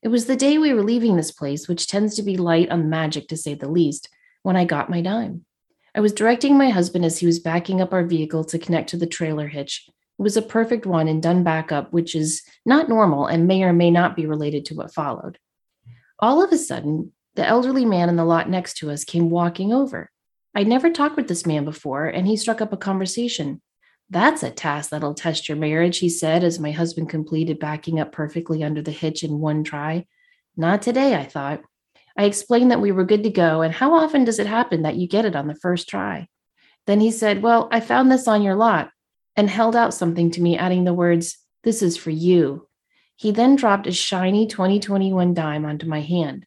It 0.03 0.09
was 0.09 0.25
the 0.25 0.37
day 0.37 0.57
we 0.57 0.73
were 0.73 0.83
leaving 0.83 1.17
this 1.17 1.33
place, 1.33 1.69
which 1.69 1.87
tends 1.87 2.15
to 2.15 2.23
be 2.23 2.39
light 2.39 2.71
on 2.71 2.89
magic 2.89 3.29
to 3.29 3.37
say 3.37 3.53
the 3.53 3.69
least, 3.69 4.09
when 4.43 4.57
I 4.57 4.65
got 4.65 4.89
my 4.89 5.03
dime. 5.03 5.45
I 5.95 6.01
was 6.01 6.15
directing 6.15 6.57
my 6.57 6.71
husband 6.71 7.05
as 7.05 7.19
he 7.19 7.27
was 7.27 7.41
backing 7.41 7.83
up 7.83 7.93
our 7.93 8.05
vehicle 8.05 8.45
to 8.45 8.59
connect 8.59 8.89
to 8.89 8.97
the 8.97 9.07
trailer 9.07 9.49
hitch. 9.49 9.87
Was 10.21 10.37
a 10.37 10.43
perfect 10.43 10.85
one 10.85 11.09
and 11.09 11.23
done 11.23 11.45
back 11.45 11.73
up, 11.73 11.95
which 11.95 12.15
is 12.15 12.43
not 12.67 12.91
normal 12.91 13.25
and 13.25 13.47
may 13.47 13.63
or 13.63 13.73
may 13.73 13.91
not 13.91 14.15
be 14.15 14.27
related 14.27 14.67
to 14.67 14.75
what 14.75 14.93
followed. 14.93 15.39
All 16.19 16.45
of 16.45 16.53
a 16.53 16.59
sudden, 16.59 17.13
the 17.37 17.47
elderly 17.47 17.87
man 17.87 18.11
in 18.11 18.17
the 18.17 18.25
lot 18.27 18.47
next 18.47 18.75
to 18.79 18.91
us 18.91 19.03
came 19.03 19.31
walking 19.31 19.73
over. 19.73 20.11
I'd 20.55 20.69
never 20.69 20.91
talked 20.91 21.17
with 21.17 21.27
this 21.27 21.47
man 21.47 21.65
before, 21.65 22.07
and 22.07 22.27
he 22.27 22.37
struck 22.37 22.61
up 22.61 22.71
a 22.71 22.77
conversation. 22.77 23.63
That's 24.11 24.43
a 24.43 24.51
task 24.51 24.91
that'll 24.91 25.15
test 25.15 25.49
your 25.49 25.57
marriage, 25.57 25.97
he 26.01 26.11
said 26.11 26.45
as 26.45 26.61
my 26.61 26.71
husband 26.71 27.09
completed 27.09 27.59
backing 27.59 27.99
up 27.99 28.13
perfectly 28.13 28.63
under 28.63 28.83
the 28.83 28.91
hitch 28.91 29.25
in 29.25 29.39
one 29.39 29.65
try. 29.65 30.05
Not 30.55 30.83
today, 30.83 31.15
I 31.15 31.25
thought. 31.25 31.63
I 32.15 32.25
explained 32.25 32.73
that 32.73 32.83
we 32.83 32.93
were 32.93 33.05
good 33.05 33.23
to 33.23 33.31
go, 33.31 33.63
and 33.63 33.73
how 33.73 33.95
often 33.95 34.27
does 34.27 34.39
it 34.39 34.47
happen 34.47 34.83
that 34.83 34.97
you 34.97 35.09
get 35.09 35.25
it 35.25 35.35
on 35.35 35.47
the 35.47 35.55
first 35.55 35.89
try? 35.89 36.29
Then 36.87 37.01
he 37.01 37.11
said, 37.11 37.41
Well, 37.41 37.71
I 37.73 37.81
found 37.81 38.13
this 38.13 38.29
on 38.29 38.43
your 38.43 38.57
lot, 38.57 38.91
and 39.37 39.49
held 39.49 39.77
out 39.77 39.95
something 39.95 40.31
to 40.33 40.43
me, 40.43 40.57
adding 40.57 40.85
the 40.85 40.95
words, 40.95 41.39
This 41.63 41.83
is 41.83 41.97
for 41.97 42.11
you. 42.11 42.69
He 43.17 43.33
then 43.33 43.57
dropped 43.57 43.87
a 43.87 43.93
shiny 43.93 44.47
2021 44.47 45.35
dime 45.35 45.65
onto 45.65 45.87
my 45.87 46.01
hand. 46.01 46.47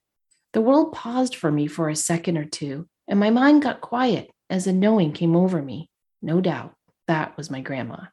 The 0.54 0.62
world 0.62 0.94
paused 0.94 1.36
for 1.36 1.52
me 1.52 1.68
for 1.68 1.90
a 1.90 1.96
second 1.96 2.38
or 2.38 2.46
two, 2.46 2.88
and 3.08 3.20
my 3.20 3.30
mind 3.30 3.64
got 3.64 3.82
quiet 3.82 4.30
as 4.50 4.68
a 4.68 4.74
knowing 4.74 5.12
came 5.12 5.36
over 5.36 5.62
me. 5.62 5.90
No 6.22 6.42
doubt, 6.42 6.76
that 7.08 7.36
was 7.38 7.52
my 7.52 7.62
grandma. 7.62 8.06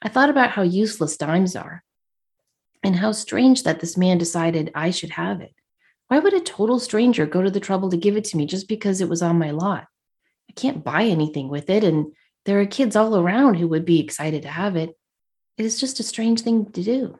I 0.00 0.08
thought 0.08 0.30
about 0.30 0.50
how 0.50 0.62
useless 0.62 1.16
dimes 1.16 1.56
are, 1.56 1.82
and 2.82 2.96
how 2.96 3.12
strange 3.12 3.64
that 3.64 3.80
this 3.80 3.96
man 3.96 4.18
decided 4.18 4.70
I 4.74 4.90
should 4.90 5.10
have 5.10 5.40
it. 5.40 5.54
Why 6.08 6.18
would 6.18 6.34
a 6.34 6.40
total 6.40 6.78
stranger 6.78 7.26
go 7.26 7.42
to 7.42 7.50
the 7.50 7.60
trouble 7.60 7.90
to 7.90 7.96
give 7.96 8.16
it 8.16 8.24
to 8.24 8.36
me 8.36 8.46
just 8.46 8.68
because 8.68 9.00
it 9.00 9.08
was 9.08 9.22
on 9.22 9.38
my 9.38 9.50
lot? 9.50 9.86
I 10.48 10.52
can't 10.54 10.84
buy 10.84 11.04
anything 11.04 11.48
with 11.48 11.68
it, 11.68 11.84
and 11.84 12.12
there 12.48 12.58
are 12.58 12.66
kids 12.66 12.96
all 12.96 13.14
around 13.14 13.56
who 13.56 13.68
would 13.68 13.84
be 13.84 14.00
excited 14.00 14.40
to 14.40 14.48
have 14.48 14.74
it. 14.74 14.96
It 15.58 15.66
is 15.66 15.78
just 15.78 16.00
a 16.00 16.02
strange 16.02 16.40
thing 16.40 16.72
to 16.72 16.82
do. 16.82 17.18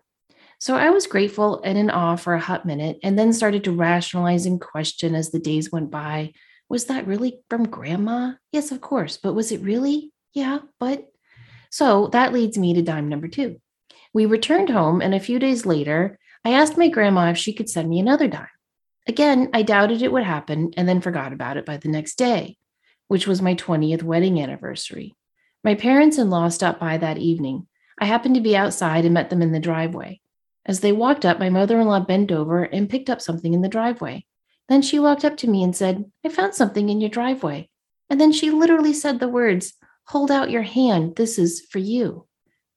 So 0.59 0.75
I 0.75 0.89
was 0.89 1.07
grateful 1.07 1.61
and 1.63 1.77
in 1.77 1.91
awe 1.91 2.17
for 2.17 2.33
a 2.33 2.41
hot 2.41 2.65
minute, 2.65 2.99
and 3.03 3.19
then 3.19 3.35
started 3.35 3.65
to 3.65 3.73
rationalize 3.73 4.47
and 4.47 4.59
question 4.59 5.15
as 5.15 5.31
the 5.31 5.39
days 5.39 5.71
went 5.71 5.91
by. 5.91 6.33
Was 6.71 6.87
that 6.87 7.07
really 7.07 7.41
from 7.51 7.69
grandma? 7.69 8.33
Yes, 8.53 8.73
of 8.73 8.81
course. 8.81 9.19
But 9.19 9.35
was 9.35 9.53
it 9.53 9.61
really? 9.61 10.15
Yeah, 10.33 10.61
but. 10.81 11.05
So 11.71 12.07
that 12.13 12.33
leads 12.33 12.57
me 12.57 12.73
to 12.73 12.81
dime 12.81 13.11
number 13.11 13.29
two. 13.29 13.61
We 14.15 14.25
returned 14.25 14.71
home, 14.71 15.03
and 15.03 15.15
a 15.15 15.21
few 15.21 15.39
days 15.39 15.67
later, 15.67 16.19
I 16.43 16.53
asked 16.53 16.79
my 16.79 16.89
grandma 16.89 17.33
if 17.33 17.37
she 17.37 17.53
could 17.53 17.69
send 17.69 17.91
me 17.91 18.01
another 18.01 18.29
dime. 18.29 18.49
Again, 19.07 19.51
I 19.53 19.61
doubted 19.61 20.01
it 20.01 20.11
would 20.11 20.25
happen 20.25 20.71
and 20.79 20.89
then 20.89 21.03
forgot 21.03 21.35
about 21.35 21.59
it 21.59 21.67
by 21.67 21.77
the 21.77 21.91
next 21.91 22.17
day, 22.17 22.57
which 23.09 23.27
was 23.27 23.43
my 23.43 23.55
20th 23.55 24.03
wedding 24.03 24.41
anniversary. 24.41 25.15
My 25.69 25.75
parents 25.75 26.17
in 26.17 26.31
law 26.31 26.49
stopped 26.49 26.81
by 26.81 26.97
that 26.97 27.19
evening. 27.19 27.67
I 28.01 28.07
happened 28.07 28.37
to 28.37 28.41
be 28.41 28.57
outside 28.57 29.05
and 29.05 29.13
met 29.13 29.29
them 29.29 29.43
in 29.43 29.53
the 29.53 29.61
driveway. 29.61 30.23
As 30.65 30.81
they 30.81 30.93
walked 30.93 31.27
up, 31.27 31.39
my 31.39 31.51
mother 31.51 31.79
in 31.79 31.87
law 31.87 32.01
bent 32.01 32.33
over 32.33 32.63
and 32.63 32.89
picked 32.89 33.11
up 33.11 33.21
something 33.21 33.53
in 33.53 33.61
the 33.61 33.69
driveway. 33.69 34.25
Then 34.71 34.81
she 34.81 34.99
walked 34.99 35.27
up 35.27 35.37
to 35.37 35.47
me 35.47 35.63
and 35.63 35.77
said, 35.77 36.11
I 36.25 36.31
found 36.31 36.55
something 36.55 36.89
in 36.89 37.03
your 37.03 37.11
driveway. 37.11 37.69
And 38.09 38.19
then 38.19 38.33
she 38.33 38.51
literally 38.51 38.95
said 38.95 39.21
the 39.21 39.29
words, 39.29 39.75
Hold 40.07 40.31
out 40.31 40.51
your 40.51 40.63
hand. 40.63 41.17
This 41.17 41.39
is 41.39 41.67
for 41.71 41.81
you. 41.81 42.27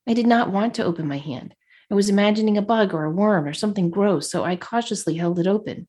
I 0.06 0.14
did 0.14 0.28
not 0.28 0.52
want 0.52 0.74
to 0.74 0.84
open 0.84 1.08
my 1.08 1.20
hand. 1.20 1.56
I 1.89 1.96
was 1.96 2.10
imagining 2.10 2.58
a 2.58 2.62
bug 2.62 2.94
or 2.94 3.06
a 3.06 3.10
worm 3.10 3.46
or 3.46 3.54
something 3.54 3.89
gross, 3.89 4.30
so 4.30 4.44
I 4.44 4.58
cautiously 4.58 5.16
held 5.16 5.39
it 5.39 5.48
open. 5.48 5.88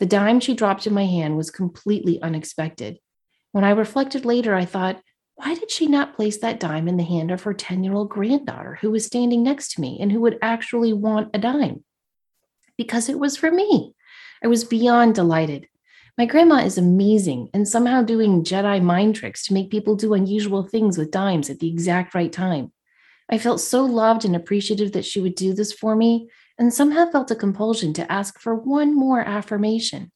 The 0.00 0.06
dime 0.06 0.40
she 0.40 0.54
dropped 0.54 0.84
in 0.88 0.94
my 0.94 1.06
hand 1.06 1.36
was 1.36 1.52
completely 1.52 2.20
unexpected. 2.20 2.98
When 3.52 3.62
I 3.62 3.70
reflected 3.70 4.24
later, 4.24 4.56
I 4.56 4.64
thought, 4.64 5.00
why 5.42 5.54
did 5.54 5.70
she 5.70 5.86
not 5.86 6.14
place 6.14 6.38
that 6.38 6.60
dime 6.60 6.86
in 6.86 6.98
the 6.98 7.02
hand 7.02 7.30
of 7.30 7.42
her 7.42 7.54
10 7.54 7.82
year 7.82 7.94
old 7.94 8.10
granddaughter 8.10 8.78
who 8.80 8.90
was 8.90 9.06
standing 9.06 9.42
next 9.42 9.72
to 9.72 9.80
me 9.80 9.98
and 10.00 10.12
who 10.12 10.20
would 10.20 10.38
actually 10.42 10.92
want 10.92 11.30
a 11.32 11.38
dime? 11.38 11.82
Because 12.76 13.08
it 13.08 13.18
was 13.18 13.36
for 13.36 13.50
me. 13.50 13.94
I 14.44 14.48
was 14.48 14.64
beyond 14.64 15.14
delighted. 15.14 15.68
My 16.18 16.26
grandma 16.26 16.56
is 16.56 16.76
amazing 16.76 17.48
and 17.54 17.66
somehow 17.66 18.02
doing 18.02 18.44
Jedi 18.44 18.82
mind 18.82 19.16
tricks 19.16 19.46
to 19.46 19.54
make 19.54 19.70
people 19.70 19.96
do 19.96 20.12
unusual 20.12 20.62
things 20.62 20.98
with 20.98 21.10
dimes 21.10 21.48
at 21.48 21.58
the 21.58 21.68
exact 21.68 22.14
right 22.14 22.32
time. 22.32 22.72
I 23.30 23.38
felt 23.38 23.60
so 23.60 23.84
loved 23.84 24.24
and 24.24 24.36
appreciative 24.36 24.92
that 24.92 25.04
she 25.04 25.20
would 25.20 25.36
do 25.36 25.54
this 25.54 25.72
for 25.72 25.94
me, 25.94 26.28
and 26.58 26.74
somehow 26.74 27.10
felt 27.10 27.30
a 27.30 27.36
compulsion 27.36 27.92
to 27.94 28.12
ask 28.12 28.40
for 28.40 28.54
one 28.54 28.94
more 28.94 29.20
affirmation. 29.20 30.10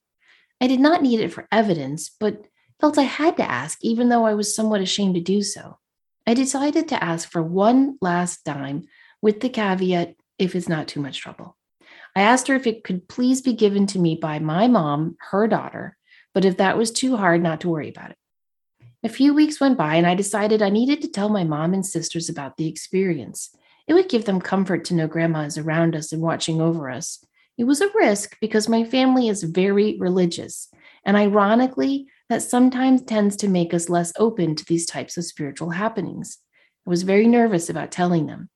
I 0.60 0.66
did 0.66 0.80
not 0.80 1.00
need 1.00 1.20
it 1.20 1.32
for 1.32 1.46
evidence, 1.52 2.10
but 2.18 2.48
felt 2.80 2.98
I 2.98 3.02
had 3.02 3.36
to 3.38 3.50
ask, 3.50 3.78
even 3.82 4.08
though 4.08 4.24
I 4.24 4.34
was 4.34 4.54
somewhat 4.54 4.80
ashamed 4.80 5.14
to 5.14 5.20
do 5.20 5.42
so. 5.42 5.78
I 6.26 6.34
decided 6.34 6.88
to 6.88 7.04
ask 7.04 7.28
for 7.28 7.42
one 7.42 7.98
last 8.00 8.44
dime 8.44 8.88
with 9.20 9.40
the 9.40 9.48
caveat 9.48 10.16
if 10.38 10.54
it's 10.54 10.68
not 10.68 10.88
too 10.88 11.00
much 11.00 11.20
trouble. 11.20 11.56
I 12.16 12.22
asked 12.22 12.48
her 12.48 12.54
if 12.54 12.66
it 12.66 12.84
could 12.84 13.08
please 13.08 13.42
be 13.42 13.52
given 13.52 13.86
to 13.88 13.98
me 13.98 14.14
by 14.14 14.38
my 14.38 14.68
mom, 14.68 15.16
her 15.30 15.48
daughter, 15.48 15.96
but 16.32 16.44
if 16.44 16.56
that 16.58 16.78
was 16.78 16.90
too 16.90 17.16
hard, 17.16 17.42
not 17.42 17.60
to 17.62 17.68
worry 17.68 17.88
about 17.88 18.10
it. 18.10 18.16
A 19.02 19.08
few 19.08 19.34
weeks 19.34 19.60
went 19.60 19.76
by, 19.76 19.96
and 19.96 20.06
I 20.06 20.14
decided 20.14 20.62
I 20.62 20.70
needed 20.70 21.02
to 21.02 21.08
tell 21.08 21.28
my 21.28 21.44
mom 21.44 21.74
and 21.74 21.84
sisters 21.84 22.28
about 22.28 22.56
the 22.56 22.68
experience. 22.68 23.54
It 23.86 23.92
would 23.92 24.08
give 24.08 24.24
them 24.24 24.40
comfort 24.40 24.84
to 24.86 24.94
know 24.94 25.06
grandma 25.06 25.40
is 25.40 25.58
around 25.58 25.94
us 25.94 26.12
and 26.12 26.22
watching 26.22 26.60
over 26.60 26.88
us. 26.88 27.22
It 27.58 27.64
was 27.64 27.80
a 27.80 27.90
risk 27.94 28.38
because 28.40 28.68
my 28.68 28.82
family 28.84 29.28
is 29.28 29.42
very 29.42 29.98
religious, 29.98 30.70
and 31.04 31.16
ironically, 31.16 32.08
that 32.28 32.42
sometimes 32.42 33.02
tends 33.02 33.36
to 33.36 33.48
make 33.48 33.74
us 33.74 33.88
less 33.88 34.12
open 34.18 34.54
to 34.56 34.64
these 34.64 34.86
types 34.86 35.16
of 35.16 35.24
spiritual 35.24 35.70
happenings. 35.70 36.38
I 36.86 36.90
was 36.90 37.02
very 37.02 37.26
nervous 37.26 37.68
about 37.68 37.90
telling 37.90 38.26
them. 38.26 38.48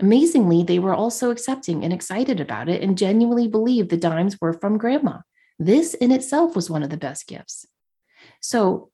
Amazingly, 0.00 0.62
they 0.64 0.78
were 0.78 0.94
also 0.94 1.30
accepting 1.30 1.84
and 1.84 1.92
excited 1.92 2.40
about 2.40 2.68
it 2.68 2.82
and 2.82 2.98
genuinely 2.98 3.48
believed 3.48 3.90
the 3.90 3.96
dimes 3.96 4.40
were 4.40 4.52
from 4.52 4.78
grandma. 4.78 5.18
This 5.58 5.94
in 5.94 6.10
itself 6.10 6.56
was 6.56 6.68
one 6.68 6.82
of 6.82 6.90
the 6.90 6.96
best 6.96 7.26
gifts. 7.26 7.66
So, 8.40 8.90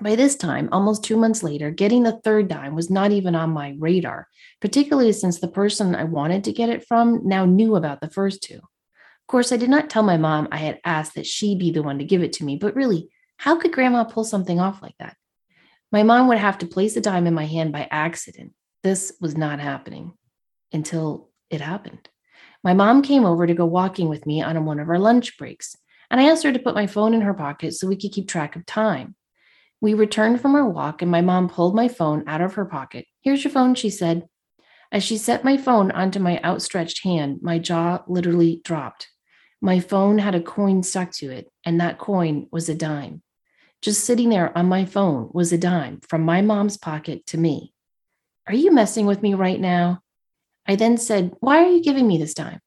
by 0.00 0.16
this 0.16 0.34
time, 0.34 0.68
almost 0.72 1.04
two 1.04 1.16
months 1.16 1.42
later, 1.42 1.70
getting 1.70 2.02
the 2.02 2.20
third 2.24 2.48
dime 2.48 2.74
was 2.74 2.90
not 2.90 3.12
even 3.12 3.36
on 3.36 3.50
my 3.50 3.76
radar, 3.78 4.26
particularly 4.60 5.12
since 5.12 5.38
the 5.38 5.46
person 5.46 5.94
I 5.94 6.04
wanted 6.04 6.44
to 6.44 6.52
get 6.52 6.68
it 6.68 6.84
from 6.86 7.20
now 7.28 7.44
knew 7.44 7.76
about 7.76 8.00
the 8.00 8.10
first 8.10 8.42
two. 8.42 8.56
Of 8.56 9.28
course, 9.28 9.52
I 9.52 9.56
did 9.56 9.70
not 9.70 9.90
tell 9.90 10.02
my 10.02 10.16
mom 10.16 10.48
I 10.50 10.56
had 10.56 10.80
asked 10.84 11.14
that 11.14 11.26
she 11.26 11.54
be 11.54 11.70
the 11.70 11.82
one 11.82 11.98
to 11.98 12.04
give 12.04 12.22
it 12.22 12.32
to 12.34 12.44
me, 12.44 12.56
but 12.56 12.74
really, 12.74 13.08
how 13.36 13.58
could 13.58 13.72
grandma 13.72 14.04
pull 14.04 14.24
something 14.24 14.60
off 14.60 14.82
like 14.82 14.96
that? 14.98 15.16
My 15.92 16.02
mom 16.02 16.28
would 16.28 16.38
have 16.38 16.58
to 16.58 16.66
place 16.66 16.96
a 16.96 17.00
dime 17.00 17.26
in 17.26 17.34
my 17.34 17.46
hand 17.46 17.72
by 17.72 17.88
accident. 17.90 18.52
This 18.82 19.12
was 19.20 19.36
not 19.36 19.60
happening 19.60 20.12
until 20.72 21.30
it 21.50 21.60
happened. 21.60 22.08
My 22.62 22.74
mom 22.74 23.02
came 23.02 23.24
over 23.24 23.46
to 23.46 23.54
go 23.54 23.66
walking 23.66 24.08
with 24.08 24.26
me 24.26 24.42
on 24.42 24.64
one 24.64 24.80
of 24.80 24.88
our 24.88 24.98
lunch 24.98 25.38
breaks, 25.38 25.76
and 26.10 26.20
I 26.20 26.30
asked 26.30 26.42
her 26.44 26.52
to 26.52 26.58
put 26.58 26.74
my 26.74 26.86
phone 26.86 27.14
in 27.14 27.20
her 27.20 27.34
pocket 27.34 27.74
so 27.74 27.86
we 27.86 27.96
could 27.96 28.12
keep 28.12 28.28
track 28.28 28.56
of 28.56 28.66
time. 28.66 29.14
We 29.80 29.94
returned 29.94 30.40
from 30.40 30.54
our 30.54 30.68
walk, 30.68 31.02
and 31.02 31.10
my 31.10 31.20
mom 31.20 31.48
pulled 31.48 31.74
my 31.74 31.88
phone 31.88 32.24
out 32.26 32.40
of 32.40 32.54
her 32.54 32.64
pocket. 32.64 33.06
Here's 33.20 33.44
your 33.44 33.50
phone, 33.50 33.74
she 33.74 33.90
said. 33.90 34.26
As 34.90 35.02
she 35.02 35.18
set 35.18 35.44
my 35.44 35.56
phone 35.56 35.90
onto 35.90 36.18
my 36.18 36.40
outstretched 36.42 37.04
hand, 37.04 37.40
my 37.42 37.58
jaw 37.58 38.02
literally 38.06 38.60
dropped. 38.64 39.08
My 39.64 39.80
phone 39.80 40.18
had 40.18 40.34
a 40.34 40.42
coin 40.42 40.82
stuck 40.82 41.10
to 41.12 41.30
it, 41.30 41.50
and 41.64 41.80
that 41.80 41.96
coin 41.96 42.48
was 42.52 42.68
a 42.68 42.74
dime. 42.74 43.22
Just 43.80 44.04
sitting 44.04 44.28
there 44.28 44.56
on 44.56 44.66
my 44.66 44.84
phone 44.84 45.30
was 45.32 45.54
a 45.54 45.58
dime 45.58 46.00
from 46.06 46.20
my 46.20 46.42
mom's 46.42 46.76
pocket 46.76 47.24
to 47.28 47.38
me. 47.38 47.72
Are 48.46 48.52
you 48.54 48.72
messing 48.72 49.06
with 49.06 49.22
me 49.22 49.32
right 49.32 49.58
now? 49.58 50.02
I 50.68 50.76
then 50.76 50.98
said, 50.98 51.32
Why 51.40 51.64
are 51.64 51.70
you 51.70 51.82
giving 51.82 52.06
me 52.06 52.18
this 52.18 52.34
dime? 52.34 52.60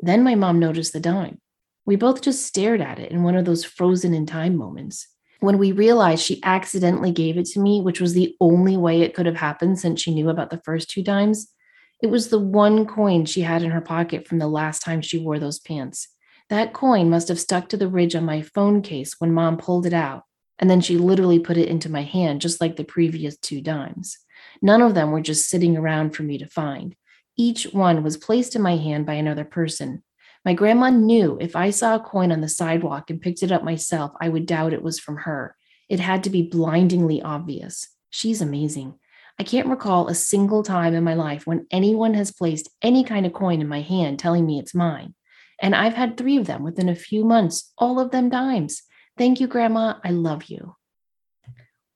Then 0.00 0.24
my 0.24 0.34
mom 0.34 0.58
noticed 0.58 0.94
the 0.94 1.00
dime. 1.00 1.38
We 1.84 1.96
both 1.96 2.22
just 2.22 2.46
stared 2.46 2.80
at 2.80 2.98
it 2.98 3.12
in 3.12 3.22
one 3.22 3.36
of 3.36 3.44
those 3.44 3.62
frozen 3.62 4.14
in 4.14 4.24
time 4.24 4.56
moments 4.56 5.08
when 5.40 5.58
we 5.58 5.72
realized 5.72 6.24
she 6.24 6.40
accidentally 6.44 7.10
gave 7.10 7.36
it 7.36 7.46
to 7.46 7.60
me, 7.60 7.82
which 7.82 8.00
was 8.00 8.14
the 8.14 8.34
only 8.40 8.78
way 8.78 9.02
it 9.02 9.12
could 9.12 9.26
have 9.26 9.36
happened 9.36 9.78
since 9.78 10.00
she 10.00 10.14
knew 10.14 10.30
about 10.30 10.48
the 10.48 10.62
first 10.64 10.88
two 10.88 11.02
dimes, 11.02 11.52
it 12.00 12.06
was 12.06 12.28
the 12.28 12.38
one 12.38 12.86
coin 12.86 13.24
she 13.24 13.42
had 13.42 13.62
in 13.62 13.72
her 13.72 13.80
pocket 13.80 14.26
from 14.26 14.38
the 14.38 14.48
last 14.48 14.82
time 14.82 15.02
she 15.02 15.18
wore 15.18 15.38
those 15.38 15.58
pants. 15.58 16.08
That 16.52 16.74
coin 16.74 17.08
must 17.08 17.28
have 17.28 17.40
stuck 17.40 17.70
to 17.70 17.78
the 17.78 17.88
ridge 17.88 18.14
on 18.14 18.26
my 18.26 18.42
phone 18.42 18.82
case 18.82 19.14
when 19.18 19.32
mom 19.32 19.56
pulled 19.56 19.86
it 19.86 19.94
out, 19.94 20.24
and 20.58 20.68
then 20.68 20.82
she 20.82 20.98
literally 20.98 21.38
put 21.38 21.56
it 21.56 21.68
into 21.68 21.90
my 21.90 22.02
hand, 22.02 22.42
just 22.42 22.60
like 22.60 22.76
the 22.76 22.84
previous 22.84 23.38
two 23.38 23.62
dimes. 23.62 24.18
None 24.60 24.82
of 24.82 24.94
them 24.94 25.10
were 25.12 25.22
just 25.22 25.48
sitting 25.48 25.78
around 25.78 26.14
for 26.14 26.22
me 26.22 26.36
to 26.36 26.46
find. 26.46 26.94
Each 27.36 27.64
one 27.64 28.02
was 28.02 28.18
placed 28.18 28.54
in 28.54 28.60
my 28.60 28.76
hand 28.76 29.06
by 29.06 29.14
another 29.14 29.46
person, 29.46 30.02
my 30.44 30.54
grandma 30.54 30.90
knew 30.90 31.38
if 31.40 31.54
I 31.54 31.70
saw 31.70 31.94
a 31.94 32.00
coin 32.00 32.32
on 32.32 32.40
the 32.40 32.48
sidewalk 32.48 33.10
and 33.10 33.20
picked 33.20 33.44
it 33.44 33.52
up 33.52 33.62
myself, 33.62 34.12
I 34.20 34.28
would 34.28 34.44
doubt 34.44 34.72
it 34.72 34.82
was 34.82 34.98
from 34.98 35.18
her. 35.18 35.54
It 35.88 36.00
had 36.00 36.24
to 36.24 36.30
be 36.30 36.42
blindingly 36.42 37.22
obvious. 37.22 37.88
She's 38.10 38.42
amazing. 38.42 38.98
I 39.38 39.44
can't 39.44 39.68
recall 39.68 40.08
a 40.08 40.14
single 40.14 40.64
time 40.64 40.94
in 40.94 41.04
my 41.04 41.14
life 41.14 41.46
when 41.46 41.66
anyone 41.70 42.14
has 42.14 42.32
placed 42.32 42.68
any 42.82 43.04
kind 43.04 43.24
of 43.24 43.32
coin 43.32 43.60
in 43.60 43.68
my 43.68 43.82
hand 43.82 44.18
telling 44.18 44.44
me 44.44 44.58
it's 44.58 44.74
mine. 44.74 45.14
And 45.62 45.74
I've 45.74 45.94
had 45.94 46.16
three 46.16 46.36
of 46.36 46.46
them 46.46 46.64
within 46.64 46.88
a 46.88 46.94
few 46.94 47.24
months, 47.24 47.72
all 47.78 48.00
of 48.00 48.10
them 48.10 48.28
dimes. 48.28 48.82
Thank 49.16 49.40
you, 49.40 49.46
Grandma. 49.46 49.94
I 50.04 50.10
love 50.10 50.44
you. 50.44 50.74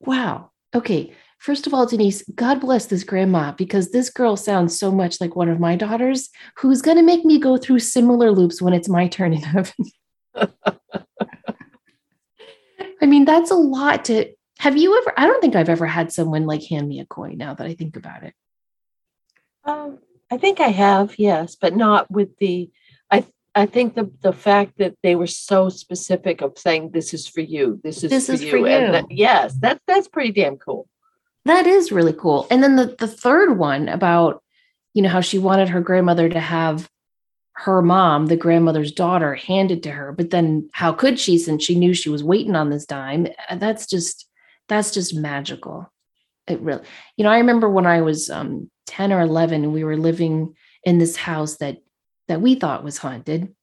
Wow. 0.00 0.52
Okay. 0.74 1.12
First 1.38 1.66
of 1.66 1.74
all, 1.74 1.86
Denise, 1.86 2.22
God 2.34 2.60
bless 2.60 2.86
this 2.86 3.04
grandma 3.04 3.52
because 3.52 3.90
this 3.90 4.08
girl 4.08 4.36
sounds 4.36 4.78
so 4.78 4.90
much 4.90 5.20
like 5.20 5.36
one 5.36 5.48
of 5.48 5.60
my 5.60 5.76
daughters 5.76 6.30
who's 6.56 6.80
going 6.80 6.96
to 6.96 7.02
make 7.02 7.24
me 7.24 7.38
go 7.38 7.56
through 7.56 7.80
similar 7.80 8.30
loops 8.30 8.62
when 8.62 8.72
it's 8.72 8.88
my 8.88 9.08
turn 9.08 9.32
in 9.34 9.42
heaven. 9.42 9.74
I 13.02 13.06
mean, 13.06 13.24
that's 13.24 13.50
a 13.50 13.54
lot 13.54 14.06
to 14.06 14.32
have 14.58 14.76
you 14.76 14.96
ever 14.98 15.12
I 15.16 15.26
don't 15.26 15.40
think 15.40 15.54
I've 15.54 15.68
ever 15.68 15.86
had 15.86 16.12
someone 16.12 16.46
like 16.46 16.64
hand 16.64 16.88
me 16.88 17.00
a 17.00 17.06
coin 17.06 17.36
now 17.36 17.54
that 17.54 17.66
I 17.66 17.74
think 17.74 17.96
about 17.96 18.22
it. 18.22 18.34
Um, 19.64 19.98
I 20.30 20.38
think 20.38 20.60
I 20.60 20.68
have, 20.68 21.18
yes, 21.18 21.56
but 21.56 21.76
not 21.76 22.10
with 22.10 22.36
the 22.38 22.70
I 23.56 23.66
think 23.66 23.94
the 23.94 24.10
the 24.22 24.32
fact 24.34 24.78
that 24.78 24.94
they 25.02 25.16
were 25.16 25.26
so 25.26 25.68
specific 25.70 26.42
of 26.42 26.58
saying 26.58 26.90
this 26.90 27.12
is 27.14 27.26
for 27.26 27.40
you, 27.40 27.80
this 27.82 28.04
is 28.04 28.10
This 28.10 28.26
for 28.26 28.32
is 28.34 28.42
you. 28.44 28.50
for 28.50 28.56
And 28.68 28.86
you. 28.86 28.92
that- 28.92 29.10
yes, 29.10 29.54
that's 29.54 29.80
that's 29.86 30.08
pretty 30.08 30.32
damn 30.32 30.56
cool. 30.58 30.88
That 31.46 31.66
is 31.66 31.90
really 31.90 32.12
cool. 32.12 32.46
And 32.50 32.62
then 32.62 32.76
the 32.76 32.94
the 32.98 33.08
third 33.08 33.58
one 33.58 33.88
about 33.88 34.42
you 34.94 35.02
know 35.02 35.08
how 35.08 35.20
she 35.22 35.38
wanted 35.38 35.68
her 35.70 35.80
grandmother 35.80 36.28
to 36.28 36.40
have 36.40 36.88
her 37.58 37.80
mom, 37.80 38.26
the 38.26 38.36
grandmother's 38.36 38.92
daughter, 38.92 39.34
handed 39.34 39.82
to 39.84 39.90
her, 39.90 40.12
but 40.12 40.28
then 40.28 40.68
how 40.72 40.92
could 40.92 41.18
she 41.18 41.38
since 41.38 41.64
she 41.64 41.74
knew 41.74 41.94
she 41.94 42.10
was 42.10 42.22
waiting 42.22 42.54
on 42.54 42.68
this 42.68 42.84
dime? 42.84 43.26
Uh, 43.48 43.56
That's 43.56 43.86
just 43.86 44.28
that's 44.68 44.90
just 44.90 45.14
magical. 45.14 45.90
It 46.46 46.60
really, 46.60 46.82
you 47.16 47.24
know, 47.24 47.30
I 47.30 47.38
remember 47.38 47.68
when 47.70 47.86
I 47.86 48.02
was 48.02 48.28
um 48.28 48.70
10 48.86 49.12
or 49.12 49.20
11 49.22 49.64
and 49.64 49.72
we 49.72 49.82
were 49.84 49.96
living 49.96 50.54
in 50.84 50.98
this 50.98 51.16
house 51.16 51.56
that 51.56 51.78
that 52.28 52.40
we 52.40 52.54
thought 52.54 52.84
was 52.84 52.98
haunted 52.98 53.54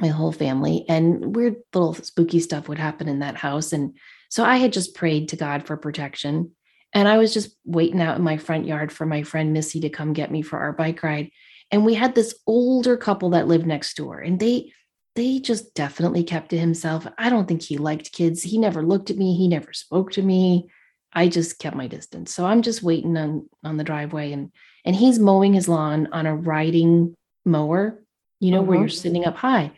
my 0.00 0.08
whole 0.08 0.32
family 0.32 0.84
and 0.88 1.34
weird 1.34 1.56
little 1.74 1.94
spooky 1.94 2.40
stuff 2.40 2.68
would 2.68 2.78
happen 2.78 3.08
in 3.08 3.18
that 3.20 3.36
house. 3.36 3.72
And 3.72 3.96
so 4.30 4.44
i 4.44 4.56
had 4.56 4.72
just 4.72 4.94
prayed 4.94 5.28
to 5.28 5.36
god 5.36 5.66
for 5.66 5.76
protection 5.76 6.52
and 6.92 7.08
i 7.08 7.16
was 7.16 7.32
just 7.32 7.56
waiting 7.64 8.00
out 8.00 8.16
in 8.18 8.22
my 8.22 8.36
front 8.36 8.66
yard 8.66 8.92
for 8.92 9.06
my 9.06 9.22
friend 9.22 9.52
missy 9.52 9.80
to 9.80 9.88
come 9.88 10.12
get 10.12 10.30
me 10.30 10.42
for 10.42 10.58
our 10.58 10.72
bike 10.72 11.02
ride. 11.02 11.30
And 11.70 11.84
we 11.84 11.94
had 11.94 12.14
this 12.14 12.34
older 12.46 12.96
couple 12.96 13.30
that 13.30 13.48
lived 13.48 13.66
next 13.66 13.96
door 13.96 14.18
and 14.20 14.38
they 14.38 14.72
they 15.16 15.40
just 15.40 15.74
definitely 15.74 16.22
kept 16.22 16.50
to 16.50 16.58
himself. 16.58 17.04
I 17.18 17.28
don't 17.28 17.48
think 17.48 17.62
he 17.62 17.76
liked 17.76 18.12
kids. 18.12 18.40
He 18.40 18.56
never 18.56 18.84
looked 18.84 19.10
at 19.10 19.16
me. 19.16 19.36
He 19.36 19.48
never 19.48 19.72
spoke 19.72 20.12
to 20.12 20.22
me. 20.22 20.68
I 21.12 21.26
just 21.26 21.58
kept 21.58 21.74
my 21.74 21.88
distance. 21.88 22.32
So 22.32 22.46
i'm 22.46 22.62
just 22.62 22.82
waiting 22.82 23.16
on 23.16 23.48
on 23.64 23.76
the 23.76 23.84
driveway 23.84 24.32
and 24.32 24.52
and 24.84 24.94
he's 24.94 25.18
mowing 25.18 25.54
his 25.54 25.68
lawn 25.68 26.08
on 26.12 26.26
a 26.26 26.34
riding 26.34 27.16
mower 27.48 28.02
you 28.40 28.50
know 28.52 28.62
where 28.62 28.78
Mhm. 28.78 28.82
you're 28.82 28.88
sitting 28.88 29.24
up 29.24 29.36
high 29.36 29.72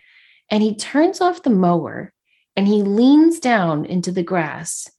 and 0.51 0.63
he 0.63 0.75
turns 0.75 1.21
off 1.21 1.43
the 1.43 1.51
mower 1.51 2.13
and 2.57 2.67
he 2.69 2.83
leans 2.83 3.41
down 3.41 3.85
into 3.87 4.11
the 4.13 4.23
grass 4.23 4.91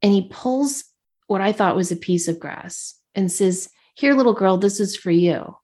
and 0.00 0.12
he 0.12 0.28
pulls 0.30 0.84
what 1.26 1.40
I 1.40 1.52
thought 1.52 1.76
was 1.76 1.90
a 1.92 1.96
piece 1.96 2.28
of 2.28 2.38
grass 2.38 2.98
and 3.14 3.30
says, 3.32 3.68
Here, 3.96 4.14
little 4.14 4.34
girl, 4.34 4.56
this 4.58 4.80
is 4.80 4.96
for 4.96 5.10
you. 5.10 5.56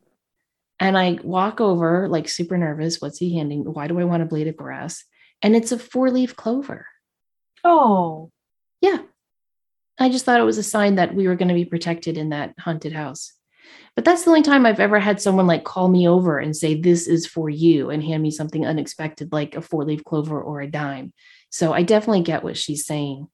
And 0.79 0.97
I 0.99 1.19
walk 1.23 1.61
over, 1.61 2.09
like 2.09 2.29
super 2.29 2.57
nervous. 2.59 3.01
What's 3.01 3.19
he 3.19 3.37
handing? 3.37 3.65
Why 3.65 3.87
do 3.87 3.99
I 3.99 4.05
want 4.05 4.23
a 4.23 4.27
blade 4.27 4.49
of 4.49 4.57
grass? 4.57 5.05
And 5.43 5.55
it's 5.57 5.73
a 5.73 5.79
four 5.79 6.11
leaf 6.11 6.37
clover. 6.37 6.87
Oh, 7.65 8.31
Yeah. 8.81 8.99
I 9.99 10.09
just 10.09 10.25
thought 10.25 10.41
it 10.41 10.45
was 10.45 10.59
a 10.59 10.63
sign 10.63 10.95
that 10.95 11.15
we 11.15 11.29
were 11.29 11.37
going 11.37 11.49
to 11.49 11.55
be 11.55 11.67
protected 11.67 12.17
in 12.17 12.31
that 12.31 12.55
haunted 12.59 12.93
house. 12.95 13.33
But 13.97 14.05
that's 14.05 14.23
the 14.25 14.31
only 14.31 14.43
time 14.43 14.65
I've 14.67 14.81
ever 14.81 14.99
had 15.01 15.21
someone 15.21 15.47
like 15.47 15.65
call 15.65 15.89
me 15.89 16.09
over 16.09 16.39
and 16.39 16.57
say, 16.57 16.75
This 16.81 17.07
is 17.07 17.27
for 17.27 17.51
you, 17.51 17.91
and 17.91 18.03
hand 18.03 18.23
me 18.23 18.31
something 18.31 18.65
unexpected 18.67 19.33
like 19.33 19.57
a 19.57 19.61
four 19.61 19.85
leaf 19.85 20.05
clover 20.05 20.41
or 20.41 20.61
a 20.61 20.71
dime. 20.71 21.13
So 21.51 21.73
I 21.73 21.83
definitely 21.83 22.23
get 22.23 22.45
what 22.45 22.57
she's 22.57 22.87
saying. 22.87 23.27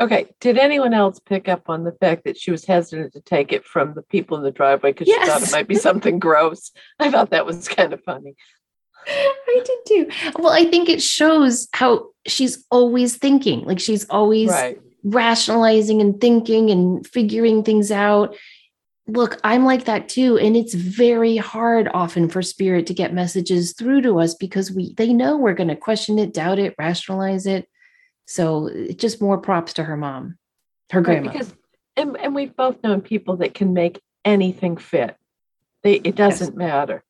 okay. 0.00 0.26
Did 0.40 0.56
anyone 0.56 0.94
else 0.94 1.20
pick 1.20 1.46
up 1.48 1.68
on 1.68 1.84
the 1.84 1.92
fact 1.92 2.24
that 2.24 2.38
she 2.38 2.50
was 2.50 2.64
hesitant 2.64 3.12
to 3.12 3.20
take 3.20 3.52
it 3.52 3.64
from 3.66 3.92
the 3.94 4.02
people 4.02 4.38
in 4.38 4.42
the 4.42 4.50
driveway 4.50 4.92
because 4.92 5.06
she 5.08 5.26
thought 5.26 5.42
it 5.42 5.52
might 5.52 5.68
be 5.68 5.74
something 5.88 6.18
gross? 6.18 6.72
I 6.98 7.10
thought 7.10 7.30
that 7.30 7.44
was 7.46 7.68
kind 7.68 7.92
of 7.92 8.02
funny. 8.02 8.34
I 9.06 9.62
did 9.64 9.78
too. 9.86 10.10
Well, 10.38 10.52
I 10.52 10.64
think 10.64 10.88
it 10.88 11.02
shows 11.02 11.68
how 11.72 12.08
she's 12.26 12.64
always 12.70 13.16
thinking, 13.16 13.64
like 13.64 13.80
she's 13.80 14.08
always 14.08 14.48
Right. 14.50 14.80
rationalizing 15.04 16.00
and 16.00 16.20
thinking 16.20 16.70
and 16.70 17.06
figuring 17.06 17.62
things 17.62 17.90
out. 17.90 18.36
Look, 19.10 19.40
I'm 19.42 19.64
like 19.64 19.84
that 19.86 20.08
too. 20.08 20.38
And 20.38 20.56
it's 20.56 20.74
very 20.74 21.36
hard 21.36 21.88
often 21.92 22.28
for 22.28 22.42
spirit 22.42 22.86
to 22.86 22.94
get 22.94 23.12
messages 23.12 23.72
through 23.72 24.02
to 24.02 24.20
us 24.20 24.34
because 24.34 24.70
we 24.70 24.94
they 24.94 25.12
know 25.12 25.36
we're 25.36 25.54
going 25.54 25.68
to 25.68 25.76
question 25.76 26.18
it, 26.18 26.32
doubt 26.32 26.58
it, 26.60 26.74
rationalize 26.78 27.46
it. 27.46 27.68
So 28.26 28.70
just 28.94 29.20
more 29.20 29.38
props 29.38 29.72
to 29.74 29.82
her 29.84 29.96
mom, 29.96 30.38
her 30.92 31.00
Right, 31.00 31.20
grandma. 31.22 31.32
because 31.32 31.52
and, 31.96 32.16
and 32.18 32.34
we've 32.34 32.54
both 32.54 32.82
known 32.84 33.00
people 33.00 33.38
that 33.38 33.52
can 33.54 33.72
make 33.72 34.00
anything 34.24 34.76
fit. 34.76 35.16
They 35.82 35.94
it 35.94 36.14
doesn't 36.14 36.56
matter. 36.56 37.02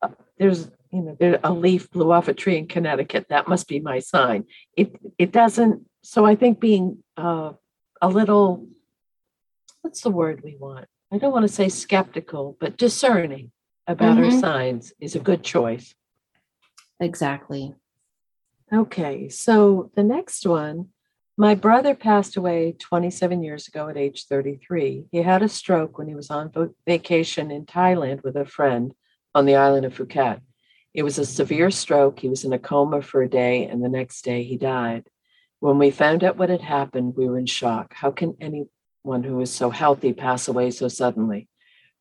Uh, 0.00 0.08
There's 0.38 0.70
you 0.90 1.02
know 1.02 1.16
there 1.20 1.40
a 1.44 1.52
leaf 1.52 1.90
blew 1.90 2.10
off 2.10 2.28
a 2.28 2.32
tree 2.34 2.56
in 2.56 2.68
Connecticut. 2.68 3.26
That 3.28 3.48
must 3.48 3.68
be 3.68 3.80
my 3.80 3.98
sign. 3.98 4.44
It 4.76 4.96
it 5.18 5.30
doesn't. 5.30 5.84
So 6.02 6.24
I 6.24 6.36
think 6.36 6.58
being 6.58 7.02
uh, 7.18 7.52
a 8.00 8.08
little 8.08 8.66
what's 9.82 10.00
the 10.00 10.10
word 10.10 10.40
we 10.42 10.56
want? 10.58 10.86
I 11.14 11.18
don't 11.18 11.32
want 11.32 11.44
to 11.46 11.52
say 11.52 11.68
skeptical, 11.68 12.56
but 12.58 12.76
discerning 12.76 13.52
about 13.86 14.18
our 14.18 14.24
Mhm. 14.24 14.40
signs 14.40 14.92
is 14.98 15.14
a 15.14 15.20
good 15.20 15.44
choice. 15.44 15.94
exactly. 17.00 17.74
Okay, 18.72 19.28
so 19.28 19.90
the 19.94 20.02
next 20.02 20.46
one, 20.46 20.88
my 21.36 21.54
brother 21.54 21.94
passed 21.94 22.36
away 22.36 22.72
27 22.78 23.42
years 23.42 23.68
ago 23.68 23.88
at 23.88 23.96
age 23.96 24.26
33. 24.26 25.06
He 25.12 25.18
had 25.18 25.42
a 25.42 25.48
stroke 25.48 25.98
when 25.98 26.08
he 26.08 26.14
was 26.14 26.30
on 26.30 26.50
vacation 26.86 27.50
in 27.50 27.66
Thailand 27.66 28.24
with 28.24 28.36
a 28.36 28.44
friend 28.46 28.94
on 29.34 29.44
the 29.44 29.56
island 29.56 29.84
of 29.86 29.94
Phuket. 29.96 30.40
It 30.94 31.02
was 31.02 31.18
a 31.18 31.26
severe 31.26 31.70
stroke. 31.70 32.20
He 32.20 32.28
was 32.28 32.44
in 32.44 32.52
a 32.52 32.58
coma 32.58 33.02
for 33.02 33.22
a 33.22 33.28
day, 33.28 33.66
and 33.66 33.84
the 33.84 33.88
next 33.88 34.22
day 34.22 34.42
he 34.42 34.56
died. 34.56 35.08
When 35.60 35.78
we 35.78 35.90
found 35.90 36.24
out 36.24 36.36
what 36.38 36.48
had 36.48 36.62
happened, 36.62 37.16
we 37.16 37.28
were 37.28 37.38
in 37.38 37.46
shock. 37.46 37.94
How 37.94 38.10
can 38.10 38.36
anyone 39.04 39.36
was 39.36 39.52
so 39.52 39.70
healthy 39.70 40.12
pass 40.12 40.48
away 40.48 40.70
so 40.70 40.88
suddenly? 40.88 41.48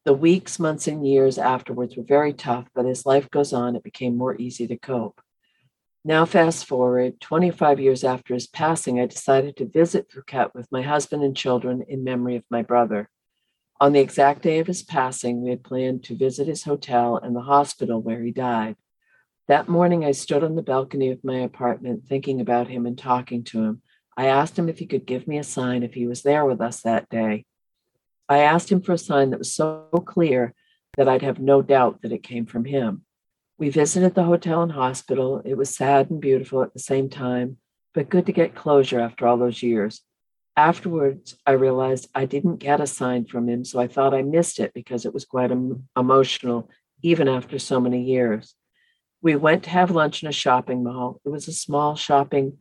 The 0.06 0.14
weeks, 0.14 0.60
months, 0.60 0.88
and 0.88 1.06
years 1.06 1.38
afterwards 1.38 1.96
were 1.96 2.04
very 2.04 2.34
tough, 2.34 2.68
but 2.74 2.86
as 2.86 3.06
life 3.06 3.30
goes 3.30 3.54
on, 3.54 3.76
it 3.76 3.84
became 3.84 4.18
more 4.18 4.40
easy 4.40 4.68
to 4.68 4.78
cope. 4.78 5.22
Now, 6.06 6.26
fast 6.26 6.66
forward 6.66 7.22
25 7.22 7.80
years 7.80 8.04
after 8.04 8.34
his 8.34 8.48
passing, 8.48 9.00
I 9.00 9.06
decided 9.06 9.56
to 9.58 9.66
visit 9.66 10.10
Phuket 10.10 10.54
with 10.54 10.72
my 10.72 10.82
husband 10.82 11.24
and 11.24 11.36
children 11.36 11.84
in 11.88 12.04
memory 12.04 12.36
of 12.36 12.44
my 12.50 12.62
brother. 12.62 13.10
On 13.80 13.94
the 13.94 14.02
exact 14.02 14.42
day 14.42 14.60
of 14.60 14.68
his 14.68 14.84
passing, 14.84 15.42
we 15.42 15.50
had 15.50 15.64
planned 15.64 16.04
to 16.06 16.16
visit 16.16 16.48
his 16.48 16.64
hotel 16.64 17.18
and 17.18 17.36
the 17.36 17.42
hospital 17.42 18.02
where 18.02 18.22
he 18.22 18.32
died. 18.32 18.76
That 19.48 19.70
morning, 19.70 20.06
I 20.06 20.12
stood 20.12 20.44
on 20.44 20.56
the 20.56 20.62
balcony 20.62 21.12
of 21.12 21.24
my 21.24 21.40
apartment 21.40 22.06
thinking 22.06 22.40
about 22.40 22.68
him 22.68 22.86
and 22.86 22.98
talking 22.98 23.44
to 23.46 23.64
him. 23.64 23.82
I 24.16 24.28
asked 24.28 24.58
him 24.58 24.70
if 24.70 24.80
he 24.80 24.86
could 24.86 25.06
give 25.06 25.28
me 25.28 25.38
a 25.38 25.44
sign 25.44 25.84
if 25.84 25.94
he 25.94 26.08
was 26.08 26.22
there 26.22 26.46
with 26.46 26.62
us 26.62 26.82
that 26.82 27.10
day. 27.10 27.46
I 28.30 28.40
asked 28.40 28.72
him 28.72 28.82
for 28.82 28.94
a 28.94 28.98
sign 28.98 29.32
that 29.32 29.40
was 29.40 29.54
so 29.54 29.88
clear 30.06 30.54
that 30.98 31.08
I'd 31.08 31.24
have 31.24 31.40
no 31.40 31.62
doubt 31.62 32.02
that 32.02 32.12
it 32.12 32.24
came 32.24 32.46
from 32.46 32.66
him. 32.66 33.04
We 33.58 33.70
visited 33.70 34.16
the 34.16 34.24
hotel 34.24 34.62
and 34.62 34.72
hospital. 34.72 35.42
It 35.44 35.56
was 35.56 35.76
sad 35.76 36.10
and 36.10 36.22
beautiful 36.22 36.64
at 36.64 36.74
the 36.74 36.80
same 36.80 37.10
time, 37.10 37.58
but 37.94 38.10
good 38.10 38.26
to 38.28 38.32
get 38.32 38.56
closure 38.56 39.00
after 39.00 39.28
all 39.28 39.38
those 39.38 39.64
years. 39.64 40.02
Afterwards, 40.56 41.36
I 41.46 41.54
realized 41.54 42.10
I 42.14 42.26
didn't 42.26 42.58
get 42.58 42.82
a 42.82 42.88
sign 42.88 43.26
from 43.26 43.50
him, 43.50 43.66
so 43.66 43.80
I 43.80 43.88
thought 43.88 44.14
I 44.14 44.22
missed 44.22 44.60
it 44.60 44.74
because 44.74 45.06
it 45.06 45.14
was 45.14 45.26
quite 45.26 45.52
em- 45.52 45.88
emotional, 45.98 46.70
even 47.02 47.28
after 47.28 47.58
so 47.58 47.80
many 47.80 48.04
years. 48.04 48.54
We 49.22 49.36
went 49.36 49.64
to 49.64 49.72
have 49.72 49.90
lunch 49.90 50.22
in 50.22 50.30
a 50.30 50.34
shopping 50.34 50.84
mall. 50.84 51.20
It 51.26 51.30
was 51.30 51.48
a 51.48 51.54
small 51.54 51.96
shopping 51.96 52.58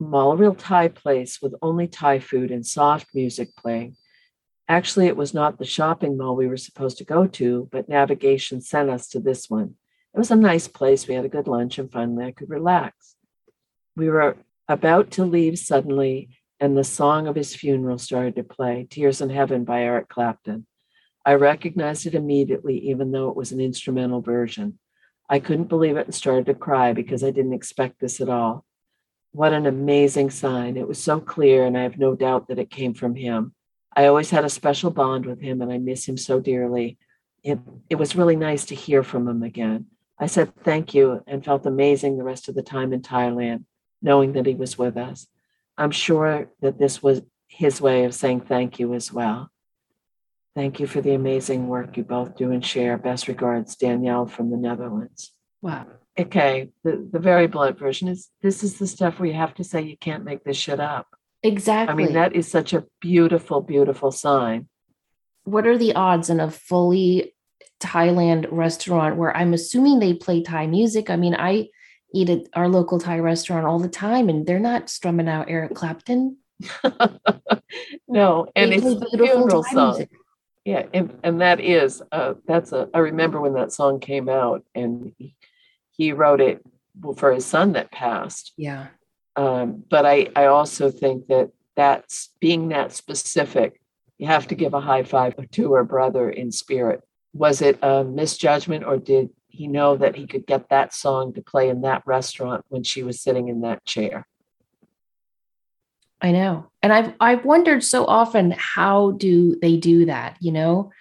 mall, 0.00 0.36
real 0.36 0.54
Thai 0.54 0.88
place 0.88 1.40
with 1.40 1.54
only 1.62 1.86
Thai 1.86 2.18
food 2.18 2.50
and 2.50 2.66
soft 2.66 3.08
music 3.14 3.54
playing. 3.56 3.96
Actually, 4.68 5.06
it 5.06 5.16
was 5.16 5.34
not 5.34 5.58
the 5.58 5.64
shopping 5.64 6.16
mall 6.16 6.36
we 6.36 6.46
were 6.46 6.56
supposed 6.56 6.98
to 6.98 7.04
go 7.04 7.26
to, 7.26 7.68
but 7.70 7.88
navigation 7.88 8.60
sent 8.60 8.88
us 8.88 9.08
to 9.08 9.20
this 9.20 9.50
one. 9.50 9.74
It 10.14 10.18
was 10.18 10.30
a 10.30 10.36
nice 10.36 10.68
place. 10.68 11.06
We 11.06 11.14
had 11.14 11.24
a 11.24 11.28
good 11.28 11.46
lunch, 11.46 11.78
and 11.78 11.90
finally 11.90 12.24
I 12.24 12.32
could 12.32 12.50
relax. 12.50 13.14
We 13.96 14.08
were 14.08 14.36
about 14.68 15.10
to 15.12 15.24
leave 15.24 15.58
suddenly, 15.58 16.30
and 16.58 16.76
the 16.76 16.84
song 16.84 17.26
of 17.26 17.36
his 17.36 17.54
funeral 17.54 17.98
started 17.98 18.36
to 18.36 18.44
play 18.44 18.86
Tears 18.88 19.20
in 19.20 19.30
Heaven 19.30 19.64
by 19.64 19.82
Eric 19.82 20.08
Clapton. 20.08 20.66
I 21.26 21.34
recognized 21.34 22.06
it 22.06 22.14
immediately, 22.14 22.78
even 22.90 23.12
though 23.12 23.28
it 23.28 23.36
was 23.36 23.52
an 23.52 23.60
instrumental 23.60 24.20
version. 24.20 24.78
I 25.28 25.38
couldn't 25.38 25.68
believe 25.68 25.96
it 25.96 26.06
and 26.06 26.14
started 26.14 26.46
to 26.46 26.54
cry 26.54 26.92
because 26.92 27.22
I 27.22 27.30
didn't 27.30 27.52
expect 27.52 28.00
this 28.00 28.20
at 28.20 28.28
all. 28.28 28.64
What 29.32 29.52
an 29.52 29.66
amazing 29.66 30.30
sign. 30.30 30.76
It 30.76 30.88
was 30.88 31.02
so 31.02 31.20
clear, 31.20 31.64
and 31.64 31.78
I 31.78 31.82
have 31.82 31.98
no 31.98 32.16
doubt 32.16 32.48
that 32.48 32.58
it 32.58 32.70
came 32.70 32.94
from 32.94 33.14
him. 33.14 33.54
I 33.94 34.06
always 34.06 34.30
had 34.30 34.44
a 34.44 34.50
special 34.50 34.90
bond 34.90 35.26
with 35.26 35.40
him, 35.40 35.60
and 35.62 35.72
I 35.72 35.78
miss 35.78 36.08
him 36.08 36.16
so 36.16 36.40
dearly. 36.40 36.98
It, 37.42 37.58
it 37.88 37.94
was 37.94 38.16
really 38.16 38.36
nice 38.36 38.64
to 38.66 38.74
hear 38.74 39.02
from 39.02 39.28
him 39.28 39.42
again. 39.42 39.86
I 40.18 40.26
said 40.26 40.54
thank 40.64 40.94
you 40.94 41.22
and 41.26 41.44
felt 41.44 41.64
amazing 41.64 42.18
the 42.18 42.24
rest 42.24 42.48
of 42.48 42.54
the 42.54 42.62
time 42.62 42.92
in 42.92 43.00
Thailand, 43.00 43.64
knowing 44.02 44.34
that 44.34 44.46
he 44.46 44.54
was 44.54 44.76
with 44.76 44.96
us. 44.96 45.26
I'm 45.78 45.90
sure 45.90 46.50
that 46.60 46.78
this 46.78 47.02
was 47.02 47.22
his 47.48 47.80
way 47.80 48.04
of 48.04 48.14
saying 48.14 48.42
thank 48.42 48.78
you 48.78 48.94
as 48.94 49.12
well. 49.12 49.50
Thank 50.54 50.78
you 50.78 50.86
for 50.86 51.00
the 51.00 51.14
amazing 51.14 51.68
work 51.68 51.96
you 51.96 52.02
both 52.02 52.36
do 52.36 52.50
and 52.50 52.64
share. 52.64 52.98
Best 52.98 53.28
regards, 53.28 53.76
Danielle 53.76 54.26
from 54.26 54.50
the 54.50 54.56
Netherlands. 54.56 55.32
Wow. 55.62 55.86
Okay, 56.20 56.70
the, 56.84 57.08
the 57.12 57.18
very 57.18 57.46
blunt 57.46 57.78
version 57.78 58.08
is 58.08 58.28
this 58.42 58.62
is 58.64 58.78
the 58.78 58.86
stuff 58.86 59.18
where 59.18 59.28
you 59.28 59.34
have 59.34 59.54
to 59.54 59.64
say 59.64 59.82
you 59.82 59.96
can't 59.98 60.24
make 60.24 60.44
this 60.44 60.56
shit 60.56 60.80
up. 60.80 61.08
Exactly. 61.42 61.92
I 61.92 62.06
mean, 62.06 62.14
that 62.14 62.34
is 62.36 62.50
such 62.50 62.72
a 62.74 62.84
beautiful, 63.00 63.60
beautiful 63.62 64.12
sign. 64.12 64.68
what 65.44 65.66
are 65.66 65.78
the 65.78 65.94
odds 65.94 66.30
in 66.30 66.40
a 66.40 66.50
fully 66.50 67.34
Thailand 67.80 68.46
restaurant 68.50 69.16
where 69.16 69.36
I'm 69.36 69.54
assuming 69.54 69.98
they 70.00 70.14
play 70.14 70.42
Thai 70.42 70.66
music? 70.66 71.10
I 71.10 71.16
mean, 71.16 71.34
I 71.34 71.68
eat 72.14 72.30
at 72.30 72.42
our 72.54 72.68
local 72.68 72.98
Thai 73.00 73.18
restaurant 73.20 73.66
all 73.66 73.78
the 73.80 73.88
time 73.88 74.28
and 74.28 74.46
they're 74.46 74.58
not 74.60 74.90
strumming 74.90 75.28
out 75.28 75.48
Eric 75.50 75.74
Clapton. 75.74 76.36
no, 78.08 78.46
and 78.56 78.72
They 78.72 78.76
it's 78.76 78.94
funeral 79.14 79.64
Thai 79.64 79.72
song. 79.72 79.96
music. 79.96 80.10
Yeah, 80.64 80.86
and, 80.92 81.18
and 81.22 81.40
that 81.40 81.60
is 81.60 82.02
uh 82.12 82.34
that's 82.46 82.72
a 82.72 82.88
I 82.94 82.98
remember 82.98 83.40
when 83.40 83.54
that 83.54 83.72
song 83.72 83.98
came 84.00 84.28
out 84.28 84.64
and 84.74 85.12
he, 85.18 85.34
he 86.00 86.12
wrote 86.12 86.40
it 86.40 86.64
for 87.18 87.30
his 87.30 87.44
son 87.44 87.72
that 87.72 87.92
passed. 87.92 88.54
Yeah. 88.56 88.86
Um, 89.36 89.84
but 89.90 90.06
I 90.06 90.28
I 90.34 90.46
also 90.46 90.90
think 90.90 91.26
that 91.26 91.50
that's 91.76 92.30
being 92.40 92.68
that 92.68 92.92
specific, 92.92 93.80
you 94.16 94.26
have 94.26 94.46
to 94.48 94.54
give 94.54 94.72
a 94.72 94.80
high 94.80 95.02
five 95.02 95.34
to 95.50 95.74
her 95.74 95.84
brother 95.84 96.30
in 96.30 96.52
spirit. 96.52 97.02
Was 97.34 97.60
it 97.60 97.78
a 97.82 98.02
misjudgment 98.02 98.84
or 98.84 98.96
did 98.96 99.28
he 99.48 99.66
know 99.68 99.94
that 99.98 100.16
he 100.16 100.26
could 100.26 100.46
get 100.46 100.70
that 100.70 100.94
song 100.94 101.34
to 101.34 101.42
play 101.42 101.68
in 101.68 101.82
that 101.82 102.02
restaurant 102.06 102.64
when 102.68 102.82
she 102.82 103.02
was 103.02 103.20
sitting 103.20 103.48
in 103.48 103.60
that 103.60 103.84
chair? 103.84 104.26
I 106.22 106.32
know. 106.32 106.70
And 106.82 106.94
I've 106.94 107.12
I've 107.20 107.44
wondered 107.44 107.84
so 107.84 108.06
often 108.06 108.54
how 108.56 109.10
do 109.12 109.54
they 109.60 109.76
do 109.76 110.06
that, 110.06 110.38
you 110.40 110.52
know? 110.52 110.92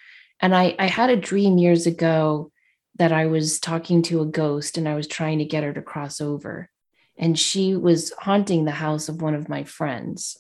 And 0.41 0.53
I 0.53 0.75
I 0.77 0.87
had 0.87 1.09
a 1.09 1.15
dream 1.15 1.57
years 1.57 1.87
ago 1.87 2.51
that 2.99 3.11
I 3.11 3.25
was 3.25 3.59
talking 3.59 4.01
to 4.03 4.21
a 4.21 4.25
ghost 4.25 4.77
and 4.77 4.87
I 4.87 4.95
was 4.95 5.07
trying 5.07 5.39
to 5.39 5.45
get 5.45 5.63
her 5.63 5.73
to 5.73 5.81
cross 5.81 6.21
over. 6.21 6.69
And 7.17 7.37
she 7.37 7.75
was 7.75 8.13
haunting 8.19 8.65
the 8.65 8.71
house 8.71 9.09
of 9.09 9.21
one 9.21 9.35
of 9.35 9.49
my 9.49 9.63
friends. 9.63 10.37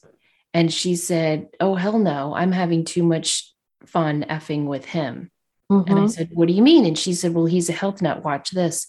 And 0.53 0.71
she 0.71 0.95
said, 0.95 1.47
"Oh 1.59 1.75
hell 1.75 1.99
no, 1.99 2.33
I'm 2.35 2.51
having 2.51 2.85
too 2.85 3.03
much 3.03 3.51
fun 3.85 4.25
effing 4.29 4.65
with 4.65 4.85
him." 4.85 5.31
And 5.87 5.99
I 5.99 6.03
Mhm. 6.03 6.11
said, 6.11 6.29
What 6.33 6.47
do 6.47 6.53
you 6.53 6.61
mean? 6.61 6.85
And 6.85 6.97
she 6.97 7.13
said, 7.13 7.33
Well, 7.33 7.45
he's 7.45 7.69
a 7.69 7.73
health 7.73 8.01
nut. 8.01 8.23
Watch 8.23 8.51
this. 8.51 8.87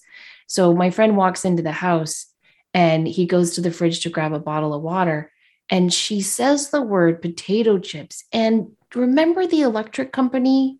So 0.48 0.74
my 0.74 0.90
friend 0.90 1.16
walks 1.16 1.44
into 1.44 1.62
the 1.62 1.72
house 1.72 2.26
and 2.74 3.06
he 3.06 3.26
goes 3.26 3.54
to 3.54 3.60
the 3.60 3.70
fridge 3.70 4.00
to 4.00 4.10
grab 4.10 4.32
a 4.32 4.40
bottle 4.40 4.74
of 4.74 4.82
water. 4.82 5.30
And 5.70 5.92
she 5.92 6.20
says 6.20 6.70
the 6.70 6.82
word 6.82 7.22
potato 7.22 7.78
chips. 7.78 8.24
And 8.32 8.72
remember 8.94 9.46
the 9.46 9.60
electric 9.62 10.12
company 10.12 10.79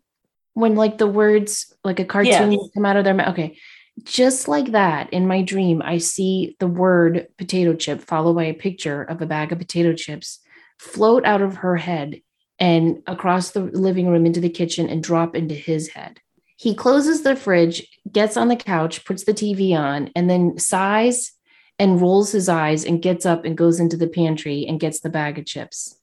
when 0.53 0.75
like 0.75 0.97
the 0.97 1.07
words 1.07 1.73
like 1.83 1.99
a 1.99 2.05
cartoon 2.05 2.51
Yes. 2.51 2.69
come 2.73 2.85
out 2.85 2.97
of 2.97 3.03
their 3.03 3.13
mouth? 3.13 3.29
Okay. 3.29 3.57
Just 4.03 4.47
like 4.47 4.71
that, 4.71 5.11
in 5.13 5.27
my 5.27 5.41
dream, 5.41 5.81
I 5.83 5.97
see 5.97 6.55
the 6.59 6.67
word 6.67 7.27
potato 7.37 7.75
chip 7.75 8.01
followed 8.01 8.35
by 8.35 8.45
a 8.45 8.53
picture 8.53 9.03
of 9.03 9.21
a 9.21 9.25
bag 9.25 9.51
of 9.51 9.59
potato 9.59 9.93
chips 9.93 10.39
float 10.79 11.25
out 11.25 11.41
of 11.41 11.57
her 11.57 11.75
head 11.77 12.21
and 12.57 13.03
across 13.07 13.51
the 13.51 13.61
living 13.61 14.07
room 14.07 14.25
into 14.25 14.39
the 14.39 14.49
kitchen 14.49 14.89
and 14.89 15.03
drop 15.03 15.35
into 15.35 15.53
his 15.55 15.89
head. 15.89 16.19
He 16.57 16.73
closes 16.75 17.23
the 17.23 17.35
fridge, 17.35 17.87
gets 18.11 18.37
on 18.37 18.47
the 18.47 18.55
couch, 18.55 19.03
puts 19.03 19.23
the 19.23 19.33
TV 19.33 19.75
on, 19.77 20.11
and 20.15 20.29
then 20.29 20.57
sighs 20.57 21.33
and 21.79 21.99
rolls 21.99 22.31
his 22.31 22.47
eyes 22.47 22.85
and 22.85 23.01
gets 23.01 23.25
up 23.25 23.45
and 23.45 23.57
goes 23.57 23.79
into 23.79 23.97
the 23.97 24.07
pantry 24.07 24.65
and 24.67 24.79
gets 24.79 24.99
the 24.99 25.09
bag 25.09 25.39
of 25.39 25.45
chips. 25.45 25.97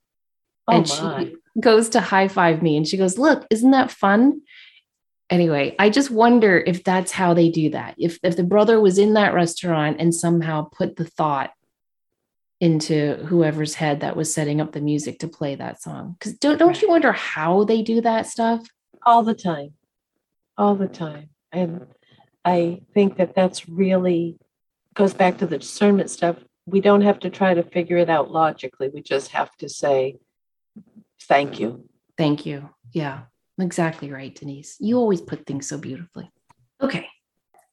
Oh 0.67 0.73
and 0.77 0.89
my. 0.89 1.25
she 1.25 1.37
goes 1.61 1.89
to 1.91 2.01
high 2.01 2.29
five 2.29 2.63
me 2.63 2.77
and 2.77 2.87
she 2.87 2.97
goes, 2.97 3.19
Look, 3.19 3.47
isn't 3.51 3.71
that 3.71 3.91
fun? 3.91 4.43
Anyway, 5.31 5.75
I 5.79 5.91
just 5.91 6.11
wonder 6.11 6.63
if 6.67 6.85
that's 6.85 7.13
how 7.13 7.35
they 7.35 7.51
do 7.51 7.71
that. 7.71 7.95
If 7.99 8.19
if 8.23 8.37
the 8.37 8.45
brother 8.45 8.81
was 8.81 8.99
in 8.99 9.15
that 9.15 9.35
restaurant 9.35 9.97
and 10.01 10.15
somehow 10.15 10.63
put 10.63 10.97
the 10.97 11.05
thought 11.05 11.53
into 12.61 13.15
whoever's 13.27 13.75
head 13.75 14.01
that 14.01 14.17
was 14.17 14.35
setting 14.35 14.61
up 14.61 14.73
the 14.73 14.81
music 14.81 15.21
to 15.21 15.29
play 15.29 15.55
that 15.55 15.81
song. 15.81 16.17
Because 16.19 16.35
don't 16.35 16.59
don't 16.59 16.81
you 16.83 16.89
wonder 16.89 17.13
how 17.13 17.65
they 17.65 17.83
do 17.83 18.01
that 18.01 18.27
stuff? 18.27 18.67
all 19.05 19.23
the 19.23 19.35
time 19.35 19.73
all 20.57 20.75
the 20.75 20.89
time 20.89 21.29
and 21.53 21.87
i 22.45 22.81
think 22.95 23.17
that 23.17 23.35
that's 23.35 23.69
really 23.69 24.37
goes 24.95 25.15
back 25.15 25.39
to 25.39 25.47
the 25.47 25.59
discernment 25.59 26.11
stuff 26.11 26.37
we 26.67 26.81
don't 26.81 27.01
have 27.01 27.19
to 27.19 27.31
try 27.31 27.55
to 27.55 27.63
figure 27.63 27.97
it 27.97 28.11
out 28.11 28.31
logically 28.31 28.89
we 28.89 29.01
just 29.01 29.31
have 29.31 29.55
to 29.57 29.69
say 29.69 30.17
thank 31.29 31.61
you 31.61 31.89
Thank 32.18 32.45
you. 32.45 32.68
Yeah, 32.93 33.20
exactly 33.59 34.11
right, 34.11 34.35
Denise. 34.35 34.76
You 34.81 34.99
always 34.99 35.22
put 35.22 35.47
things 35.47 35.68
so 35.68 35.79
beautifully. 35.79 36.31
Okay. 36.81 37.07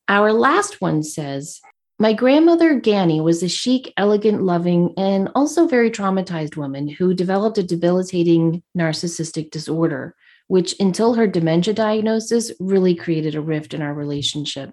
Our 0.07 0.31
last 0.31 0.79
one 0.79 1.01
says 1.01 1.59
My 1.97 2.13
grandmother, 2.13 2.79
Ganny, 2.79 3.21
was 3.21 3.41
a 3.41 3.49
chic, 3.49 3.91
elegant, 3.97 4.43
loving, 4.43 4.93
and 4.97 5.29
also 5.33 5.67
very 5.67 5.89
traumatized 5.89 6.55
woman 6.55 6.87
who 6.87 7.15
developed 7.15 7.57
a 7.57 7.63
debilitating 7.63 8.61
narcissistic 8.77 9.49
disorder, 9.49 10.15
which, 10.47 10.75
until 10.79 11.15
her 11.15 11.25
dementia 11.25 11.73
diagnosis, 11.73 12.51
really 12.59 12.93
created 12.93 13.33
a 13.33 13.41
rift 13.41 13.73
in 13.73 13.81
our 13.81 13.95
relationship. 13.95 14.71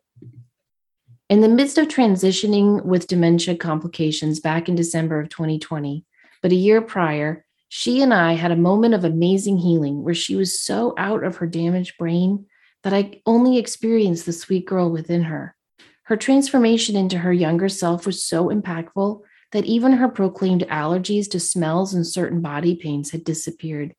In 1.30 1.41
the 1.41 1.49
midst 1.49 1.78
of 1.78 1.89
transitioning 1.89 2.85
with 2.85 3.07
dementia 3.07 3.57
complications 3.57 4.39
back 4.39 4.68
in 4.68 4.74
December 4.74 5.18
of 5.18 5.30
2020, 5.30 6.05
but 6.43 6.53
a 6.53 6.57
year 6.57 6.83
prior, 6.83 7.47
she 7.75 8.03
and 8.03 8.12
I 8.12 8.35
had 8.35 8.51
a 8.51 8.57
moment 8.57 8.93
of 8.93 9.03
amazing 9.03 9.57
healing 9.57 10.03
where 10.03 10.12
she 10.12 10.37
was 10.37 10.61
so 10.61 10.93
out 10.99 11.25
of 11.25 11.37
her 11.37 11.47
damaged 11.47 11.97
brain 11.97 12.45
that 12.83 12.93
I 12.93 13.23
only 13.25 13.57
experienced 13.57 14.27
the 14.27 14.35
sweet 14.35 14.66
girl 14.66 14.91
within 14.91 15.23
her. 15.23 15.57
Her 16.03 16.18
transformation 16.18 16.97
into 16.97 17.16
her 17.16 17.33
younger 17.33 17.70
self 17.70 18.05
was 18.05 18.27
so 18.27 18.51
impactful 18.51 19.23
that 19.53 19.64
even 19.64 19.93
her 19.93 20.09
proclaimed 20.09 20.66
allergies 20.68 21.31
to 21.31 21.41
smells 21.41 21.95
and 21.95 22.07
certain 22.07 22.43
body 22.43 22.77
pains 22.77 23.11
had 23.11 23.25
disappeared. 23.25 23.95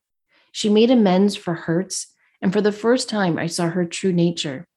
She 0.51 0.69
made 0.69 0.91
amends 0.91 1.35
for 1.35 1.55
hurts, 1.55 2.13
and 2.43 2.53
for 2.53 2.61
the 2.61 2.71
first 2.71 3.09
time, 3.09 3.39
I 3.39 3.47
saw 3.47 3.69
her 3.69 3.85
true 3.85 4.13
nature. 4.13 4.67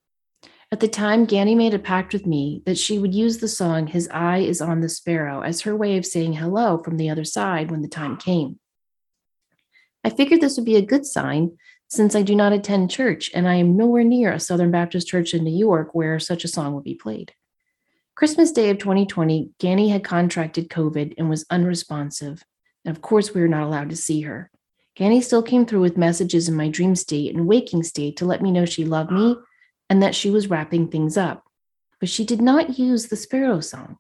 At 0.73 0.81
the 0.81 0.89
time, 0.89 1.27
Ganny 1.27 1.55
made 1.55 1.75
a 1.75 1.79
pact 1.79 2.15
with 2.15 2.25
me 2.25 2.63
that 2.65 2.79
she 2.79 2.99
would 2.99 3.15
use 3.15 3.39
the 3.39 3.47
song 3.47 3.89
His 3.89 4.09
Eye 4.11 4.39
is 4.39 4.63
on 4.63 4.81
the 4.81 4.89
Sparrow 4.89 5.43
as 5.43 5.61
her 5.61 5.77
way 5.77 5.99
of 5.99 6.07
saying 6.07 6.33
hello 6.33 6.81
from 6.83 6.97
the 6.97 7.11
other 7.11 7.25
side 7.25 7.71
when 7.71 7.83
the 7.83 7.89
time 7.89 8.17
came. 8.17 8.59
I 10.07 10.11
figured 10.11 10.41
this 10.41 10.55
would 10.57 10.65
be 10.65 10.77
a 10.77 10.83
good 10.83 11.05
sign 11.05 11.59
since 11.89 12.15
I 12.15 12.23
do 12.23 12.37
not 12.37 12.53
attend 12.53 12.93
church 12.93 13.29
and 13.35 13.49
I 13.49 13.57
am 13.57 13.77
nowhere 13.77 14.05
near 14.05 14.31
a 14.31 14.39
Southern 14.39 14.71
Baptist 14.71 15.09
church 15.09 15.35
in 15.35 15.43
New 15.43 15.51
York 15.51 15.97
where 15.97 16.21
such 16.21 16.45
a 16.45 16.49
song 16.49 16.75
would 16.75 16.85
be 16.85 16.95
played. 16.95 17.33
Christmas 18.15 18.53
Day 18.53 18.71
of 18.71 18.79
2020, 18.79 19.51
Ganny 19.59 19.91
had 19.91 20.05
contracted 20.05 20.71
COVID 20.71 21.15
and 21.19 21.29
was 21.29 21.45
unresponsive. 21.51 22.45
And 22.85 22.97
of 22.97 23.03
course, 23.03 23.35
we 23.35 23.41
were 23.41 23.49
not 23.49 23.65
allowed 23.65 23.91
to 23.91 23.97
see 23.97 24.21
her. 24.21 24.49
Ganny 24.97 25.21
still 25.21 25.43
came 25.43 25.67
through 25.67 25.81
with 25.81 25.97
messages 25.97 26.49
in 26.49 26.55
my 26.55 26.69
dream 26.69 26.95
state 26.95 27.35
and 27.35 27.49
waking 27.49 27.83
state 27.83 28.19
to 28.19 28.27
let 28.27 28.41
me 28.41 28.53
know 28.53 28.65
she 28.65 28.85
loved 28.85 29.11
me 29.11 29.35
and 29.91 30.01
that 30.05 30.15
she 30.15 30.31
was 30.31 30.49
wrapping 30.49 30.87
things 30.87 31.17
up. 31.17 31.43
But 31.99 32.11
she 32.11 32.25
did 32.25 32.41
not 32.41 32.79
use 32.79 33.07
the 33.07 33.17
Sparrow 33.17 33.59
song. 33.59 33.99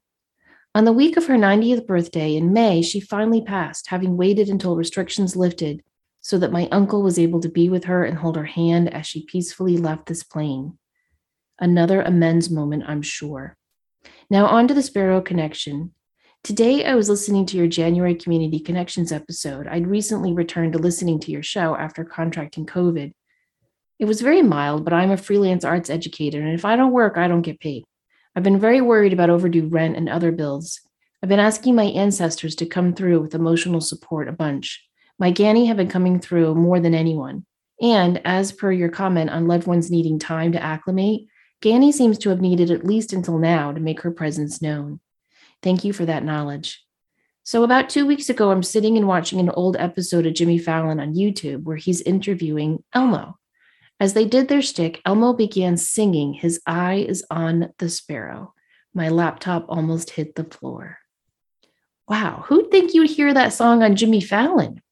On 0.72 0.84
the 0.84 0.92
week 0.92 1.16
of 1.16 1.26
her 1.26 1.36
90th 1.36 1.84
birthday 1.84 2.36
in 2.36 2.52
May, 2.52 2.80
she 2.82 3.00
finally 3.00 3.42
passed, 3.42 3.88
having 3.88 4.16
waited 4.16 4.48
until 4.48 4.76
restrictions 4.76 5.34
lifted 5.34 5.82
so 6.26 6.38
that 6.38 6.50
my 6.50 6.68
uncle 6.72 7.04
was 7.04 7.20
able 7.20 7.38
to 7.38 7.48
be 7.48 7.68
with 7.68 7.84
her 7.84 8.04
and 8.04 8.18
hold 8.18 8.34
her 8.34 8.46
hand 8.46 8.92
as 8.92 9.06
she 9.06 9.24
peacefully 9.24 9.76
left 9.76 10.06
this 10.06 10.24
plane. 10.24 10.76
Another 11.60 12.02
amends 12.02 12.50
moment, 12.50 12.82
I'm 12.88 13.00
sure. 13.00 13.56
Now, 14.28 14.46
on 14.46 14.66
to 14.66 14.74
the 14.74 14.82
Sparrow 14.82 15.20
connection. 15.20 15.92
Today, 16.42 16.84
I 16.84 16.96
was 16.96 17.08
listening 17.08 17.46
to 17.46 17.56
your 17.56 17.68
January 17.68 18.16
Community 18.16 18.58
Connections 18.58 19.12
episode. 19.12 19.68
I'd 19.68 19.86
recently 19.86 20.32
returned 20.32 20.72
to 20.72 20.80
listening 20.80 21.20
to 21.20 21.30
your 21.30 21.44
show 21.44 21.76
after 21.76 22.04
contracting 22.04 22.66
COVID. 22.66 23.12
It 24.00 24.06
was 24.06 24.20
very 24.20 24.42
mild, 24.42 24.82
but 24.82 24.92
I'm 24.92 25.12
a 25.12 25.16
freelance 25.16 25.64
arts 25.64 25.90
educator, 25.90 26.40
and 26.40 26.54
if 26.54 26.64
I 26.64 26.74
don't 26.74 26.90
work, 26.90 27.16
I 27.16 27.28
don't 27.28 27.42
get 27.42 27.60
paid. 27.60 27.84
I've 28.34 28.42
been 28.42 28.58
very 28.58 28.80
worried 28.80 29.12
about 29.12 29.30
overdue 29.30 29.68
rent 29.68 29.96
and 29.96 30.08
other 30.08 30.32
bills. 30.32 30.80
I've 31.22 31.28
been 31.28 31.38
asking 31.38 31.76
my 31.76 31.84
ancestors 31.84 32.56
to 32.56 32.66
come 32.66 32.94
through 32.94 33.20
with 33.20 33.36
emotional 33.36 33.80
support 33.80 34.26
a 34.26 34.32
bunch. 34.32 34.82
My 35.18 35.32
Ganny 35.32 35.66
have 35.68 35.76
been 35.76 35.88
coming 35.88 36.20
through 36.20 36.54
more 36.54 36.80
than 36.80 36.94
anyone. 36.94 37.46
And 37.80 38.20
as 38.24 38.52
per 38.52 38.72
your 38.72 38.88
comment 38.88 39.30
on 39.30 39.48
loved 39.48 39.66
ones 39.66 39.90
needing 39.90 40.18
time 40.18 40.52
to 40.52 40.62
acclimate, 40.62 41.26
Ganny 41.62 41.92
seems 41.92 42.18
to 42.18 42.30
have 42.30 42.40
needed 42.40 42.70
at 42.70 42.84
least 42.84 43.12
until 43.12 43.38
now 43.38 43.72
to 43.72 43.80
make 43.80 44.02
her 44.02 44.10
presence 44.10 44.60
known. 44.60 45.00
Thank 45.62 45.84
you 45.84 45.92
for 45.92 46.04
that 46.04 46.24
knowledge. 46.24 46.82
So, 47.44 47.62
about 47.62 47.88
two 47.88 48.06
weeks 48.06 48.28
ago, 48.28 48.50
I'm 48.50 48.62
sitting 48.62 48.96
and 48.96 49.06
watching 49.06 49.38
an 49.38 49.50
old 49.50 49.76
episode 49.76 50.26
of 50.26 50.34
Jimmy 50.34 50.58
Fallon 50.58 51.00
on 51.00 51.14
YouTube 51.14 51.62
where 51.62 51.76
he's 51.76 52.02
interviewing 52.02 52.82
Elmo. 52.92 53.38
As 53.98 54.12
they 54.12 54.26
did 54.26 54.48
their 54.48 54.60
shtick, 54.60 55.00
Elmo 55.06 55.32
began 55.32 55.76
singing, 55.76 56.34
His 56.34 56.60
Eye 56.66 57.06
is 57.08 57.24
on 57.30 57.72
the 57.78 57.88
Sparrow. 57.88 58.52
My 58.92 59.08
laptop 59.08 59.66
almost 59.68 60.10
hit 60.10 60.34
the 60.34 60.44
floor. 60.44 60.98
Wow, 62.08 62.44
who'd 62.46 62.70
think 62.70 62.94
you'd 62.94 63.10
hear 63.10 63.32
that 63.32 63.52
song 63.52 63.82
on 63.82 63.96
Jimmy 63.96 64.20
Fallon? 64.20 64.82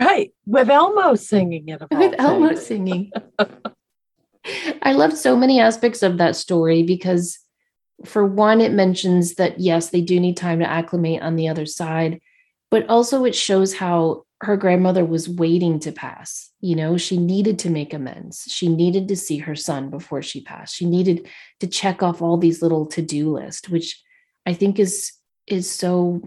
Right 0.00 0.32
with 0.46 0.70
elmo 0.70 1.14
singing 1.14 1.68
it 1.68 1.82
with 1.90 2.14
Elmo 2.18 2.54
singing. 2.54 3.10
I 4.82 4.92
loved 4.92 5.16
so 5.16 5.36
many 5.36 5.60
aspects 5.60 6.02
of 6.02 6.18
that 6.18 6.34
story 6.34 6.82
because 6.82 7.38
for 8.04 8.24
one, 8.24 8.60
it 8.60 8.72
mentions 8.72 9.34
that 9.34 9.60
yes, 9.60 9.90
they 9.90 10.00
do 10.00 10.18
need 10.18 10.36
time 10.36 10.60
to 10.60 10.70
acclimate 10.70 11.22
on 11.22 11.36
the 11.36 11.48
other 11.48 11.66
side, 11.66 12.20
but 12.70 12.88
also 12.88 13.24
it 13.24 13.34
shows 13.34 13.74
how 13.74 14.24
her 14.42 14.56
grandmother 14.56 15.04
was 15.04 15.28
waiting 15.28 15.78
to 15.80 15.92
pass. 15.92 16.50
You 16.60 16.76
know, 16.76 16.96
she 16.96 17.18
needed 17.18 17.58
to 17.60 17.70
make 17.70 17.92
amends. 17.92 18.44
She 18.48 18.68
needed 18.68 19.08
to 19.08 19.16
see 19.16 19.38
her 19.38 19.54
son 19.54 19.90
before 19.90 20.22
she 20.22 20.40
passed. 20.40 20.74
She 20.74 20.86
needed 20.86 21.28
to 21.60 21.66
check 21.66 22.02
off 22.02 22.22
all 22.22 22.38
these 22.38 22.62
little 22.62 22.86
to-do 22.86 23.30
list, 23.30 23.68
which 23.68 24.02
I 24.46 24.54
think 24.54 24.78
is 24.78 25.12
is 25.46 25.70
so 25.70 26.22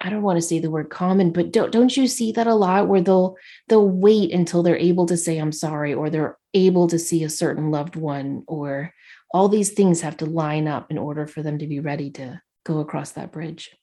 I 0.00 0.08
don't 0.08 0.22
want 0.22 0.38
to 0.38 0.42
say 0.42 0.58
the 0.58 0.70
word 0.70 0.88
common, 0.88 1.30
but 1.30 1.52
don't 1.52 1.70
don't 1.70 1.94
you 1.96 2.06
see 2.06 2.32
that 2.32 2.46
a 2.46 2.54
lot 2.54 2.88
where 2.88 3.02
they'll 3.02 3.36
they'll 3.68 3.88
wait 3.88 4.32
until 4.32 4.62
they're 4.62 4.76
able 4.76 5.06
to 5.06 5.16
say 5.16 5.38
I'm 5.38 5.52
sorry 5.52 5.92
or 5.92 6.08
they're 6.08 6.38
able 6.54 6.88
to 6.88 6.98
see 6.98 7.22
a 7.22 7.30
certain 7.30 7.70
loved 7.70 7.96
one 7.96 8.44
or 8.46 8.94
all 9.32 9.48
these 9.48 9.70
things 9.70 10.00
have 10.00 10.16
to 10.18 10.26
line 10.26 10.66
up 10.66 10.90
in 10.90 10.98
order 10.98 11.26
for 11.26 11.42
them 11.42 11.58
to 11.58 11.66
be 11.66 11.80
ready 11.80 12.10
to 12.12 12.40
go 12.64 12.80
across 12.80 13.12
that 13.12 13.30
bridge. 13.30 13.76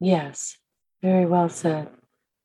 Yes. 0.00 0.58
Very 1.00 1.26
well 1.26 1.48
said. 1.48 1.88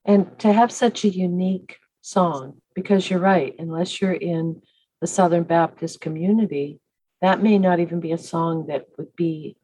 And 0.04 0.38
to 0.40 0.52
have 0.52 0.72
such 0.72 1.04
a 1.04 1.08
unique 1.08 1.76
song 2.00 2.60
because 2.74 3.10
you're 3.10 3.18
right, 3.18 3.54
unless 3.58 4.00
you're 4.00 4.12
in 4.12 4.62
the 5.00 5.06
Southern 5.06 5.42
Baptist 5.42 6.00
community, 6.00 6.80
that 7.20 7.42
may 7.42 7.58
not 7.58 7.80
even 7.80 8.00
be 8.00 8.12
a 8.12 8.18
song 8.18 8.66
that 8.68 8.86
would 8.96 9.14
be 9.16 9.56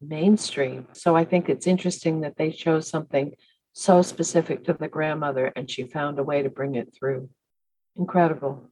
mainstream. 0.00 0.88
So 0.92 1.16
I 1.16 1.24
think 1.24 1.48
it's 1.48 1.66
interesting 1.66 2.22
that 2.22 2.36
they 2.36 2.50
chose 2.50 2.88
something 2.88 3.34
so 3.72 4.02
specific 4.02 4.64
to 4.64 4.72
the 4.72 4.88
grandmother 4.88 5.52
and 5.54 5.70
she 5.70 5.84
found 5.84 6.18
a 6.18 6.22
way 6.22 6.42
to 6.42 6.50
bring 6.50 6.74
it 6.74 6.94
through. 6.98 7.28
Incredible. 7.96 8.70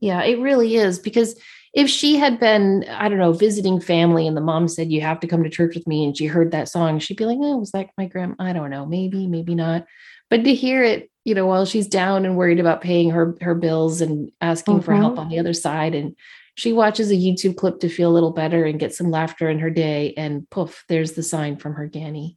Yeah, 0.00 0.22
it 0.22 0.40
really 0.40 0.76
is 0.76 0.98
because 0.98 1.38
if 1.74 1.88
she 1.88 2.16
had 2.16 2.40
been, 2.40 2.84
I 2.88 3.08
don't 3.08 3.18
know, 3.18 3.32
visiting 3.32 3.80
family 3.80 4.26
and 4.26 4.36
the 4.36 4.40
mom 4.40 4.66
said, 4.66 4.90
You 4.90 5.02
have 5.02 5.20
to 5.20 5.26
come 5.26 5.44
to 5.44 5.50
church 5.50 5.74
with 5.74 5.86
me, 5.86 6.04
and 6.04 6.16
she 6.16 6.26
heard 6.26 6.52
that 6.52 6.68
song, 6.68 6.98
she'd 6.98 7.18
be 7.18 7.26
like, 7.26 7.38
Oh, 7.40 7.58
was 7.58 7.72
that 7.72 7.90
my 7.98 8.06
grandma? 8.06 8.34
I 8.38 8.52
don't 8.52 8.70
know, 8.70 8.86
maybe, 8.86 9.26
maybe 9.26 9.54
not. 9.54 9.86
But 10.30 10.44
to 10.44 10.54
hear 10.54 10.82
it, 10.82 11.10
you 11.24 11.34
know, 11.34 11.46
while 11.46 11.66
she's 11.66 11.86
down 11.86 12.24
and 12.24 12.36
worried 12.36 12.60
about 12.60 12.80
paying 12.80 13.10
her 13.10 13.36
her 13.42 13.54
bills 13.54 14.00
and 14.00 14.32
asking 14.40 14.76
mm-hmm. 14.76 14.84
for 14.84 14.94
help 14.94 15.12
mm-hmm. 15.12 15.20
on 15.20 15.28
the 15.28 15.38
other 15.38 15.52
side, 15.52 15.94
and 15.94 16.16
she 16.60 16.74
watches 16.74 17.10
a 17.10 17.14
YouTube 17.14 17.56
clip 17.56 17.80
to 17.80 17.88
feel 17.88 18.10
a 18.10 18.12
little 18.12 18.32
better 18.32 18.66
and 18.66 18.78
get 18.78 18.94
some 18.94 19.10
laughter 19.10 19.48
in 19.48 19.60
her 19.60 19.70
day, 19.70 20.12
and 20.18 20.48
poof, 20.50 20.84
there's 20.88 21.12
the 21.12 21.22
sign 21.22 21.56
from 21.56 21.72
her 21.72 21.86
Granny. 21.88 22.36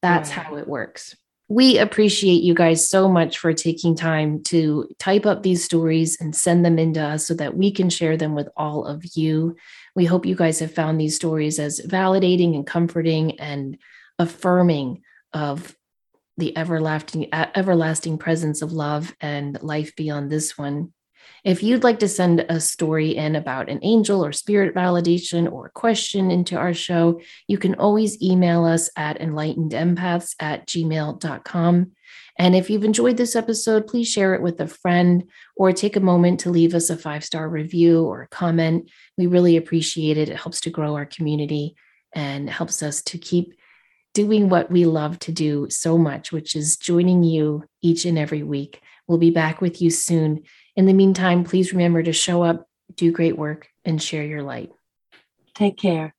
That's 0.00 0.30
yeah. 0.30 0.40
how 0.40 0.56
it 0.56 0.66
works. 0.66 1.14
We 1.50 1.76
appreciate 1.76 2.42
you 2.42 2.54
guys 2.54 2.88
so 2.88 3.10
much 3.10 3.36
for 3.36 3.52
taking 3.52 3.94
time 3.94 4.42
to 4.44 4.88
type 4.98 5.26
up 5.26 5.42
these 5.42 5.64
stories 5.64 6.18
and 6.18 6.34
send 6.34 6.64
them 6.64 6.78
into 6.78 7.02
us 7.02 7.26
so 7.26 7.34
that 7.34 7.58
we 7.58 7.70
can 7.70 7.90
share 7.90 8.16
them 8.16 8.34
with 8.34 8.48
all 8.56 8.86
of 8.86 9.04
you. 9.14 9.54
We 9.94 10.06
hope 10.06 10.24
you 10.24 10.34
guys 10.34 10.60
have 10.60 10.72
found 10.72 10.98
these 10.98 11.16
stories 11.16 11.58
as 11.58 11.78
validating 11.86 12.54
and 12.54 12.66
comforting 12.66 13.38
and 13.38 13.76
affirming 14.18 15.02
of 15.34 15.76
the 16.38 16.56
everlasting 16.56 17.28
everlasting 17.34 18.16
presence 18.16 18.62
of 18.62 18.72
love 18.72 19.14
and 19.20 19.62
life 19.62 19.94
beyond 19.94 20.30
this 20.30 20.56
one. 20.56 20.94
If 21.44 21.62
you'd 21.62 21.84
like 21.84 22.00
to 22.00 22.08
send 22.08 22.44
a 22.48 22.60
story 22.60 23.16
in 23.16 23.36
about 23.36 23.68
an 23.68 23.78
angel 23.82 24.24
or 24.24 24.32
spirit 24.32 24.74
validation 24.74 25.50
or 25.50 25.66
a 25.66 25.70
question 25.70 26.30
into 26.30 26.56
our 26.56 26.74
show, 26.74 27.20
you 27.46 27.58
can 27.58 27.74
always 27.76 28.20
email 28.22 28.64
us 28.64 28.90
at 28.96 29.20
enlightenedempaths 29.20 30.34
at 30.40 30.66
gmail.com. 30.66 31.92
And 32.38 32.54
if 32.54 32.70
you've 32.70 32.84
enjoyed 32.84 33.16
this 33.16 33.34
episode, 33.34 33.86
please 33.86 34.08
share 34.08 34.34
it 34.34 34.42
with 34.42 34.60
a 34.60 34.68
friend 34.68 35.24
or 35.56 35.72
take 35.72 35.96
a 35.96 36.00
moment 36.00 36.40
to 36.40 36.50
leave 36.50 36.74
us 36.74 36.88
a 36.88 36.96
five 36.96 37.24
star 37.24 37.48
review 37.48 38.04
or 38.04 38.22
a 38.22 38.28
comment. 38.28 38.90
We 39.16 39.26
really 39.26 39.56
appreciate 39.56 40.16
it. 40.16 40.28
It 40.28 40.36
helps 40.36 40.60
to 40.62 40.70
grow 40.70 40.94
our 40.94 41.06
community 41.06 41.74
and 42.14 42.48
helps 42.48 42.82
us 42.82 43.02
to 43.02 43.18
keep 43.18 43.54
doing 44.14 44.48
what 44.48 44.70
we 44.70 44.84
love 44.84 45.18
to 45.20 45.32
do 45.32 45.66
so 45.70 45.98
much, 45.98 46.32
which 46.32 46.56
is 46.56 46.76
joining 46.76 47.22
you 47.22 47.64
each 47.82 48.04
and 48.04 48.18
every 48.18 48.42
week. 48.42 48.80
We'll 49.06 49.18
be 49.18 49.30
back 49.30 49.60
with 49.60 49.80
you 49.80 49.90
soon. 49.90 50.42
In 50.78 50.86
the 50.86 50.92
meantime, 50.92 51.42
please 51.42 51.72
remember 51.72 52.04
to 52.04 52.12
show 52.12 52.44
up, 52.44 52.68
do 52.94 53.10
great 53.10 53.36
work, 53.36 53.66
and 53.84 54.00
share 54.00 54.22
your 54.22 54.44
light. 54.44 54.70
Take 55.52 55.76
care. 55.76 56.14